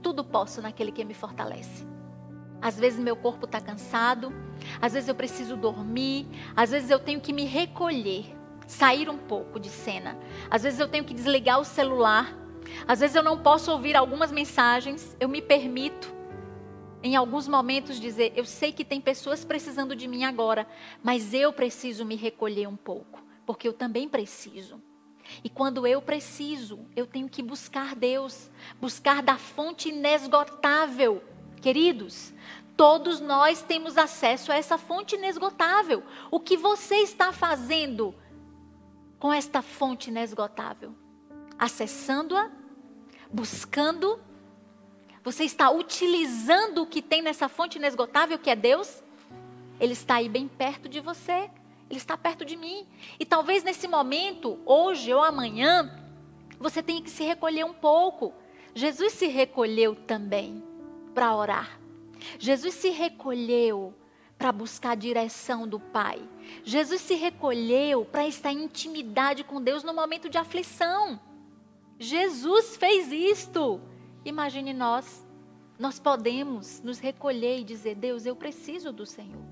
tudo 0.03 0.25
posso 0.25 0.61
naquele 0.61 0.91
que 0.91 1.05
me 1.05 1.15
fortalece. 1.15 1.87
Às 2.61 2.77
vezes 2.77 2.99
meu 2.99 3.15
corpo 3.15 3.45
está 3.45 3.61
cansado, 3.61 4.33
às 4.81 4.93
vezes 4.93 5.09
eu 5.09 5.15
preciso 5.15 5.57
dormir, 5.57 6.27
às 6.57 6.73
vezes 6.73 6.91
eu 6.91 6.99
tenho 6.99 7.21
que 7.21 7.33
me 7.33 7.45
recolher 7.45 8.37
sair 8.67 9.09
um 9.09 9.19
pouco 9.19 9.61
de 9.61 9.69
cena. 9.69 10.19
Às 10.51 10.65
vezes 10.65 10.81
eu 10.81 10.89
tenho 10.89 11.05
que 11.05 11.15
desligar 11.15 11.61
o 11.61 11.65
celular. 11.65 12.42
Às 12.87 13.01
vezes 13.01 13.17
eu 13.17 13.23
não 13.23 13.39
posso 13.39 13.71
ouvir 13.71 13.97
algumas 13.97 14.33
mensagens. 14.33 15.17
Eu 15.21 15.29
me 15.29 15.41
permito, 15.41 16.13
em 17.03 17.17
alguns 17.17 17.49
momentos, 17.49 18.01
dizer: 18.01 18.33
Eu 18.37 18.45
sei 18.45 18.73
que 18.73 18.85
tem 18.85 19.01
pessoas 19.01 19.45
precisando 19.45 19.95
de 19.95 20.09
mim 20.09 20.25
agora, 20.25 20.67
mas 21.03 21.33
eu 21.35 21.53
preciso 21.53 22.05
me 22.05 22.17
recolher 22.17 22.67
um 22.67 22.77
pouco, 22.77 23.23
porque 23.47 23.67
eu 23.69 23.73
também 23.73 24.09
preciso. 24.09 24.81
E 25.43 25.49
quando 25.49 25.87
eu 25.87 26.03
preciso, 26.03 26.81
eu 26.97 27.07
tenho 27.07 27.29
que 27.29 27.43
buscar 27.43 27.95
Deus, 27.95 28.51
buscar 28.81 29.23
da 29.23 29.37
fonte 29.37 29.89
inesgotável. 29.89 31.23
Queridos, 31.61 32.35
todos 32.77 33.21
nós 33.21 33.63
temos 33.63 33.97
acesso 33.97 34.51
a 34.51 34.57
essa 34.57 34.77
fonte 34.77 35.15
inesgotável. 35.15 36.03
O 36.31 36.41
que 36.41 36.57
você 36.57 36.97
está 36.97 37.33
fazendo 37.33 38.15
com 39.19 39.33
esta 39.33 39.63
fonte 39.63 40.11
inesgotável? 40.11 40.95
Acessando-a, 41.63 42.51
buscando. 43.33 44.19
Você 45.23 45.45
está 45.45 45.71
utilizando 45.71 46.83
o 46.83 46.87
que 46.89 47.01
tem 47.01 47.23
nessa 47.23 47.49
fonte 47.49 47.79
inesgotável, 47.79 48.37
que 48.37 48.51
é 48.51 48.57
Deus? 48.57 49.01
Ele 49.79 49.93
está 49.93 50.17
aí 50.17 50.29
bem 50.29 50.49
perto 50.49 50.89
de 50.89 50.99
você. 50.99 51.49
Ele 51.89 52.01
está 52.01 52.17
perto 52.17 52.45
de 52.45 52.57
mim. 52.57 52.85
E 53.17 53.25
talvez 53.25 53.63
nesse 53.63 53.87
momento, 53.87 54.59
hoje 54.67 55.15
ou 55.15 55.23
amanhã, 55.23 55.89
você 56.59 56.83
tenha 56.83 57.01
que 57.01 57.11
se 57.11 57.23
recolher 57.23 57.65
um 57.65 57.73
pouco. 57.73 58.35
Jesus 58.75 59.13
se 59.13 59.29
recolheu 59.29 59.95
também 59.95 60.65
para 61.15 61.33
orar. 61.33 61.79
Jesus 62.41 62.75
se 62.75 62.89
recolheu 62.89 63.95
para 64.37 64.51
buscar 64.51 64.91
a 64.91 64.97
direção 64.97 65.69
do 65.69 65.79
Pai. 65.79 66.29
Jesus 66.65 67.03
se 67.03 67.15
recolheu 67.15 68.05
para 68.05 68.27
estar 68.27 68.51
em 68.51 68.65
intimidade 68.65 69.45
com 69.45 69.63
Deus 69.63 69.85
no 69.85 69.95
momento 69.95 70.29
de 70.29 70.39
aflição. 70.39 71.21
Jesus 72.03 72.77
fez 72.77 73.11
isto. 73.13 73.81
Imagine 74.25 74.73
nós. 74.73 75.27
Nós 75.79 75.99
podemos 75.99 76.81
nos 76.83 76.99
recolher 76.99 77.61
e 77.61 77.65
dizer: 77.65 77.95
Deus, 77.95 78.27
eu 78.27 78.37
preciso 78.37 78.93
do 78.93 79.07
Senhor. 79.07 79.43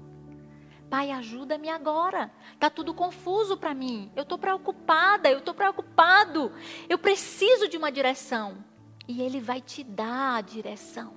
Pai, 0.88 1.12
ajuda-me 1.12 1.68
agora. 1.68 2.32
Tá 2.58 2.68
tudo 2.68 2.92
confuso 2.92 3.56
para 3.56 3.72
mim. 3.72 4.10
Eu 4.16 4.24
estou 4.24 4.36
preocupada, 4.36 5.30
eu 5.30 5.38
estou 5.38 5.54
preocupado. 5.54 6.52
Eu 6.88 6.98
preciso 6.98 7.68
de 7.68 7.76
uma 7.76 7.92
direção. 7.92 8.64
E 9.06 9.22
Ele 9.22 9.40
vai 9.40 9.60
te 9.60 9.84
dar 9.84 10.36
a 10.36 10.40
direção. 10.40 11.14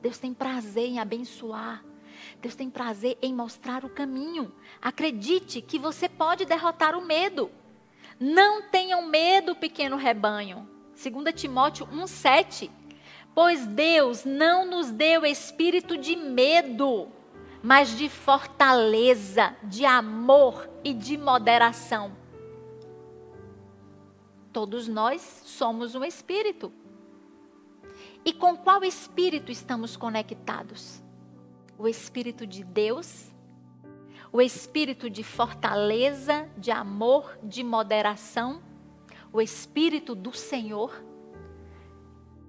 Deus 0.00 0.18
tem 0.18 0.32
prazer 0.32 0.88
em 0.88 1.00
abençoar. 1.00 1.84
Deus 2.40 2.54
tem 2.54 2.70
prazer 2.70 3.18
em 3.20 3.34
mostrar 3.34 3.84
o 3.84 3.90
caminho. 3.90 4.54
Acredite 4.80 5.60
que 5.60 5.78
você 5.78 6.08
pode 6.08 6.44
derrotar 6.44 6.96
o 6.96 7.04
medo. 7.04 7.50
Não 8.18 8.62
tenham 8.62 9.06
medo, 9.06 9.54
pequeno 9.54 9.96
rebanho. 9.96 10.68
2 10.94 11.34
Timóteo 11.34 11.86
1,7. 11.86 12.70
Pois 13.34 13.66
Deus 13.66 14.24
não 14.24 14.64
nos 14.64 14.90
deu 14.90 15.26
espírito 15.26 15.98
de 15.98 16.16
medo, 16.16 17.08
mas 17.62 17.96
de 17.96 18.08
fortaleza, 18.08 19.54
de 19.62 19.84
amor 19.84 20.68
e 20.82 20.94
de 20.94 21.18
moderação. 21.18 22.16
Todos 24.52 24.88
nós 24.88 25.42
somos 25.44 25.94
um 25.94 26.02
espírito. 26.02 26.72
E 28.24 28.32
com 28.32 28.56
qual 28.56 28.82
espírito 28.82 29.52
estamos 29.52 29.96
conectados? 29.96 31.04
o 31.78 31.86
Espírito 31.86 32.46
de 32.46 32.64
Deus, 32.64 33.30
o 34.36 34.42
Espírito 34.42 35.08
de 35.08 35.24
fortaleza, 35.24 36.46
de 36.58 36.70
amor, 36.70 37.38
de 37.42 37.64
moderação, 37.64 38.60
o 39.32 39.40
Espírito 39.40 40.14
do 40.14 40.30
Senhor. 40.30 41.02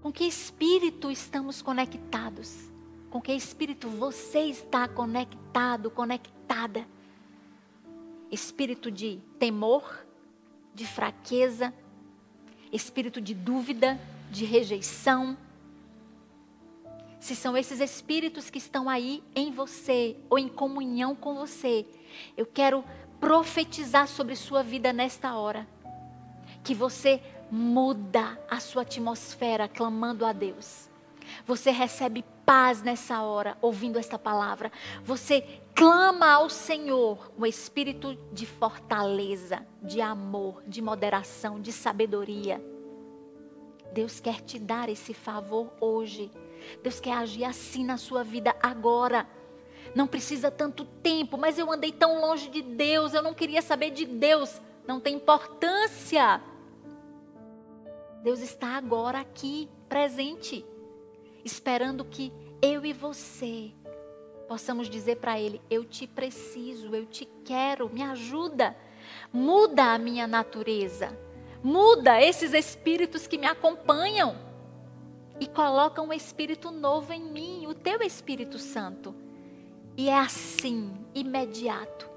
Com 0.02 0.12
que 0.12 0.26
Espírito 0.26 1.10
estamos 1.10 1.62
conectados? 1.62 2.70
Com 3.10 3.22
que 3.22 3.32
Espírito 3.32 3.88
você 3.88 4.40
está 4.40 4.86
conectado, 4.86 5.90
conectada? 5.90 6.86
Espírito 8.30 8.92
de 8.92 9.22
temor, 9.40 10.06
de 10.76 10.86
fraqueza, 10.86 11.74
espírito 12.70 13.22
de 13.22 13.34
dúvida, 13.34 13.98
de 14.30 14.44
rejeição, 14.44 15.38
se 17.20 17.36
são 17.36 17.57
esses 17.57 17.80
espíritos 17.80 18.49
que 18.49 18.57
estão 18.57 18.89
aí 18.89 19.24
em 19.36 19.51
você 19.51 20.15
ou 20.30 20.38
em 20.38 20.47
comunhão 20.47 21.15
com 21.15 21.36
você, 21.36 21.86
eu 22.36 22.45
quero 22.45 22.84
profetizar 23.20 24.07
sobre 24.07 24.36
sua 24.36 24.61
vida 24.61 24.93
nesta 24.93 25.36
hora. 25.36 25.68
Que 26.63 26.76
você 26.76 27.22
muda 27.49 28.39
a 28.49 28.59
sua 28.59 28.84
atmosfera 28.84 29.68
clamando 29.68 30.26
a 30.26 30.34
Deus. 30.34 30.89
Você 31.45 31.72
recebe 31.72 32.24
paz 32.45 32.82
nessa 32.82 33.22
hora, 33.22 33.57
ouvindo 33.61 33.99
esta 33.99 34.18
palavra. 34.18 34.72
Você 35.03 35.61
clama 35.76 36.32
ao 36.32 36.49
Senhor 36.49 37.32
o 37.38 37.45
espírito 37.45 38.18
de 38.32 38.45
fortaleza, 38.45 39.65
de 39.82 39.99
amor, 39.99 40.63
de 40.65 40.82
moderação, 40.82 41.59
de 41.59 41.74
sabedoria. 41.74 42.63
Deus 43.93 44.20
quer 44.20 44.41
te 44.41 44.59
dar 44.59 44.89
esse 44.89 45.13
favor 45.13 45.74
hoje. 45.82 46.32
Deus 46.82 46.99
quer 46.99 47.13
agir 47.13 47.43
assim 47.43 47.84
na 47.84 47.97
sua 47.97 48.24
vida 48.24 48.55
agora. 48.61 49.28
Não 49.95 50.07
precisa 50.07 50.51
tanto 50.51 50.86
tempo, 50.86 51.38
mas 51.38 51.57
eu 51.57 51.72
andei 51.72 51.91
tão 51.91 52.22
longe 52.22 52.49
de 52.49 52.61
Deus, 52.61 53.13
eu 53.13 53.22
não 53.22 53.34
queria 53.34 53.61
saber 53.61 53.91
de 53.91 54.05
Deus. 54.05 54.61
Não 54.86 54.99
tem 54.99 55.15
importância. 55.15 56.41
Deus 58.24 58.39
está 58.39 58.78
agora 58.78 59.20
aqui, 59.20 59.70
presente, 59.88 60.65
esperando 61.43 62.03
que 62.05 62.32
eu 62.61 62.86
e 62.86 62.93
você 62.93 63.72
possamos 64.47 64.89
dizer 64.89 65.18
para 65.18 65.39
Ele: 65.39 65.61
Eu 65.70 65.84
te 65.84 66.07
preciso, 66.07 66.95
eu 66.95 67.05
te 67.05 67.26
quero, 67.43 67.89
me 67.89 68.01
ajuda, 68.01 68.76
muda 69.32 69.93
a 69.93 69.97
minha 69.97 70.26
natureza, 70.26 71.18
muda 71.63 72.22
esses 72.22 72.53
espíritos 72.53 73.28
que 73.28 73.38
me 73.38 73.45
acompanham 73.45 74.47
e 75.40 75.48
coloca 75.48 76.02
um 76.02 76.12
espírito 76.12 76.72
novo 76.72 77.14
em 77.14 77.22
mim, 77.22 77.66
o 77.68 77.74
teu 77.74 78.02
Espírito 78.02 78.58
Santo. 78.58 79.16
E 79.96 80.10
é 80.10 80.18
assim, 80.18 80.94
imediato, 81.14 82.10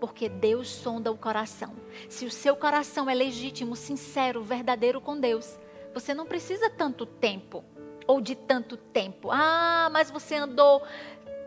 porque 0.00 0.28
Deus 0.28 0.68
sonda 0.68 1.10
o 1.10 1.16
coração. 1.16 1.74
Se 2.08 2.24
o 2.24 2.30
seu 2.30 2.56
coração 2.56 3.08
é 3.08 3.14
legítimo, 3.14 3.76
sincero, 3.76 4.42
verdadeiro 4.42 5.00
com 5.00 5.18
Deus, 5.18 5.58
você 5.94 6.14
não 6.14 6.26
precisa 6.26 6.70
tanto 6.70 7.06
tempo 7.06 7.64
ou 8.06 8.20
de 8.20 8.34
tanto 8.34 8.76
tempo. 8.76 9.28
Ah, 9.30 9.88
mas 9.92 10.10
você 10.10 10.36
andou 10.36 10.82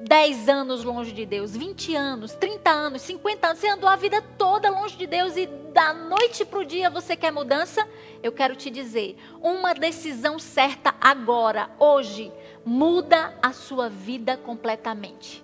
10 0.07 0.49
anos 0.49 0.83
longe 0.83 1.11
de 1.11 1.25
Deus, 1.25 1.55
20 1.55 1.95
anos, 1.95 2.33
30 2.33 2.69
anos, 2.69 3.01
50 3.03 3.47
anos, 3.47 3.59
você 3.59 3.69
andou 3.69 3.89
a 3.89 3.95
vida 3.95 4.21
toda 4.37 4.69
longe 4.69 4.97
de 4.97 5.05
Deus 5.05 5.37
e 5.37 5.45
da 5.45 5.93
noite 5.93 6.43
para 6.43 6.59
o 6.59 6.65
dia 6.65 6.89
você 6.89 7.15
quer 7.15 7.31
mudança? 7.31 7.87
Eu 8.21 8.31
quero 8.31 8.55
te 8.55 8.69
dizer, 8.69 9.15
uma 9.41 9.73
decisão 9.73 10.39
certa 10.39 10.93
agora, 10.99 11.69
hoje, 11.79 12.31
muda 12.65 13.37
a 13.41 13.53
sua 13.53 13.89
vida 13.89 14.35
completamente. 14.37 15.43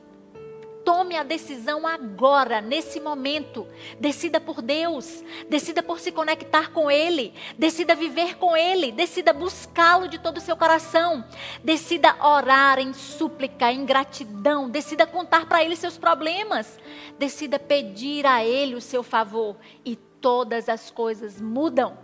Tome 0.88 1.18
a 1.18 1.24
decisão 1.24 1.86
agora, 1.86 2.62
nesse 2.62 3.02
momento. 3.02 3.68
Decida 4.00 4.40
por 4.40 4.62
Deus. 4.62 5.22
Decida 5.50 5.84
por 5.84 6.00
se 6.00 6.14
conectar 6.14 6.72
com 6.72 6.90
Ele. 6.90 7.34
Decida 7.58 7.94
viver 7.94 8.38
com 8.38 8.56
Ele. 8.56 8.94
Decida 8.94 9.34
buscá-lo 9.34 10.08
de 10.08 10.18
todo 10.18 10.38
o 10.38 10.40
seu 10.40 10.56
coração. 10.56 11.26
Decida 11.62 12.16
orar 12.26 12.80
em 12.80 12.94
súplica, 12.94 13.70
em 13.70 13.86
gratidão. 13.86 14.70
Decida 14.70 15.06
contar 15.06 15.46
para 15.46 15.62
Ele 15.62 15.76
seus 15.76 15.98
problemas. 15.98 16.80
Decida 17.20 17.60
pedir 17.60 18.26
a 18.26 18.46
Ele 18.46 18.74
o 18.74 18.80
seu 18.80 19.04
favor. 19.04 19.58
E 19.84 19.98
todas 19.98 20.70
as 20.70 20.90
coisas 20.90 21.42
mudam. 21.42 21.98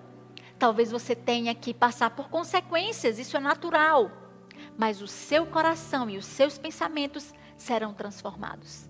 Talvez 0.60 0.92
você 0.92 1.16
tenha 1.16 1.56
que 1.56 1.74
passar 1.74 2.10
por 2.10 2.28
consequências, 2.28 3.18
isso 3.18 3.38
é 3.38 3.40
natural. 3.40 4.12
Mas 4.78 5.02
o 5.02 5.08
seu 5.08 5.46
coração 5.46 6.10
e 6.10 6.18
os 6.18 6.26
seus 6.26 6.58
pensamentos 6.58 7.34
serão 7.64 7.93
transformados. 7.93 8.89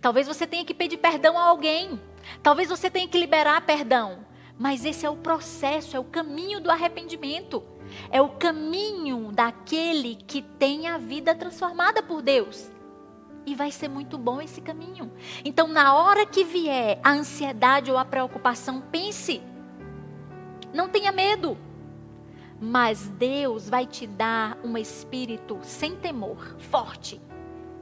Talvez 0.00 0.26
você 0.26 0.46
tenha 0.46 0.64
que 0.64 0.74
pedir 0.74 0.98
perdão 0.98 1.36
a 1.36 1.44
alguém. 1.44 2.00
Talvez 2.42 2.68
você 2.68 2.90
tenha 2.90 3.08
que 3.08 3.18
liberar 3.18 3.60
perdão. 3.62 4.24
Mas 4.58 4.84
esse 4.84 5.04
é 5.04 5.10
o 5.10 5.16
processo, 5.16 5.96
é 5.96 6.00
o 6.00 6.04
caminho 6.04 6.60
do 6.60 6.70
arrependimento. 6.70 7.62
É 8.10 8.22
o 8.22 8.28
caminho 8.28 9.32
daquele 9.32 10.14
que 10.14 10.40
tem 10.40 10.86
a 10.86 10.98
vida 10.98 11.34
transformada 11.34 12.02
por 12.02 12.22
Deus. 12.22 12.70
E 13.44 13.56
vai 13.56 13.72
ser 13.72 13.88
muito 13.88 14.16
bom 14.16 14.40
esse 14.40 14.60
caminho. 14.60 15.10
Então, 15.44 15.66
na 15.66 15.94
hora 15.94 16.24
que 16.24 16.44
vier 16.44 17.00
a 17.02 17.10
ansiedade 17.10 17.90
ou 17.90 17.98
a 17.98 18.04
preocupação, 18.04 18.80
pense. 18.80 19.42
Não 20.72 20.88
tenha 20.88 21.10
medo. 21.10 21.58
Mas 22.60 23.08
Deus 23.08 23.68
vai 23.68 23.84
te 23.84 24.06
dar 24.06 24.56
um 24.62 24.78
espírito 24.78 25.58
sem 25.62 25.96
temor, 25.96 26.56
forte 26.60 27.20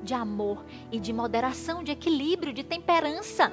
de 0.02 0.14
amor 0.14 0.64
e 0.90 0.98
de 0.98 1.12
moderação, 1.12 1.82
de 1.82 1.92
equilíbrio, 1.92 2.52
de 2.52 2.62
temperança. 2.62 3.52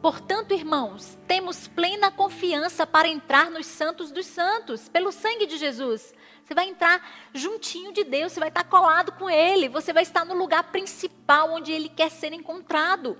Portanto, 0.00 0.54
irmãos, 0.54 1.18
temos 1.26 1.68
plena 1.68 2.10
confiança 2.10 2.86
para 2.86 3.06
entrar 3.06 3.50
nos 3.50 3.66
santos 3.66 4.10
dos 4.10 4.24
santos, 4.24 4.88
pelo 4.88 5.12
sangue 5.12 5.46
de 5.46 5.58
Jesus. 5.58 6.14
Você 6.42 6.54
vai 6.54 6.68
entrar 6.68 7.06
juntinho 7.34 7.92
de 7.92 8.02
Deus, 8.02 8.32
você 8.32 8.40
vai 8.40 8.48
estar 8.48 8.64
colado 8.64 9.12
com 9.12 9.28
Ele, 9.28 9.68
você 9.68 9.92
vai 9.92 10.02
estar 10.02 10.24
no 10.24 10.34
lugar 10.34 10.72
principal 10.72 11.52
onde 11.52 11.70
Ele 11.70 11.88
quer 11.88 12.10
ser 12.10 12.32
encontrado. 12.32 13.18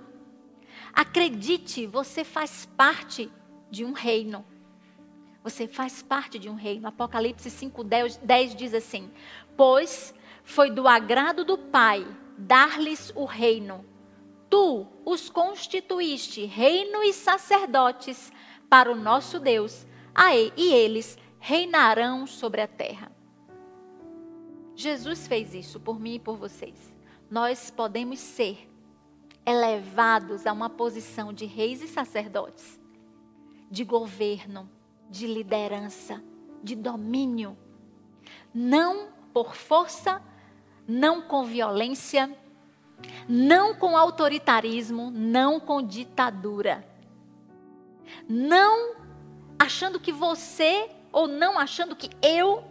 Acredite, 0.91 1.85
você 1.85 2.23
faz 2.23 2.65
parte 2.65 3.31
de 3.69 3.85
um 3.85 3.93
reino. 3.93 4.43
Você 5.43 5.67
faz 5.67 6.01
parte 6.01 6.37
de 6.37 6.49
um 6.49 6.55
reino. 6.55 6.87
Apocalipse 6.87 7.49
5, 7.49 7.83
10, 7.83 8.17
10 8.17 8.55
diz 8.55 8.73
assim: 8.73 9.11
Pois 9.55 10.13
foi 10.43 10.69
do 10.69 10.87
agrado 10.87 11.43
do 11.43 11.57
Pai 11.57 12.05
dar-lhes 12.37 13.11
o 13.15 13.25
reino. 13.25 13.85
Tu 14.49 14.85
os 15.05 15.29
constituíste 15.29 16.45
reino 16.45 17.03
e 17.03 17.13
sacerdotes 17.13 18.31
para 18.69 18.91
o 18.91 18.95
nosso 18.95 19.39
Deus, 19.39 19.85
e 20.57 20.73
eles 20.73 21.17
reinarão 21.39 22.27
sobre 22.27 22.61
a 22.61 22.67
terra. 22.67 23.11
Jesus 24.75 25.27
fez 25.27 25.53
isso 25.53 25.79
por 25.79 25.99
mim 25.99 26.15
e 26.15 26.19
por 26.19 26.37
vocês. 26.37 26.93
Nós 27.29 27.69
podemos 27.69 28.19
ser 28.19 28.69
elevados 29.45 30.45
a 30.45 30.53
uma 30.53 30.69
posição 30.69 31.31
de 31.33 31.45
reis 31.45 31.81
e 31.81 31.87
sacerdotes, 31.87 32.79
de 33.69 33.83
governo, 33.83 34.69
de 35.09 35.27
liderança, 35.27 36.23
de 36.63 36.75
domínio. 36.75 37.57
Não 38.53 39.09
por 39.33 39.55
força, 39.55 40.21
não 40.87 41.21
com 41.21 41.43
violência, 41.43 42.35
não 43.27 43.75
com 43.75 43.97
autoritarismo, 43.97 45.11
não 45.11 45.59
com 45.59 45.81
ditadura. 45.81 46.87
Não 48.27 48.95
achando 49.57 49.99
que 49.99 50.11
você 50.11 50.89
ou 51.11 51.27
não 51.27 51.59
achando 51.59 51.95
que 51.95 52.09
eu 52.21 52.63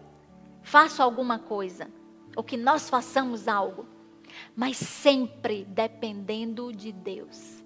faço 0.62 1.02
alguma 1.02 1.38
coisa, 1.38 1.90
ou 2.36 2.42
que 2.42 2.56
nós 2.56 2.88
façamos 2.88 3.48
algo, 3.48 3.86
mas 4.56 4.76
sempre 4.76 5.64
dependendo 5.64 6.72
de 6.72 6.92
Deus. 6.92 7.62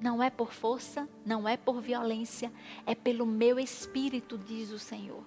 Não 0.00 0.22
é 0.22 0.30
por 0.30 0.52
força, 0.52 1.08
não 1.24 1.48
é 1.48 1.56
por 1.56 1.80
violência, 1.80 2.52
é 2.86 2.94
pelo 2.94 3.24
meu 3.24 3.58
espírito, 3.58 4.36
diz 4.36 4.70
o 4.70 4.78
Senhor. 4.78 5.24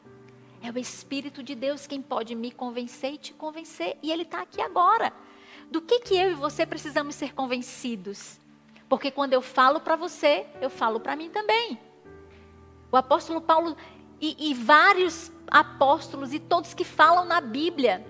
É 0.62 0.72
o 0.72 0.78
Espírito 0.78 1.44
de 1.44 1.56
Deus 1.56 1.88
quem 1.88 2.02
pode 2.02 2.36
me 2.36 2.52
convencer 2.52 3.14
e 3.14 3.18
te 3.18 3.34
convencer, 3.34 3.98
e 4.02 4.12
Ele 4.12 4.24
está 4.24 4.42
aqui 4.42 4.62
agora. 4.62 5.14
Do 5.70 5.82
que, 5.82 6.00
que 6.00 6.16
eu 6.16 6.32
e 6.32 6.36
você 6.36 6.66
precisamos 6.66 7.16
ser 7.16 7.34
convencidos? 7.34 8.40
Porque 8.90 9.12
quando 9.12 9.34
eu 9.34 9.42
falo 9.42 9.80
para 9.82 9.96
você, 9.96 10.46
eu 10.62 10.70
falo 10.70 11.00
para 11.00 11.16
mim 11.16 11.30
também. 11.30 11.78
O 12.92 12.96
apóstolo 12.96 13.42
Paulo 13.42 13.76
e, 14.20 14.50
e 14.50 14.54
vários 14.54 15.32
apóstolos 15.50 16.34
e 16.34 16.40
todos 16.40 16.74
que 16.74 16.84
falam 16.84 17.26
na 17.26 17.42
Bíblia, 17.42 18.06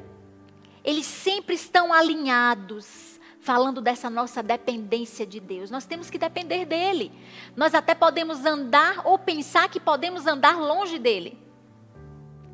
eles 0.83 1.05
sempre 1.05 1.55
estão 1.55 1.91
alinhados, 1.91 3.19
falando 3.39 3.81
dessa 3.81 4.09
nossa 4.09 4.43
dependência 4.43 5.25
de 5.25 5.39
Deus. 5.39 5.71
Nós 5.71 5.85
temos 5.85 6.09
que 6.09 6.17
depender 6.17 6.65
dele. 6.65 7.11
Nós 7.55 7.73
até 7.73 7.95
podemos 7.95 8.45
andar 8.45 9.01
ou 9.05 9.17
pensar 9.17 9.69
que 9.69 9.79
podemos 9.79 10.27
andar 10.27 10.59
longe 10.59 10.99
dele. 10.99 11.46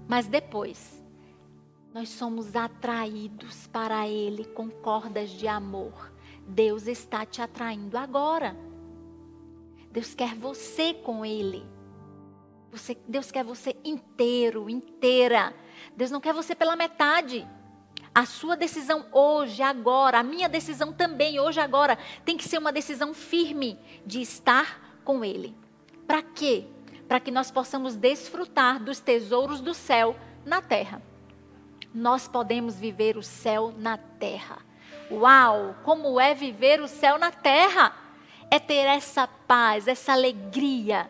Mas 0.08 0.28
depois, 0.28 1.04
nós 1.94 2.10
somos 2.10 2.56
atraídos 2.56 3.68
para 3.68 4.08
ele 4.08 4.46
com 4.46 4.70
cordas 4.70 5.30
de 5.30 5.48
amor. 5.48 6.12
Deus 6.48 6.88
está 6.88 7.26
te 7.26 7.42
atraindo 7.42 7.98
agora. 7.98 8.58
Deus 9.92 10.16
quer 10.16 10.36
você 10.36 10.94
com 10.94 11.26
ele. 11.26 11.64
Você, 12.72 12.98
Deus 13.08 13.32
quer 13.32 13.44
você 13.44 13.78
inteiro, 13.84 14.70
inteira. 14.70 15.56
Deus 15.96 16.10
não 16.10 16.20
quer 16.20 16.34
você 16.34 16.56
pela 16.56 16.76
metade. 16.76 17.48
A 18.16 18.26
sua 18.26 18.56
decisão 18.56 19.06
hoje, 19.12 19.62
agora, 19.62 20.20
a 20.20 20.24
minha 20.24 20.50
decisão 20.50 20.92
também, 20.92 21.40
hoje, 21.40 21.60
agora, 21.60 21.98
tem 22.26 22.38
que 22.38 22.48
ser 22.48 22.58
uma 22.58 22.72
decisão 22.72 23.14
firme 23.14 23.80
de 24.06 24.22
estar 24.22 25.00
com 25.04 25.24
Ele. 25.24 25.56
Para 26.06 26.22
quê? 26.22 26.68
Para 27.08 27.20
que 27.20 27.32
nós 27.32 27.52
possamos 27.52 27.96
desfrutar 27.96 28.84
dos 28.84 29.00
tesouros 29.00 29.62
do 29.62 29.74
céu 29.74 30.16
na 30.46 30.62
terra. 30.62 31.02
Nós 31.94 32.28
podemos 32.28 32.76
viver 32.76 33.18
o 33.18 33.24
céu 33.24 33.74
na 33.78 33.98
terra. 33.98 34.60
Uau! 35.12 35.76
Como 35.84 36.20
é 36.20 36.34
viver 36.34 36.82
o 36.82 36.88
céu 36.88 37.18
na 37.18 37.32
terra? 37.32 37.96
É 38.50 38.60
ter 38.60 38.86
essa 38.86 39.28
paz, 39.28 39.88
essa 39.88 40.14
alegria 40.14 41.10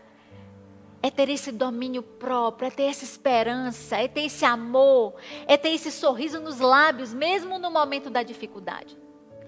é 1.03 1.11
ter 1.11 1.27
esse 1.27 1.51
domínio 1.51 2.01
próprio, 2.01 2.67
é 2.67 2.71
ter 2.71 2.83
essa 2.83 3.03
esperança, 3.03 3.97
é 3.97 4.07
ter 4.07 4.21
esse 4.21 4.45
amor, 4.45 5.13
é 5.45 5.57
ter 5.57 5.73
esse 5.73 5.91
sorriso 5.91 6.39
nos 6.39 6.59
lábios, 6.59 7.13
mesmo 7.13 7.59
no 7.59 7.69
momento 7.69 8.09
da 8.09 8.23
dificuldade. 8.23 8.97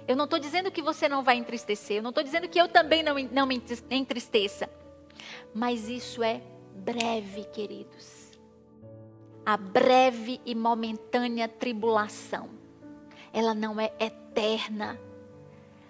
Eu 0.05 0.17
não 0.17 0.25
estou 0.25 0.37
dizendo 0.37 0.69
que 0.69 0.81
você 0.81 1.07
não 1.07 1.23
vai 1.23 1.37
entristecer, 1.37 1.97
eu 1.97 2.03
não 2.03 2.09
estou 2.09 2.21
dizendo 2.21 2.49
que 2.49 2.59
eu 2.59 2.67
também 2.67 3.01
não, 3.01 3.15
não 3.31 3.47
me 3.47 3.63
entristeça. 3.89 4.69
Mas 5.55 5.87
isso 5.87 6.21
é 6.21 6.41
breve, 6.75 7.45
queridos. 7.45 8.37
A 9.45 9.55
breve 9.55 10.41
e 10.45 10.53
momentânea 10.53 11.47
tribulação, 11.47 12.49
ela 13.31 13.53
não 13.53 13.79
é 13.79 13.93
eterna. 13.97 14.99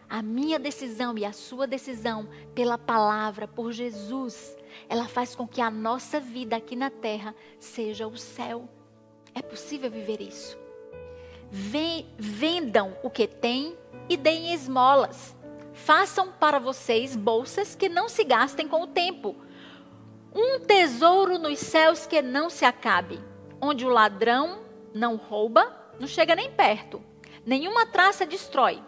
A 0.07 0.21
minha 0.21 0.59
decisão 0.59 1.17
e 1.17 1.25
a 1.25 1.33
sua 1.33 1.65
decisão 1.65 2.29
pela 2.53 2.77
palavra, 2.77 3.47
por 3.47 3.71
Jesus, 3.71 4.55
ela 4.87 5.07
faz 5.07 5.33
com 5.33 5.47
que 5.47 5.59
a 5.59 5.71
nossa 5.71 6.19
vida 6.19 6.55
aqui 6.55 6.75
na 6.75 6.91
terra 6.91 7.33
seja 7.59 8.05
o 8.05 8.15
céu. 8.15 8.69
É 9.33 9.41
possível 9.41 9.89
viver 9.89 10.21
isso. 10.21 10.55
Vendam 12.19 12.95
o 13.01 13.09
que 13.09 13.27
têm 13.27 13.75
e 14.07 14.15
deem 14.15 14.53
esmolas. 14.53 15.35
Façam 15.73 16.31
para 16.31 16.59
vocês 16.59 17.15
bolsas 17.15 17.73
que 17.73 17.89
não 17.89 18.07
se 18.07 18.23
gastem 18.23 18.67
com 18.67 18.83
o 18.83 18.87
tempo. 18.87 19.35
Um 20.35 20.59
tesouro 20.59 21.39
nos 21.39 21.59
céus 21.59 22.05
que 22.05 22.21
não 22.21 22.49
se 22.49 22.65
acabe, 22.65 23.23
onde 23.61 23.85
o 23.85 23.89
ladrão 23.89 24.59
não 24.93 25.15
rouba, 25.15 25.73
não 25.97 26.07
chega 26.07 26.35
nem 26.35 26.51
perto, 26.51 27.01
nenhuma 27.45 27.85
traça 27.85 28.25
destrói. 28.25 28.83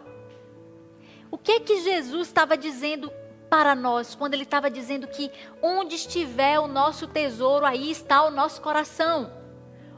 O 1.30 1.38
que 1.38 1.60
que 1.60 1.80
Jesus 1.80 2.28
estava 2.28 2.54
dizendo 2.54 3.10
para 3.48 3.74
nós 3.74 4.14
quando 4.14 4.34
ele 4.34 4.42
estava 4.42 4.70
dizendo 4.70 5.08
que 5.08 5.30
onde 5.62 5.94
estiver 5.94 6.60
o 6.60 6.68
nosso 6.68 7.06
tesouro, 7.06 7.64
aí 7.64 7.90
está 7.90 8.24
o 8.24 8.30
nosso 8.30 8.60
coração. 8.60 9.32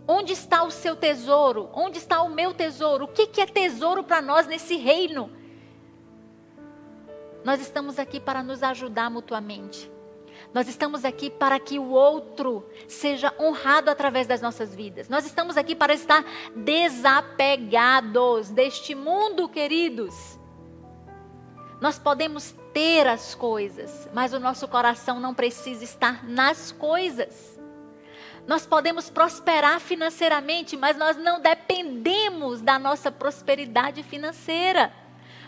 Onde 0.07 0.32
está 0.32 0.62
o 0.62 0.70
seu 0.70 0.94
tesouro? 0.94 1.68
Onde 1.72 1.98
está 1.98 2.22
o 2.22 2.30
meu 2.30 2.55
tesouro? 2.55 3.07
O 3.07 3.09
que, 3.09 3.26
que 3.26 3.40
é 3.40 3.46
tesouro 3.46 4.05
para 4.05 4.22
nós 4.22 4.46
nesse 4.46 4.76
reino? 4.76 5.30
Nós 7.44 7.61
estamos 7.61 7.98
aqui 7.98 8.20
para 8.20 8.40
nos 8.40 8.62
ajudar 8.62 9.11
mutuamente. 9.11 9.90
Nós 10.53 10.68
estamos 10.68 11.05
aqui 11.05 11.30
para 11.30 11.61
que 11.61 11.78
o 11.78 11.90
outro 11.90 12.68
seja 12.88 13.32
honrado 13.38 13.90
através 13.90 14.26
das 14.26 14.40
nossas 14.40 14.74
vidas. 14.74 15.09
Nós 15.09 15.24
estamos 15.24 15.57
aqui 15.57 15.76
para 15.76 15.94
estar 15.94 16.24
desapegados 16.57 18.51
deste 18.51 18.94
mundo, 18.94 19.48
queridos. 19.48 20.38
Nós 21.80 21.98
podemos 21.98 22.55
ter 22.74 23.07
as 23.07 23.34
coisas, 23.34 24.09
mas 24.12 24.32
o 24.32 24.40
nosso 24.40 24.66
coração 24.66 25.20
não 25.20 25.34
precisa 25.34 25.84
estar 25.84 26.24
nas 26.28 26.72
coisas. 26.72 27.59
Nós 28.46 28.66
podemos 28.66 29.09
prosperar 29.09 29.78
financeiramente, 29.78 30.76
mas 30.76 30.96
nós 30.96 31.16
não 31.16 31.40
dependemos 31.40 32.61
da 32.61 32.78
nossa 32.78 33.12
prosperidade 33.12 34.03
financeira. 34.03 34.92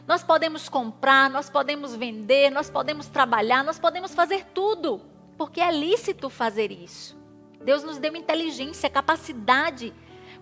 Nós 0.07 0.24
podemos 0.24 0.68
comprar, 0.68 1.30
nós 1.30 1.48
podemos 1.48 1.94
vender, 1.94 2.50
nós 2.50 2.68
podemos 2.68 3.07
trabalhar, 3.07 3.62
nós 3.62 3.78
podemos 3.78 4.14
fazer 4.14 4.44
tudo, 4.53 5.00
porque 5.38 5.61
é 5.61 5.70
lícito 5.70 6.28
fazer 6.28 6.72
isso. 6.72 7.16
Deus 7.64 7.84
nos 7.84 7.98
deu 7.98 8.16
inteligência, 8.16 8.90
capacidade, 8.90 9.94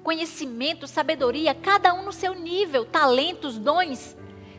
conhecimento, 0.02 0.86
sabedoria, 0.86 1.54
cada 1.54 1.92
um 1.92 2.02
no 2.02 2.12
seu 2.12 2.34
nível, 2.34 2.86
talentos, 2.86 3.58
dons. 3.58 4.16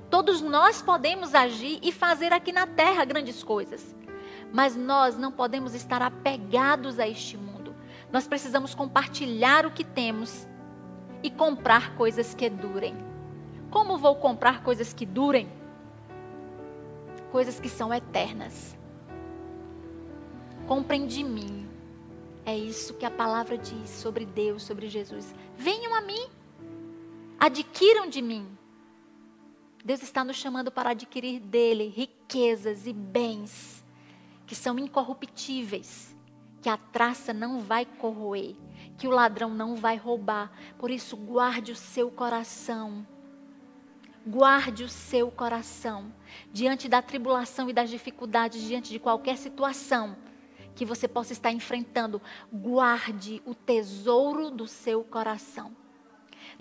Todos 0.09 0.41
nós 0.41 0.81
podemos 0.81 1.33
agir 1.33 1.79
e 1.81 1.91
fazer 1.91 2.31
aqui 2.31 2.51
na 2.51 2.67
terra 2.67 3.03
grandes 3.03 3.43
coisas. 3.43 3.95
Mas 4.53 4.75
nós 4.75 5.17
não 5.17 5.31
podemos 5.31 5.73
estar 5.73 6.01
apegados 6.01 6.99
a 6.99 7.07
este 7.07 7.37
mundo. 7.37 7.75
Nós 8.11 8.27
precisamos 8.27 8.75
compartilhar 8.75 9.65
o 9.65 9.71
que 9.71 9.83
temos 9.83 10.47
e 11.23 11.31
comprar 11.31 11.95
coisas 11.95 12.35
que 12.35 12.49
durem. 12.49 13.10
Como 13.71 13.97
vou 13.97 14.15
comprar 14.17 14.61
coisas 14.61 14.93
que 14.93 15.05
durem? 15.05 15.49
Coisas 17.31 17.59
que 17.59 17.69
são 17.69 17.91
eternas. 17.91 18.77
Comprem 20.67 21.07
de 21.07 21.23
mim. 21.23 21.67
É 22.45 22.55
isso 22.55 22.93
que 22.93 23.05
a 23.05 23.11
palavra 23.11 23.57
diz 23.57 23.89
sobre 23.89 24.25
Deus, 24.25 24.61
sobre 24.61 24.87
Jesus. 24.87 25.33
Venham 25.57 25.95
a 25.95 26.01
mim. 26.01 26.27
Adquiram 27.39 28.07
de 28.07 28.21
mim 28.21 28.57
Deus 29.83 30.03
está 30.03 30.23
nos 30.23 30.35
chamando 30.35 30.71
para 30.71 30.91
adquirir 30.91 31.39
dele 31.39 31.87
riquezas 31.87 32.85
e 32.85 32.93
bens 32.93 33.83
que 34.45 34.53
são 34.53 34.77
incorruptíveis, 34.77 36.15
que 36.61 36.69
a 36.69 36.77
traça 36.77 37.33
não 37.33 37.61
vai 37.61 37.85
corroer, 37.85 38.55
que 38.97 39.07
o 39.07 39.11
ladrão 39.11 39.49
não 39.49 39.75
vai 39.75 39.95
roubar. 39.95 40.51
Por 40.77 40.91
isso, 40.91 41.17
guarde 41.17 41.71
o 41.71 41.75
seu 41.75 42.11
coração. 42.11 43.07
Guarde 44.25 44.83
o 44.83 44.89
seu 44.89 45.31
coração 45.31 46.13
diante 46.51 46.87
da 46.87 47.01
tribulação 47.01 47.69
e 47.69 47.73
das 47.73 47.89
dificuldades, 47.89 48.61
diante 48.61 48.91
de 48.91 48.99
qualquer 48.99 49.37
situação 49.37 50.15
que 50.75 50.85
você 50.85 51.07
possa 51.07 51.33
estar 51.33 51.51
enfrentando. 51.51 52.21
Guarde 52.51 53.41
o 53.45 53.55
tesouro 53.55 54.51
do 54.51 54.67
seu 54.67 55.03
coração. 55.03 55.75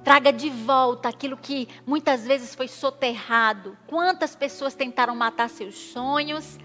Traga 0.02 0.32
de 0.32 0.48
volta 0.48 1.08
aquilo 1.08 1.36
que 1.36 1.68
muitas 1.86 2.26
vezes 2.26 2.54
foi 2.54 2.68
soterrado. 2.68 3.76
Quantas 3.86 4.34
pessoas 4.34 4.74
tentaram 4.74 5.14
matar 5.14 5.50
seus 5.50 5.74
sonhos, 5.74 6.58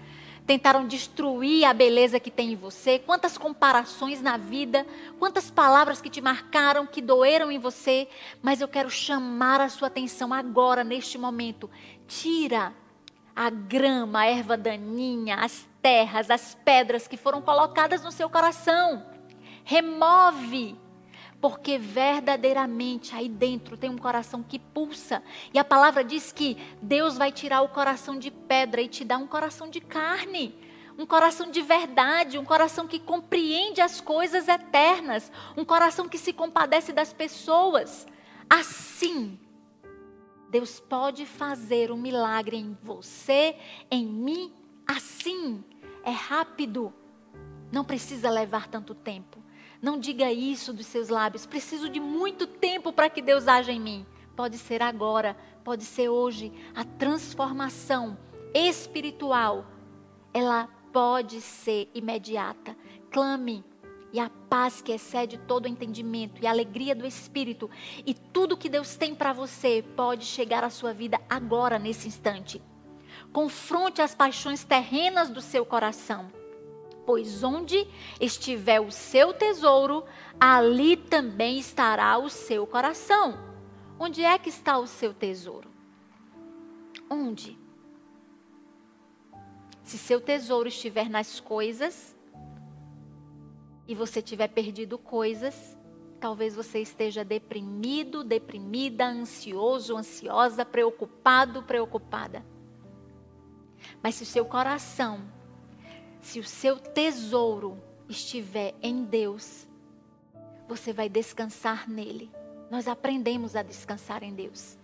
tentaram 0.46 0.86
destruir 0.86 1.64
a 1.64 1.74
beleza 1.74 2.20
que 2.20 2.30
tem 2.30 2.52
em 2.52 2.56
você, 2.56 2.98
quantas 2.98 3.36
comparações 3.36 4.22
na 4.22 4.36
vida, 4.36 4.86
quantas 5.18 5.50
palavras 5.50 6.00
que 6.00 6.08
te 6.08 6.20
marcaram, 6.20 6.86
que 6.86 7.02
doeram 7.02 7.50
em 7.50 7.58
você, 7.58 8.08
mas 8.40 8.60
eu 8.60 8.68
quero 8.68 8.88
chamar 8.88 9.60
a 9.60 9.68
sua 9.68 9.88
atenção 9.88 10.32
agora, 10.32 10.84
neste 10.84 11.18
momento. 11.18 11.68
Tira 12.06 12.72
a 13.34 13.50
grama, 13.50 14.20
a 14.20 14.26
erva 14.26 14.56
daninha, 14.56 15.36
as 15.36 15.68
terras, 15.82 16.30
as 16.30 16.56
pedras 16.64 17.08
que 17.08 17.16
foram 17.16 17.42
colocadas 17.42 18.02
no 18.02 18.12
seu 18.12 18.30
coração. 18.30 19.04
Remove 19.64 20.76
porque 21.48 21.78
verdadeiramente 21.78 23.14
aí 23.14 23.28
dentro 23.28 23.76
tem 23.76 23.88
um 23.88 23.96
coração 23.96 24.42
que 24.42 24.58
pulsa. 24.58 25.22
E 25.54 25.60
a 25.60 25.64
palavra 25.64 26.02
diz 26.02 26.32
que 26.32 26.56
Deus 26.82 27.16
vai 27.16 27.30
tirar 27.30 27.62
o 27.62 27.68
coração 27.68 28.18
de 28.18 28.32
pedra 28.32 28.82
e 28.82 28.88
te 28.88 29.04
dar 29.04 29.18
um 29.18 29.28
coração 29.28 29.70
de 29.70 29.80
carne. 29.80 30.58
Um 30.98 31.06
coração 31.06 31.48
de 31.48 31.62
verdade, 31.62 32.36
um 32.36 32.44
coração 32.44 32.88
que 32.88 32.98
compreende 32.98 33.80
as 33.80 34.00
coisas 34.00 34.48
eternas, 34.48 35.30
um 35.56 35.64
coração 35.64 36.08
que 36.08 36.18
se 36.18 36.32
compadece 36.32 36.92
das 36.92 37.12
pessoas. 37.12 38.08
Assim, 38.50 39.38
Deus 40.50 40.80
pode 40.80 41.24
fazer 41.26 41.92
um 41.92 41.96
milagre 41.96 42.56
em 42.56 42.76
você, 42.82 43.54
em 43.88 44.04
mim, 44.04 44.52
assim. 44.84 45.62
É 46.02 46.10
rápido. 46.10 46.92
Não 47.70 47.84
precisa 47.84 48.28
levar 48.30 48.66
tanto 48.66 48.96
tempo. 48.96 49.45
Não 49.80 49.98
diga 49.98 50.32
isso 50.32 50.72
dos 50.72 50.86
seus 50.86 51.08
lábios. 51.08 51.46
Preciso 51.46 51.88
de 51.88 52.00
muito 52.00 52.46
tempo 52.46 52.92
para 52.92 53.10
que 53.10 53.22
Deus 53.22 53.46
haja 53.46 53.72
em 53.72 53.80
mim. 53.80 54.06
Pode 54.34 54.58
ser 54.58 54.82
agora, 54.82 55.36
pode 55.64 55.84
ser 55.84 56.08
hoje. 56.08 56.52
A 56.74 56.84
transformação 56.84 58.18
espiritual, 58.54 59.66
ela 60.32 60.68
pode 60.92 61.40
ser 61.40 61.90
imediata. 61.94 62.76
Clame 63.10 63.64
e 64.12 64.20
a 64.20 64.30
paz 64.48 64.80
que 64.80 64.92
excede 64.92 65.36
todo 65.38 65.68
entendimento 65.68 66.42
e 66.42 66.46
a 66.46 66.50
alegria 66.50 66.94
do 66.94 67.06
espírito 67.06 67.68
e 68.04 68.14
tudo 68.14 68.56
que 68.56 68.68
Deus 68.68 68.96
tem 68.96 69.14
para 69.14 69.32
você 69.32 69.84
pode 69.94 70.24
chegar 70.24 70.64
à 70.64 70.70
sua 70.70 70.92
vida 70.92 71.20
agora 71.28 71.78
nesse 71.78 72.08
instante. 72.08 72.62
Confronte 73.32 74.00
as 74.00 74.14
paixões 74.14 74.64
terrenas 74.64 75.28
do 75.28 75.40
seu 75.40 75.66
coração 75.66 76.30
pois 77.06 77.44
onde 77.44 77.86
estiver 78.20 78.80
o 78.80 78.90
seu 78.90 79.32
tesouro, 79.32 80.04
ali 80.38 80.96
também 80.96 81.58
estará 81.58 82.18
o 82.18 82.28
seu 82.28 82.66
coração. 82.66 83.38
Onde 83.98 84.22
é 84.22 84.36
que 84.36 84.50
está 84.50 84.76
o 84.76 84.86
seu 84.86 85.14
tesouro? 85.14 85.70
Onde? 87.08 87.58
Se 89.84 89.96
seu 89.96 90.20
tesouro 90.20 90.68
estiver 90.68 91.08
nas 91.08 91.38
coisas 91.38 92.14
e 93.86 93.94
você 93.94 94.20
tiver 94.20 94.48
perdido 94.48 94.98
coisas, 94.98 95.78
talvez 96.18 96.56
você 96.56 96.80
esteja 96.80 97.24
deprimido, 97.24 98.24
deprimida, 98.24 99.06
ansioso, 99.06 99.96
ansiosa, 99.96 100.64
preocupado, 100.64 101.62
preocupada. 101.62 102.44
Mas 104.02 104.16
se 104.16 104.24
o 104.24 104.26
seu 104.26 104.44
coração 104.44 105.20
se 106.26 106.40
o 106.40 106.44
seu 106.44 106.76
tesouro 106.76 107.80
estiver 108.08 108.74
em 108.82 109.04
Deus, 109.04 109.64
você 110.68 110.92
vai 110.92 111.08
descansar 111.08 111.88
nele. 111.88 112.28
Nós 112.68 112.88
aprendemos 112.88 113.54
a 113.54 113.62
descansar 113.62 114.24
em 114.24 114.34
Deus. 114.34 114.76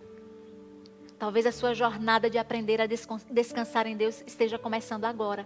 Talvez 1.19 1.45
a 1.45 1.51
sua 1.51 1.73
jornada 1.73 2.29
de 2.29 2.37
aprender 2.37 2.79
a 2.79 2.87
descansar 2.87 3.87
em 3.87 3.97
Deus 3.97 4.23
esteja 4.25 4.57
começando 4.57 5.03
agora. 5.03 5.45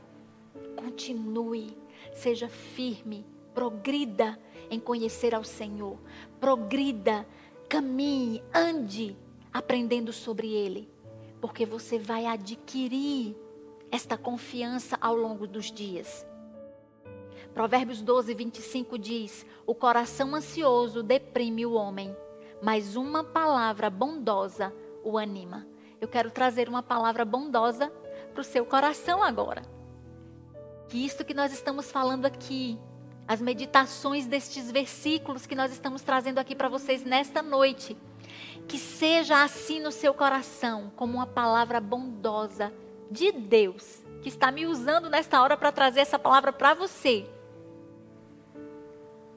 Continue, 0.75 1.75
seja 2.13 2.47
firme, 2.47 3.25
progrida 3.55 4.39
em 4.69 4.79
conhecer 4.79 5.33
ao 5.33 5.43
Senhor. 5.43 5.97
Progrida, 6.39 7.27
caminhe, 7.67 8.43
ande 8.53 9.17
aprendendo 9.51 10.13
sobre 10.13 10.53
Ele, 10.53 10.87
porque 11.41 11.65
você 11.65 11.97
vai 11.97 12.27
adquirir 12.27 13.35
esta 13.91 14.17
confiança 14.17 14.97
ao 14.99 15.15
longo 15.15 15.47
dos 15.47 15.71
dias. 15.71 16.25
Provérbios 17.53 18.01
12, 18.01 18.33
25 18.33 18.97
diz: 18.97 19.45
O 19.65 19.73
coração 19.73 20.35
ansioso 20.35 21.01
deprime 21.01 21.65
o 21.65 21.73
homem, 21.73 22.15
mas 22.61 22.95
uma 22.95 23.23
palavra 23.23 23.89
bondosa 23.89 24.73
o 25.03 25.17
anima. 25.17 25.65
Eu 25.99 26.07
quero 26.07 26.29
trazer 26.29 26.69
uma 26.69 26.83
palavra 26.83 27.25
bondosa 27.25 27.91
para 28.31 28.41
o 28.41 28.43
seu 28.43 28.65
coração 28.65 29.23
agora. 29.23 29.63
Que 30.87 31.03
isto 31.03 31.25
que 31.25 31.33
nós 31.33 31.51
estamos 31.51 31.91
falando 31.91 32.25
aqui, 32.25 32.79
as 33.27 33.41
meditações 33.41 34.27
destes 34.27 34.71
versículos 34.71 35.45
que 35.45 35.55
nós 35.55 35.71
estamos 35.71 36.01
trazendo 36.01 36.37
aqui 36.37 36.55
para 36.55 36.69
vocês 36.69 37.03
nesta 37.03 37.41
noite, 37.41 37.97
que 38.67 38.77
seja 38.77 39.43
assim 39.43 39.79
no 39.79 39.91
seu 39.91 40.13
coração, 40.13 40.91
como 40.95 41.15
uma 41.15 41.25
palavra 41.25 41.81
bondosa 41.81 42.71
de 43.09 43.31
Deus 43.31 44.05
que 44.21 44.29
está 44.29 44.51
me 44.51 44.65
usando 44.65 45.09
nesta 45.09 45.41
hora 45.41 45.55
para 45.55 45.71
trazer 45.71 46.01
essa 46.01 46.19
palavra 46.19 46.51
para 46.51 46.73
você. 46.73 47.25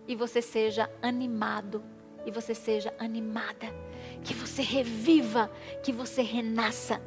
E 0.07 0.16
você 0.16 0.43
seja 0.43 0.91
animado, 1.01 1.83
e 2.27 2.31
você 2.31 2.55
seja 2.55 2.93
animada, 2.99 3.66
que 4.25 4.35
você 4.35 4.62
reviva, 4.62 5.51
que 5.83 5.93
você 5.93 6.23
renasça. 6.23 7.01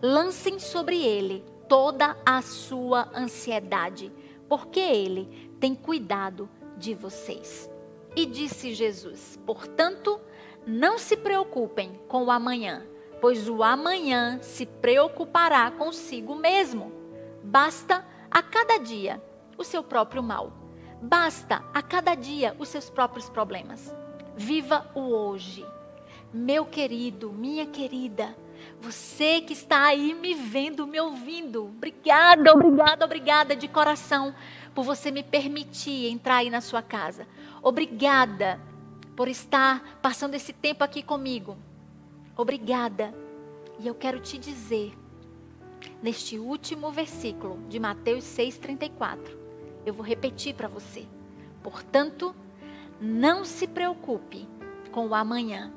Lancem 0.00 0.58
sobre 0.58 1.02
ele 1.02 1.44
toda 1.68 2.16
a 2.24 2.40
sua 2.42 3.10
ansiedade, 3.14 4.12
porque 4.48 4.80
ele 4.80 5.50
tem 5.58 5.74
cuidado 5.74 6.48
de 6.76 6.94
vocês. 6.94 7.68
E 8.14 8.26
disse 8.26 8.74
Jesus: 8.74 9.38
Portanto, 9.44 10.20
não 10.66 10.98
se 10.98 11.16
preocupem 11.16 12.00
com 12.06 12.24
o 12.24 12.30
amanhã 12.30 12.86
pois 13.20 13.48
o 13.48 13.62
amanhã 13.62 14.38
se 14.42 14.66
preocupará 14.66 15.70
consigo 15.70 16.34
mesmo. 16.34 16.92
Basta 17.42 18.04
a 18.30 18.42
cada 18.42 18.78
dia 18.78 19.22
o 19.56 19.64
seu 19.64 19.82
próprio 19.82 20.22
mal. 20.22 20.52
Basta 21.00 21.62
a 21.72 21.82
cada 21.82 22.14
dia 22.14 22.56
os 22.58 22.68
seus 22.68 22.88
próprios 22.88 23.28
problemas. 23.28 23.94
Viva 24.36 24.90
o 24.94 25.00
hoje. 25.00 25.64
Meu 26.32 26.66
querido, 26.66 27.32
minha 27.32 27.66
querida, 27.66 28.34
você 28.80 29.40
que 29.40 29.52
está 29.52 29.84
aí 29.84 30.14
me 30.14 30.34
vendo, 30.34 30.86
me 30.86 31.00
ouvindo, 31.00 31.66
obrigada, 31.66 32.52
obrigada, 32.52 33.04
obrigada 33.04 33.56
de 33.56 33.68
coração 33.68 34.34
por 34.74 34.84
você 34.84 35.10
me 35.10 35.22
permitir 35.22 36.10
entrar 36.10 36.36
aí 36.36 36.50
na 36.50 36.60
sua 36.60 36.82
casa. 36.82 37.26
Obrigada 37.62 38.60
por 39.16 39.28
estar 39.28 39.98
passando 40.02 40.34
esse 40.34 40.52
tempo 40.52 40.82
aqui 40.82 41.02
comigo. 41.02 41.56
Obrigada. 42.36 43.14
E 43.78 43.86
eu 43.86 43.94
quero 43.94 44.20
te 44.20 44.38
dizer, 44.38 44.96
neste 46.02 46.38
último 46.38 46.90
versículo 46.90 47.58
de 47.68 47.78
Mateus 47.78 48.24
6,34, 48.24 49.18
eu 49.84 49.92
vou 49.92 50.04
repetir 50.04 50.54
para 50.54 50.68
você. 50.68 51.06
Portanto, 51.62 52.34
não 53.00 53.44
se 53.44 53.66
preocupe 53.66 54.48
com 54.92 55.08
o 55.08 55.14
amanhã, 55.14 55.72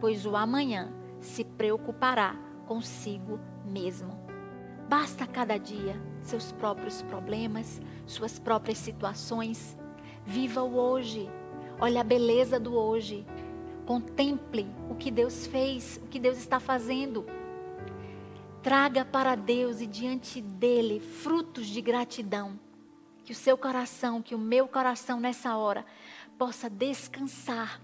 pois 0.00 0.26
o 0.26 0.36
amanhã 0.36 0.92
se 1.20 1.44
preocupará 1.44 2.36
consigo 2.66 3.38
mesmo. 3.64 4.18
Basta 4.88 5.26
cada 5.26 5.58
dia 5.58 6.00
seus 6.22 6.52
próprios 6.52 7.02
problemas, 7.02 7.80
suas 8.06 8.38
próprias 8.38 8.78
situações. 8.78 9.76
Viva 10.24 10.62
o 10.62 10.76
hoje. 10.76 11.28
Olha 11.80 12.00
a 12.00 12.04
beleza 12.04 12.60
do 12.60 12.74
hoje. 12.74 13.26
Contemple 13.90 14.68
o 14.88 14.94
que 14.94 15.10
Deus 15.10 15.48
fez, 15.48 15.96
o 15.96 16.06
que 16.06 16.20
Deus 16.20 16.38
está 16.38 16.60
fazendo. 16.60 17.26
Traga 18.62 19.04
para 19.04 19.34
Deus 19.34 19.80
e 19.80 19.86
diante 19.88 20.40
dele 20.40 21.00
frutos 21.00 21.66
de 21.66 21.80
gratidão. 21.80 22.56
Que 23.24 23.32
o 23.32 23.34
seu 23.34 23.58
coração, 23.58 24.22
que 24.22 24.32
o 24.32 24.38
meu 24.38 24.68
coração 24.68 25.18
nessa 25.18 25.56
hora 25.56 25.84
possa 26.38 26.70
descansar, 26.70 27.80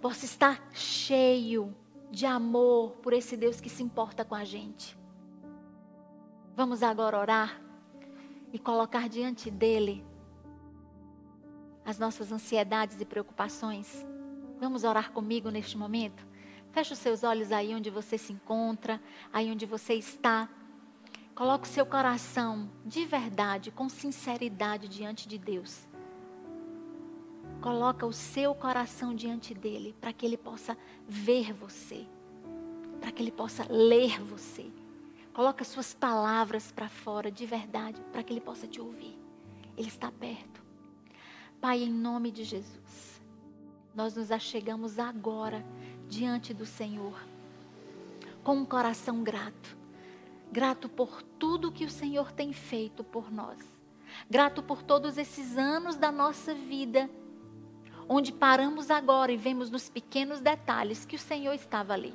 possa 0.00 0.24
estar 0.24 0.66
cheio 0.72 1.76
de 2.10 2.24
amor 2.24 2.92
por 3.02 3.12
esse 3.12 3.36
Deus 3.36 3.60
que 3.60 3.68
se 3.68 3.82
importa 3.82 4.24
com 4.24 4.34
a 4.34 4.42
gente. 4.42 4.96
Vamos 6.56 6.82
agora 6.82 7.18
orar 7.18 7.60
e 8.54 8.58
colocar 8.58 9.06
diante 9.06 9.50
dele 9.50 10.02
as 11.84 11.98
nossas 11.98 12.32
ansiedades 12.32 12.98
e 12.98 13.04
preocupações. 13.04 14.15
Vamos 14.58 14.84
orar 14.84 15.12
comigo 15.12 15.50
neste 15.50 15.76
momento? 15.76 16.26
Feche 16.72 16.94
os 16.94 16.98
seus 16.98 17.22
olhos 17.22 17.52
aí 17.52 17.74
onde 17.74 17.90
você 17.90 18.16
se 18.16 18.32
encontra, 18.32 19.00
aí 19.32 19.50
onde 19.50 19.66
você 19.66 19.94
está. 19.94 20.48
Coloque 21.34 21.64
o 21.64 21.70
seu 21.70 21.84
coração 21.84 22.70
de 22.84 23.04
verdade, 23.04 23.70
com 23.70 23.88
sinceridade 23.88 24.88
diante 24.88 25.28
de 25.28 25.36
Deus. 25.36 25.86
Coloca 27.60 28.06
o 28.06 28.12
seu 28.12 28.54
coração 28.54 29.14
diante 29.14 29.52
dele 29.52 29.94
para 30.00 30.12
que 30.12 30.24
ele 30.24 30.38
possa 30.38 30.76
ver 31.06 31.52
você, 31.52 32.06
para 33.00 33.12
que 33.12 33.22
ele 33.22 33.32
possa 33.32 33.66
ler 33.70 34.22
você. 34.22 34.70
Coloca 35.34 35.64
suas 35.64 35.92
palavras 35.92 36.72
para 36.72 36.88
fora 36.88 37.30
de 37.30 37.44
verdade, 37.44 38.00
para 38.10 38.22
que 38.22 38.32
ele 38.32 38.40
possa 38.40 38.66
te 38.66 38.80
ouvir. 38.80 39.18
Ele 39.76 39.88
está 39.88 40.10
perto. 40.10 40.62
Pai, 41.60 41.82
em 41.82 41.92
nome 41.92 42.30
de 42.30 42.44
Jesus 42.44 43.05
nós 43.96 44.14
nos 44.14 44.30
achegamos 44.30 44.98
agora 44.98 45.64
diante 46.06 46.52
do 46.52 46.66
Senhor 46.66 47.18
com 48.44 48.58
um 48.58 48.64
coração 48.64 49.24
grato. 49.24 49.76
Grato 50.52 50.88
por 50.88 51.20
tudo 51.20 51.72
que 51.72 51.84
o 51.84 51.90
Senhor 51.90 52.30
tem 52.30 52.52
feito 52.52 53.02
por 53.02 53.32
nós. 53.32 53.58
Grato 54.30 54.62
por 54.62 54.82
todos 54.84 55.18
esses 55.18 55.58
anos 55.58 55.96
da 55.96 56.12
nossa 56.12 56.54
vida, 56.54 57.10
onde 58.08 58.32
paramos 58.32 58.88
agora 58.88 59.32
e 59.32 59.36
vemos 59.36 59.68
nos 59.68 59.88
pequenos 59.88 60.40
detalhes 60.40 61.04
que 61.04 61.16
o 61.16 61.18
Senhor 61.18 61.54
estava 61.54 61.92
ali. 61.92 62.14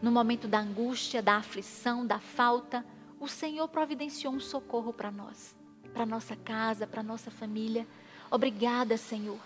No 0.00 0.12
momento 0.12 0.46
da 0.46 0.60
angústia, 0.60 1.20
da 1.20 1.36
aflição, 1.36 2.06
da 2.06 2.20
falta, 2.20 2.86
o 3.18 3.26
Senhor 3.26 3.66
providenciou 3.66 4.32
um 4.32 4.40
socorro 4.40 4.92
para 4.92 5.10
nós, 5.10 5.56
para 5.92 6.06
nossa 6.06 6.36
casa, 6.36 6.86
para 6.86 7.02
nossa 7.02 7.30
família. 7.30 7.88
Obrigada, 8.30 8.96
Senhor. 8.96 9.40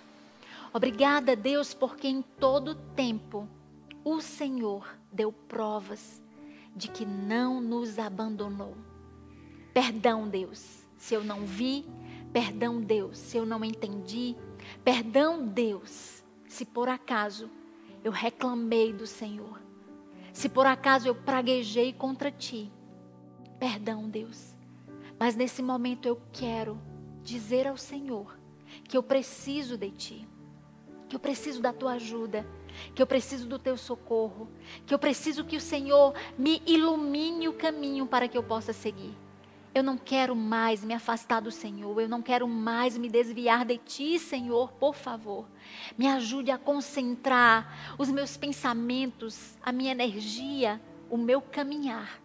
Obrigada, 0.72 1.34
Deus, 1.34 1.74
porque 1.74 2.06
em 2.06 2.22
todo 2.22 2.76
tempo 2.94 3.48
o 4.04 4.20
Senhor 4.20 4.96
deu 5.12 5.32
provas 5.32 6.22
de 6.74 6.88
que 6.88 7.04
não 7.04 7.60
nos 7.60 7.98
abandonou. 7.98 8.76
Perdão, 9.74 10.28
Deus, 10.28 10.84
se 10.96 11.14
eu 11.14 11.24
não 11.24 11.44
vi, 11.44 11.84
perdão, 12.32 12.80
Deus, 12.80 13.18
se 13.18 13.36
eu 13.36 13.44
não 13.44 13.64
entendi, 13.64 14.36
perdão, 14.84 15.44
Deus, 15.44 16.22
se 16.48 16.64
por 16.64 16.88
acaso 16.88 17.50
eu 18.04 18.12
reclamei 18.12 18.92
do 18.92 19.06
Senhor, 19.06 19.60
se 20.32 20.48
por 20.48 20.66
acaso 20.66 21.08
eu 21.08 21.14
praguejei 21.14 21.92
contra 21.92 22.30
ti. 22.30 22.70
Perdão, 23.58 24.08
Deus. 24.08 24.54
Mas 25.18 25.36
nesse 25.36 25.62
momento 25.62 26.06
eu 26.06 26.20
quero 26.32 26.80
dizer 27.22 27.66
ao 27.66 27.76
Senhor 27.76 28.38
que 28.84 28.96
eu 28.96 29.02
preciso 29.02 29.76
de 29.76 29.90
ti, 29.90 30.28
que 31.11 31.16
eu 31.16 31.20
preciso 31.20 31.61
da 31.61 31.74
tua 31.74 31.92
ajuda 31.92 32.46
que 32.94 33.02
eu 33.02 33.06
preciso 33.06 33.46
do 33.46 33.58
teu 33.58 33.76
socorro, 33.76 34.48
que 34.86 34.94
eu 34.94 34.98
preciso 34.98 35.44
que 35.44 35.56
o 35.56 35.61
Senhor 35.61 36.14
me 36.36 36.62
ilumine 36.66 37.48
o 37.48 37.52
caminho 37.52 38.06
para 38.06 38.28
que 38.28 38.36
eu 38.36 38.42
possa 38.42 38.72
seguir. 38.72 39.16
Eu 39.72 39.84
não 39.84 39.96
quero 39.96 40.34
mais 40.34 40.82
me 40.82 40.92
afastar 40.92 41.40
do 41.40 41.50
Senhor, 41.50 42.00
eu 42.00 42.08
não 42.08 42.20
quero 42.20 42.48
mais 42.48 42.98
me 42.98 43.08
desviar 43.08 43.64
de 43.64 43.78
Ti, 43.78 44.18
Senhor, 44.18 44.72
por 44.72 44.96
favor. 44.96 45.46
Me 45.96 46.08
ajude 46.08 46.50
a 46.50 46.58
concentrar 46.58 47.94
os 47.96 48.11
meus 48.11 48.36
pensamentos, 48.36 49.56
a 49.62 49.70
minha 49.70 49.92
energia, 49.92 50.80
o 51.08 51.16
meu 51.16 51.40
caminhar 51.40 52.20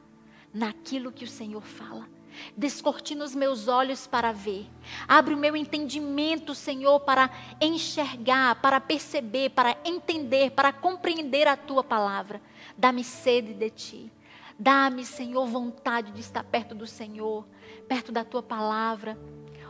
naquilo 0.51 1.11
que 1.11 1.23
o 1.23 1.27
Senhor 1.27 1.61
fala. 1.61 2.14
Descortina 2.55 3.23
os 3.23 3.35
meus 3.35 3.67
olhos 3.67 4.07
para 4.07 4.31
ver. 4.31 4.69
Abre 5.07 5.33
o 5.33 5.37
meu 5.37 5.55
entendimento, 5.55 6.55
Senhor, 6.55 6.99
para 7.01 7.29
enxergar, 7.59 8.55
para 8.61 8.79
perceber, 8.79 9.49
para 9.49 9.75
entender, 9.83 10.51
para 10.51 10.71
compreender 10.71 11.47
a 11.47 11.57
tua 11.57 11.83
palavra. 11.83 12.41
Dá-me 12.77 13.03
sede 13.03 13.53
de 13.53 13.69
ti. 13.69 14.11
Dá-me, 14.57 15.05
Senhor, 15.05 15.45
vontade 15.47 16.11
de 16.11 16.21
estar 16.21 16.43
perto 16.43 16.73
do 16.73 16.87
Senhor, 16.87 17.45
perto 17.89 18.11
da 18.11 18.23
tua 18.23 18.41
palavra. 18.41 19.17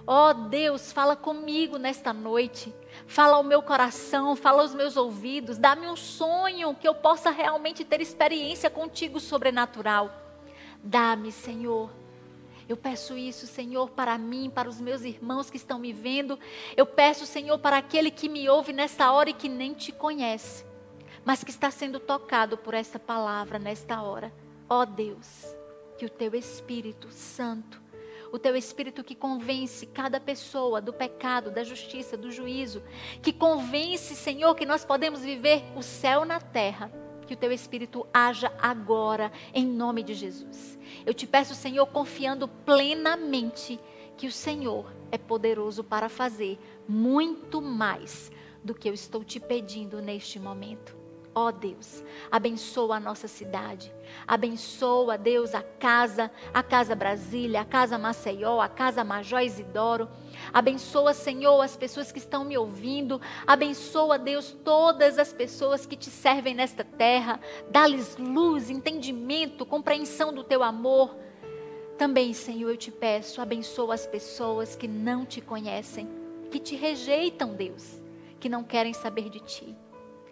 Ó 0.07 0.29
oh, 0.29 0.33
Deus, 0.33 0.91
fala 0.91 1.15
comigo 1.15 1.77
nesta 1.77 2.13
noite. 2.13 2.73
Fala 3.07 3.37
ao 3.37 3.43
meu 3.43 3.63
coração, 3.63 4.35
fala 4.35 4.61
aos 4.61 4.75
meus 4.75 4.95
ouvidos. 4.95 5.57
Dá-me 5.57 5.87
um 5.87 5.95
sonho 5.95 6.75
que 6.75 6.87
eu 6.87 6.93
possa 6.93 7.31
realmente 7.31 7.83
ter 7.83 7.99
experiência 7.99 8.69
contigo 8.69 9.19
sobrenatural. 9.19 10.11
Dá-me, 10.83 11.31
Senhor 11.31 12.04
eu 12.67 12.75
peço 12.75 13.15
isso, 13.15 13.45
Senhor, 13.45 13.91
para 13.91 14.17
mim, 14.17 14.49
para 14.49 14.67
os 14.67 14.81
meus 14.81 15.03
irmãos 15.03 15.49
que 15.49 15.57
estão 15.57 15.77
me 15.77 15.93
vendo. 15.93 16.39
Eu 16.75 16.85
peço, 16.85 17.25
Senhor, 17.25 17.59
para 17.59 17.77
aquele 17.77 18.09
que 18.09 18.27
me 18.27 18.49
ouve 18.49 18.73
nesta 18.73 19.11
hora 19.11 19.29
e 19.29 19.33
que 19.33 19.47
nem 19.47 19.73
te 19.73 19.91
conhece, 19.91 20.65
mas 21.23 21.43
que 21.43 21.51
está 21.51 21.69
sendo 21.69 21.99
tocado 21.99 22.57
por 22.57 22.73
esta 22.73 22.97
palavra 22.97 23.59
nesta 23.59 24.01
hora. 24.01 24.33
Ó 24.67 24.81
oh, 24.81 24.85
Deus, 24.85 25.55
que 25.97 26.05
o 26.05 26.09
teu 26.09 26.33
Espírito 26.33 27.11
Santo, 27.11 27.79
o 28.31 28.39
teu 28.39 28.55
Espírito 28.55 29.03
que 29.03 29.13
convence 29.13 29.85
cada 29.85 30.19
pessoa 30.19 30.81
do 30.81 30.91
pecado, 30.91 31.51
da 31.51 31.63
justiça, 31.63 32.17
do 32.17 32.31
juízo, 32.31 32.81
que 33.21 33.31
convence, 33.31 34.15
Senhor, 34.15 34.55
que 34.55 34.65
nós 34.65 34.83
podemos 34.83 35.21
viver 35.21 35.63
o 35.75 35.83
céu 35.83 36.25
na 36.25 36.39
terra 36.39 36.91
que 37.25 37.33
o 37.33 37.37
teu 37.37 37.51
Espírito 37.51 38.05
haja 38.13 38.51
agora, 38.61 39.31
em 39.53 39.65
nome 39.65 40.03
de 40.03 40.13
Jesus. 40.13 40.77
Eu 41.05 41.13
te 41.13 41.25
peço, 41.27 41.55
Senhor, 41.55 41.85
confiando 41.87 42.47
plenamente 42.47 43.79
que 44.17 44.27
o 44.27 44.31
Senhor 44.31 44.93
é 45.11 45.17
poderoso 45.17 45.83
para 45.83 46.09
fazer 46.09 46.57
muito 46.87 47.61
mais 47.61 48.31
do 48.63 48.73
que 48.73 48.89
eu 48.89 48.93
estou 48.93 49.23
te 49.23 49.39
pedindo 49.39 50.01
neste 50.01 50.39
momento. 50.39 51.04
Ó 51.37 51.47
oh 51.47 51.51
Deus, 51.51 52.01
abençoa 52.31 52.95
a 52.95 52.99
nossa 52.99 53.27
cidade. 53.27 53.93
Abençoa, 54.25 55.17
Deus, 55.17 55.53
a 55.53 55.61
casa, 55.61 56.31
a 56.53 56.63
Casa 56.63 56.95
Brasília, 56.95 57.59
a 57.59 57.65
Casa 57.65 57.97
Maceió, 57.97 58.61
a 58.61 58.69
Casa 58.69 59.03
Major 59.03 59.41
Isidoro. 59.41 60.07
Abençoa, 60.53 61.13
Senhor, 61.13 61.59
as 61.61 61.75
pessoas 61.75 62.09
que 62.09 62.19
estão 62.19 62.45
me 62.45 62.57
ouvindo. 62.57 63.19
Abençoa, 63.45 64.17
Deus, 64.17 64.55
todas 64.63 65.19
as 65.19 65.33
pessoas 65.33 65.85
que 65.85 65.97
te 65.97 66.09
servem 66.09 66.55
nesta 66.55 66.85
terra. 66.85 67.37
Dá-lhes 67.69 68.15
luz, 68.15 68.69
entendimento, 68.69 69.65
compreensão 69.65 70.33
do 70.33 70.41
teu 70.41 70.63
amor. 70.63 71.17
Também, 71.97 72.31
Senhor, 72.31 72.69
eu 72.69 72.77
te 72.77 72.91
peço, 72.91 73.41
abençoa 73.41 73.93
as 73.93 74.07
pessoas 74.07 74.73
que 74.73 74.87
não 74.87 75.25
te 75.25 75.41
conhecem, 75.41 76.07
que 76.49 76.59
te 76.59 76.77
rejeitam, 76.77 77.53
Deus, 77.53 78.01
que 78.39 78.47
não 78.47 78.63
querem 78.63 78.93
saber 78.93 79.29
de 79.29 79.41
ti. 79.41 79.75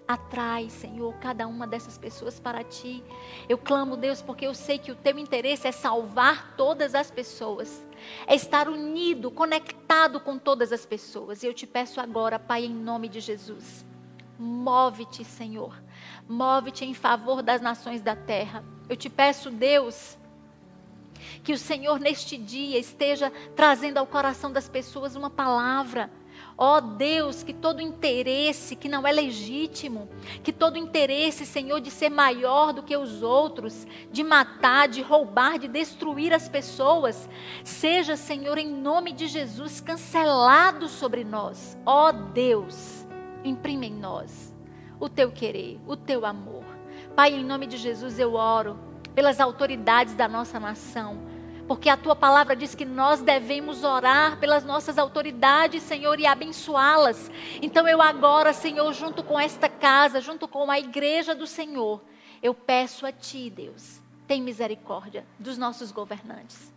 Atrai, 0.07 0.69
Senhor, 0.69 1.13
cada 1.15 1.47
uma 1.47 1.65
dessas 1.65 1.97
pessoas 1.97 2.39
para 2.39 2.63
ti. 2.63 3.03
Eu 3.47 3.57
clamo, 3.57 3.95
Deus, 3.95 4.21
porque 4.21 4.45
eu 4.45 4.53
sei 4.53 4.77
que 4.77 4.91
o 4.91 4.95
teu 4.95 5.17
interesse 5.17 5.67
é 5.67 5.71
salvar 5.71 6.55
todas 6.57 6.93
as 6.93 7.09
pessoas, 7.09 7.85
é 8.27 8.35
estar 8.35 8.67
unido, 8.67 9.31
conectado 9.31 10.19
com 10.19 10.37
todas 10.37 10.73
as 10.73 10.85
pessoas. 10.85 11.41
E 11.41 11.47
eu 11.47 11.53
te 11.53 11.65
peço 11.65 12.01
agora, 12.01 12.37
Pai, 12.37 12.65
em 12.65 12.73
nome 12.73 13.07
de 13.07 13.21
Jesus, 13.21 13.85
move-te, 14.37 15.23
Senhor, 15.23 15.81
move-te 16.27 16.83
em 16.83 16.93
favor 16.93 17.41
das 17.41 17.61
nações 17.61 18.01
da 18.01 18.15
terra. 18.15 18.63
Eu 18.89 18.97
te 18.97 19.09
peço, 19.09 19.49
Deus, 19.49 20.17
que 21.43 21.53
o 21.53 21.57
Senhor 21.57 21.97
neste 21.97 22.37
dia 22.37 22.77
esteja 22.77 23.31
trazendo 23.55 23.99
ao 23.99 24.05
coração 24.05 24.51
das 24.51 24.67
pessoas 24.67 25.15
uma 25.15 25.29
palavra 25.29 26.09
Ó 26.57 26.77
oh 26.77 26.81
Deus, 26.81 27.41
que 27.41 27.53
todo 27.53 27.81
interesse 27.81 28.75
que 28.75 28.87
não 28.87 29.07
é 29.07 29.11
legítimo, 29.11 30.07
que 30.43 30.53
todo 30.53 30.77
interesse, 30.77 31.45
Senhor, 31.45 31.81
de 31.81 31.89
ser 31.89 32.09
maior 32.09 32.73
do 32.73 32.83
que 32.83 32.95
os 32.95 33.23
outros, 33.23 33.87
de 34.11 34.23
matar, 34.23 34.87
de 34.87 35.01
roubar, 35.01 35.57
de 35.57 35.67
destruir 35.67 36.31
as 36.31 36.47
pessoas, 36.47 37.27
seja, 37.63 38.15
Senhor, 38.15 38.57
em 38.57 38.69
nome 38.69 39.13
de 39.13 39.27
Jesus, 39.27 39.81
cancelado 39.81 40.87
sobre 40.87 41.23
nós. 41.23 41.77
Ó 41.85 42.09
oh 42.09 42.11
Deus, 42.11 43.05
imprime 43.43 43.87
em 43.87 43.93
nós 43.93 44.53
o 44.99 45.09
teu 45.09 45.31
querer, 45.31 45.79
o 45.87 45.97
teu 45.97 46.25
amor. 46.25 46.63
Pai, 47.15 47.33
em 47.33 47.43
nome 47.43 47.65
de 47.65 47.77
Jesus 47.77 48.19
eu 48.19 48.35
oro 48.35 48.79
pelas 49.13 49.39
autoridades 49.39 50.15
da 50.15 50.27
nossa 50.27 50.59
nação 50.59 51.32
porque 51.73 51.89
a 51.89 51.97
tua 51.97 52.15
palavra 52.15 52.55
diz 52.55 52.75
que 52.75 52.85
nós 52.85 53.19
devemos 53.19 53.83
orar 53.83 54.39
pelas 54.39 54.63
nossas 54.63 54.99
autoridades, 54.99 55.81
Senhor, 55.81 56.19
e 56.19 56.27
abençoá-las. 56.27 57.31
Então 57.63 57.87
eu 57.87 57.99
agora, 57.99 58.53
Senhor, 58.53 58.93
junto 58.93 59.23
com 59.23 59.39
esta 59.39 59.67
casa, 59.67 60.21
junto 60.21 60.47
com 60.47 60.69
a 60.69 60.77
igreja 60.77 61.33
do 61.33 61.47
Senhor, 61.47 61.99
eu 62.43 62.53
peço 62.53 63.07
a 63.07 63.11
ti, 63.11 63.49
Deus, 63.49 63.99
tem 64.27 64.39
misericórdia 64.39 65.25
dos 65.39 65.57
nossos 65.57 65.91
governantes. 65.91 66.71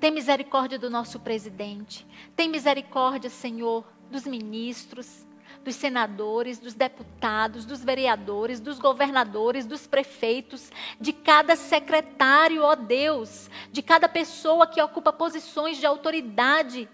Tem 0.00 0.10
misericórdia 0.10 0.76
do 0.76 0.90
nosso 0.90 1.20
presidente. 1.20 2.04
Tem 2.34 2.48
misericórdia, 2.48 3.30
Senhor, 3.30 3.84
dos 4.10 4.26
ministros 4.26 5.24
dos 5.64 5.74
senadores, 5.74 6.58
dos 6.58 6.74
deputados, 6.74 7.64
dos 7.64 7.82
vereadores, 7.82 8.60
dos 8.60 8.78
governadores, 8.78 9.66
dos 9.66 9.86
prefeitos, 9.86 10.70
de 11.00 11.12
cada 11.12 11.56
secretário, 11.56 12.62
ó 12.62 12.74
Deus, 12.74 13.50
de 13.70 13.82
cada 13.82 14.08
pessoa 14.08 14.66
que 14.66 14.82
ocupa 14.82 15.12
posições 15.12 15.78
de 15.78 15.86
autoridade 15.86 16.88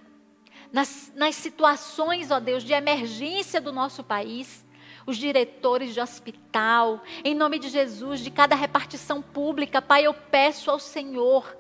nas, 0.73 1.13
nas 1.15 1.35
situações, 1.35 2.31
ó 2.31 2.41
Deus, 2.41 2.63
de 2.63 2.73
emergência 2.73 3.61
do 3.61 3.73
nosso 3.73 4.05
país 4.05 4.67
os 5.09 5.17
diretores 5.17 5.95
de 5.95 6.03
hospital, 6.03 7.03
em 7.25 7.35
nome 7.35 7.59
de 7.59 7.71
Jesus, 7.71 8.21
de 8.21 8.31
cada 8.31 8.55
repartição 8.55 9.23
pública, 9.23 9.81
Pai, 9.81 10.07
eu 10.07 10.13
peço 10.13 10.71
ao 10.71 10.79
Senhor, 10.79 11.57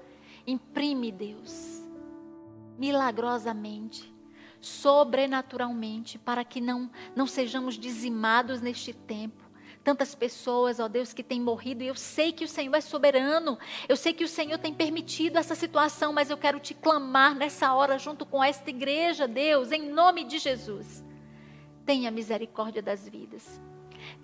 imprime, 0.46 1.10
Deus, 1.10 1.82
milagrosamente, 2.78 4.14
sobrenaturalmente, 4.68 6.18
para 6.18 6.44
que 6.44 6.60
não, 6.60 6.90
não 7.16 7.26
sejamos 7.26 7.78
dizimados 7.78 8.60
neste 8.60 8.92
tempo. 8.92 9.48
Tantas 9.82 10.14
pessoas, 10.14 10.78
ó 10.78 10.86
Deus, 10.86 11.12
que 11.14 11.22
têm 11.22 11.40
morrido, 11.40 11.82
e 11.82 11.86
eu 11.86 11.94
sei 11.94 12.30
que 12.32 12.44
o 12.44 12.48
Senhor 12.48 12.74
é 12.74 12.80
soberano, 12.80 13.58
eu 13.88 13.96
sei 13.96 14.12
que 14.12 14.24
o 14.24 14.28
Senhor 14.28 14.58
tem 14.58 14.74
permitido 14.74 15.38
essa 15.38 15.54
situação, 15.54 16.12
mas 16.12 16.28
eu 16.28 16.36
quero 16.36 16.60
te 16.60 16.74
clamar 16.74 17.34
nessa 17.34 17.72
hora, 17.72 17.98
junto 17.98 18.26
com 18.26 18.44
esta 18.44 18.68
igreja, 18.68 19.26
Deus, 19.26 19.72
em 19.72 19.90
nome 19.90 20.24
de 20.24 20.38
Jesus. 20.38 21.02
Tenha 21.86 22.10
misericórdia 22.10 22.82
das 22.82 23.08
vidas. 23.08 23.60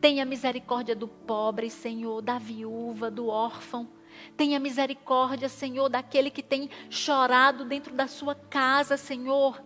Tenha 0.01 0.25
misericórdia 0.25 0.95
do 0.95 1.09
pobre, 1.09 1.71
Senhor, 1.71 2.21
da 2.21 2.39
viúva, 2.39 3.11
do 3.11 3.29
órfão. 3.29 3.89
Tenha 4.37 4.61
misericórdia, 4.61 5.49
Senhor, 5.49 5.89
daquele 5.89 6.31
que 6.31 6.43
tem 6.43 6.69
chorado 6.91 7.65
dentro 7.65 7.95
da 7.95 8.07
sua 8.07 8.35
casa, 8.35 8.97
Senhor. 8.97 9.63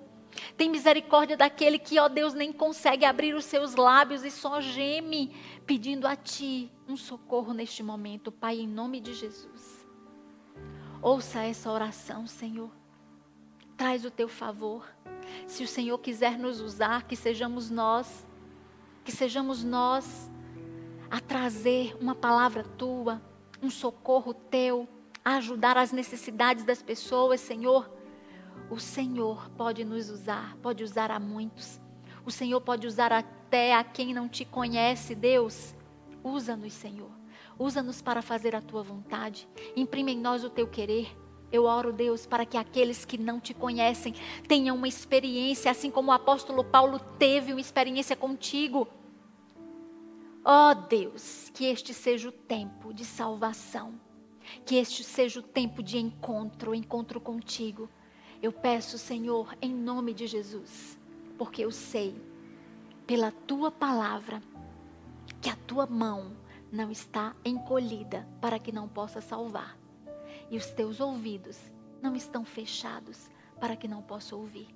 Tem 0.56 0.68
misericórdia 0.68 1.36
daquele 1.36 1.78
que, 1.78 1.98
ó 1.98 2.08
Deus, 2.08 2.34
nem 2.34 2.52
consegue 2.52 3.04
abrir 3.04 3.34
os 3.34 3.44
seus 3.44 3.74
lábios 3.74 4.24
e 4.24 4.30
só 4.30 4.60
geme, 4.60 5.34
pedindo 5.66 6.06
a 6.06 6.16
Ti 6.16 6.70
um 6.88 6.96
socorro 6.96 7.52
neste 7.52 7.82
momento, 7.82 8.32
Pai, 8.32 8.58
em 8.60 8.66
nome 8.66 9.00
de 9.00 9.14
Jesus. 9.14 9.86
Ouça 11.00 11.42
essa 11.42 11.70
oração, 11.70 12.26
Senhor. 12.26 12.70
Traz 13.76 14.04
o 14.04 14.10
teu 14.10 14.28
favor. 14.28 14.84
Se 15.46 15.62
o 15.62 15.68
Senhor 15.68 15.98
quiser 15.98 16.38
nos 16.38 16.60
usar, 16.60 17.04
que 17.04 17.14
sejamos 17.14 17.70
nós, 17.70 18.26
que 19.04 19.12
sejamos 19.12 19.62
nós 19.62 20.30
a 21.10 21.20
trazer 21.20 21.96
uma 22.00 22.14
palavra 22.14 22.64
tua, 22.64 23.22
um 23.62 23.70
socorro 23.70 24.34
teu, 24.34 24.88
a 25.24 25.36
ajudar 25.36 25.76
as 25.76 25.92
necessidades 25.92 26.64
das 26.64 26.82
pessoas, 26.82 27.40
Senhor. 27.40 27.97
O 28.70 28.78
Senhor 28.78 29.48
pode 29.50 29.84
nos 29.84 30.10
usar, 30.10 30.56
pode 30.56 30.84
usar 30.84 31.10
a 31.10 31.18
muitos. 31.18 31.80
O 32.24 32.30
Senhor 32.30 32.60
pode 32.60 32.86
usar 32.86 33.12
até 33.12 33.74
a 33.74 33.82
quem 33.82 34.12
não 34.12 34.28
te 34.28 34.44
conhece, 34.44 35.14
Deus. 35.14 35.74
Usa-nos, 36.22 36.74
Senhor. 36.74 37.10
Usa-nos 37.58 38.02
para 38.02 38.20
fazer 38.20 38.54
a 38.54 38.60
tua 38.60 38.82
vontade. 38.82 39.48
Imprime 39.74 40.12
em 40.12 40.18
nós 40.18 40.44
o 40.44 40.50
teu 40.50 40.68
querer. 40.68 41.16
Eu 41.50 41.64
oro, 41.64 41.92
Deus, 41.92 42.26
para 42.26 42.44
que 42.44 42.58
aqueles 42.58 43.06
que 43.06 43.16
não 43.16 43.40
te 43.40 43.54
conhecem 43.54 44.14
tenham 44.46 44.76
uma 44.76 44.86
experiência, 44.86 45.70
assim 45.70 45.90
como 45.90 46.10
o 46.10 46.14
apóstolo 46.14 46.62
Paulo 46.62 46.98
teve 47.18 47.52
uma 47.52 47.60
experiência 47.60 48.14
contigo. 48.14 48.86
Ó 50.44 50.70
oh, 50.70 50.74
Deus, 50.74 51.50
que 51.54 51.64
este 51.64 51.94
seja 51.94 52.28
o 52.28 52.32
tempo 52.32 52.92
de 52.92 53.04
salvação. 53.04 53.98
Que 54.64 54.76
este 54.76 55.02
seja 55.02 55.40
o 55.40 55.42
tempo 55.42 55.82
de 55.82 55.98
encontro, 55.98 56.74
encontro 56.74 57.20
contigo. 57.20 57.88
Eu 58.40 58.52
peço, 58.52 58.96
Senhor, 58.98 59.56
em 59.60 59.74
nome 59.74 60.14
de 60.14 60.26
Jesus, 60.28 60.96
porque 61.36 61.64
eu 61.64 61.72
sei, 61.72 62.14
pela 63.04 63.32
tua 63.32 63.68
palavra, 63.68 64.40
que 65.40 65.50
a 65.50 65.56
tua 65.56 65.86
mão 65.86 66.36
não 66.70 66.88
está 66.88 67.34
encolhida 67.44 68.28
para 68.40 68.60
que 68.60 68.70
não 68.70 68.88
possa 68.88 69.20
salvar, 69.20 69.76
e 70.48 70.56
os 70.56 70.66
teus 70.66 71.00
ouvidos 71.00 71.58
não 72.00 72.14
estão 72.14 72.44
fechados 72.44 73.28
para 73.58 73.74
que 73.74 73.88
não 73.88 74.02
possa 74.02 74.36
ouvir. 74.36 74.68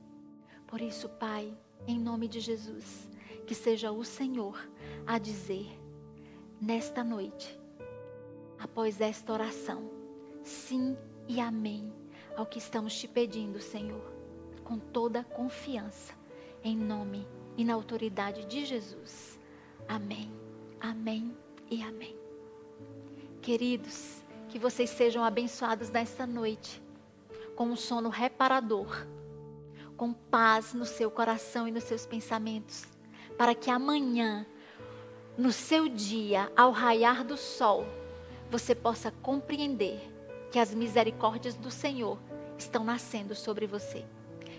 Por 0.66 0.80
isso, 0.80 1.08
Pai, 1.08 1.56
em 1.86 2.00
nome 2.00 2.26
de 2.26 2.40
Jesus, 2.40 3.08
que 3.46 3.54
seja 3.54 3.92
o 3.92 4.04
Senhor 4.04 4.58
a 5.06 5.18
dizer 5.18 5.78
nesta 6.60 7.04
noite, 7.04 7.56
após 8.58 9.00
esta 9.00 9.32
oração, 9.32 9.88
sim 10.42 10.96
e 11.28 11.40
amém 11.40 12.01
ao 12.36 12.46
que 12.46 12.58
estamos 12.58 12.94
te 12.94 13.06
pedindo, 13.06 13.60
Senhor, 13.60 14.02
com 14.64 14.78
toda 14.78 15.24
confiança, 15.24 16.14
em 16.62 16.76
nome 16.76 17.26
e 17.56 17.64
na 17.64 17.74
autoridade 17.74 18.44
de 18.46 18.64
Jesus. 18.64 19.38
Amém, 19.88 20.32
amém 20.80 21.36
e 21.70 21.82
amém. 21.82 22.16
Queridos, 23.40 24.22
que 24.48 24.58
vocês 24.58 24.90
sejam 24.90 25.24
abençoados 25.24 25.90
nesta 25.90 26.26
noite, 26.26 26.82
com 27.56 27.64
um 27.64 27.76
sono 27.76 28.08
reparador, 28.08 29.06
com 29.96 30.12
paz 30.12 30.74
no 30.74 30.84
seu 30.84 31.10
coração 31.10 31.66
e 31.66 31.70
nos 31.70 31.84
seus 31.84 32.06
pensamentos, 32.06 32.84
para 33.36 33.54
que 33.54 33.70
amanhã, 33.70 34.46
no 35.36 35.52
seu 35.52 35.88
dia, 35.88 36.52
ao 36.56 36.70
raiar 36.70 37.24
do 37.24 37.36
sol, 37.36 37.86
você 38.50 38.74
possa 38.74 39.10
compreender 39.10 40.11
que 40.52 40.58
as 40.58 40.74
misericórdias 40.74 41.54
do 41.56 41.70
Senhor 41.70 42.18
estão 42.58 42.84
nascendo 42.84 43.34
sobre 43.34 43.66
você. 43.66 44.04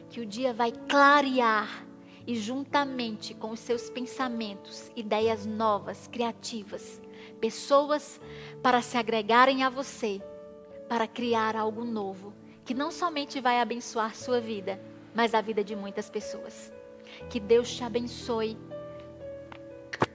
Que 0.10 0.20
o 0.20 0.26
dia 0.26 0.52
vai 0.52 0.72
clarear 0.72 1.86
e, 2.26 2.36
juntamente 2.36 3.36
com 3.36 3.52
os 3.52 3.60
seus 3.60 3.92
pensamentos, 3.92 4.92
ideias 4.96 5.46
novas, 5.46 6.08
criativas, 6.08 7.00
pessoas 7.40 8.20
para 8.64 8.82
se 8.82 8.98
agregarem 8.98 9.64
a 9.64 9.70
você, 9.70 10.20
para 10.90 11.08
criar 11.08 11.56
algo 11.56 11.84
novo, 11.84 12.34
que 12.66 12.74
não 12.74 12.92
somente 12.92 13.40
vai 13.40 13.62
abençoar 13.62 14.16
sua 14.16 14.42
vida, 14.42 14.82
mas 15.14 15.36
a 15.36 15.42
vida 15.42 15.64
de 15.64 15.76
muitas 15.76 16.10
pessoas. 16.10 16.74
Que 17.30 17.40
Deus 17.40 17.72
te 17.72 17.84
abençoe 17.84 18.58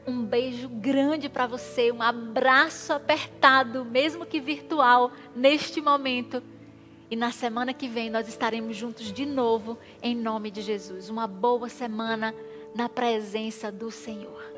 um 0.09 0.25
beijo 0.25 0.69
grande 0.69 1.29
para 1.29 1.47
você, 1.47 1.93
um 1.93 2.03
abraço 2.03 2.93
apertado, 2.93 3.85
mesmo 3.85 4.25
que 4.25 4.41
virtual, 4.41 5.13
neste 5.37 5.81
momento. 5.81 6.43
E 7.11 7.17
na 7.17 7.31
semana 7.31 7.73
que 7.73 7.89
vem 7.89 8.11
nós 8.11 8.29
estaremos 8.29 8.77
juntos 8.77 9.13
de 9.13 9.25
novo, 9.25 9.79
em 10.03 10.15
nome 10.15 10.51
de 10.51 10.63
Jesus. 10.63 11.09
Uma 11.09 11.27
boa 11.27 11.69
semana 11.69 12.35
na 12.75 12.89
presença 12.89 13.71
do 13.71 13.91
Senhor. 13.91 14.58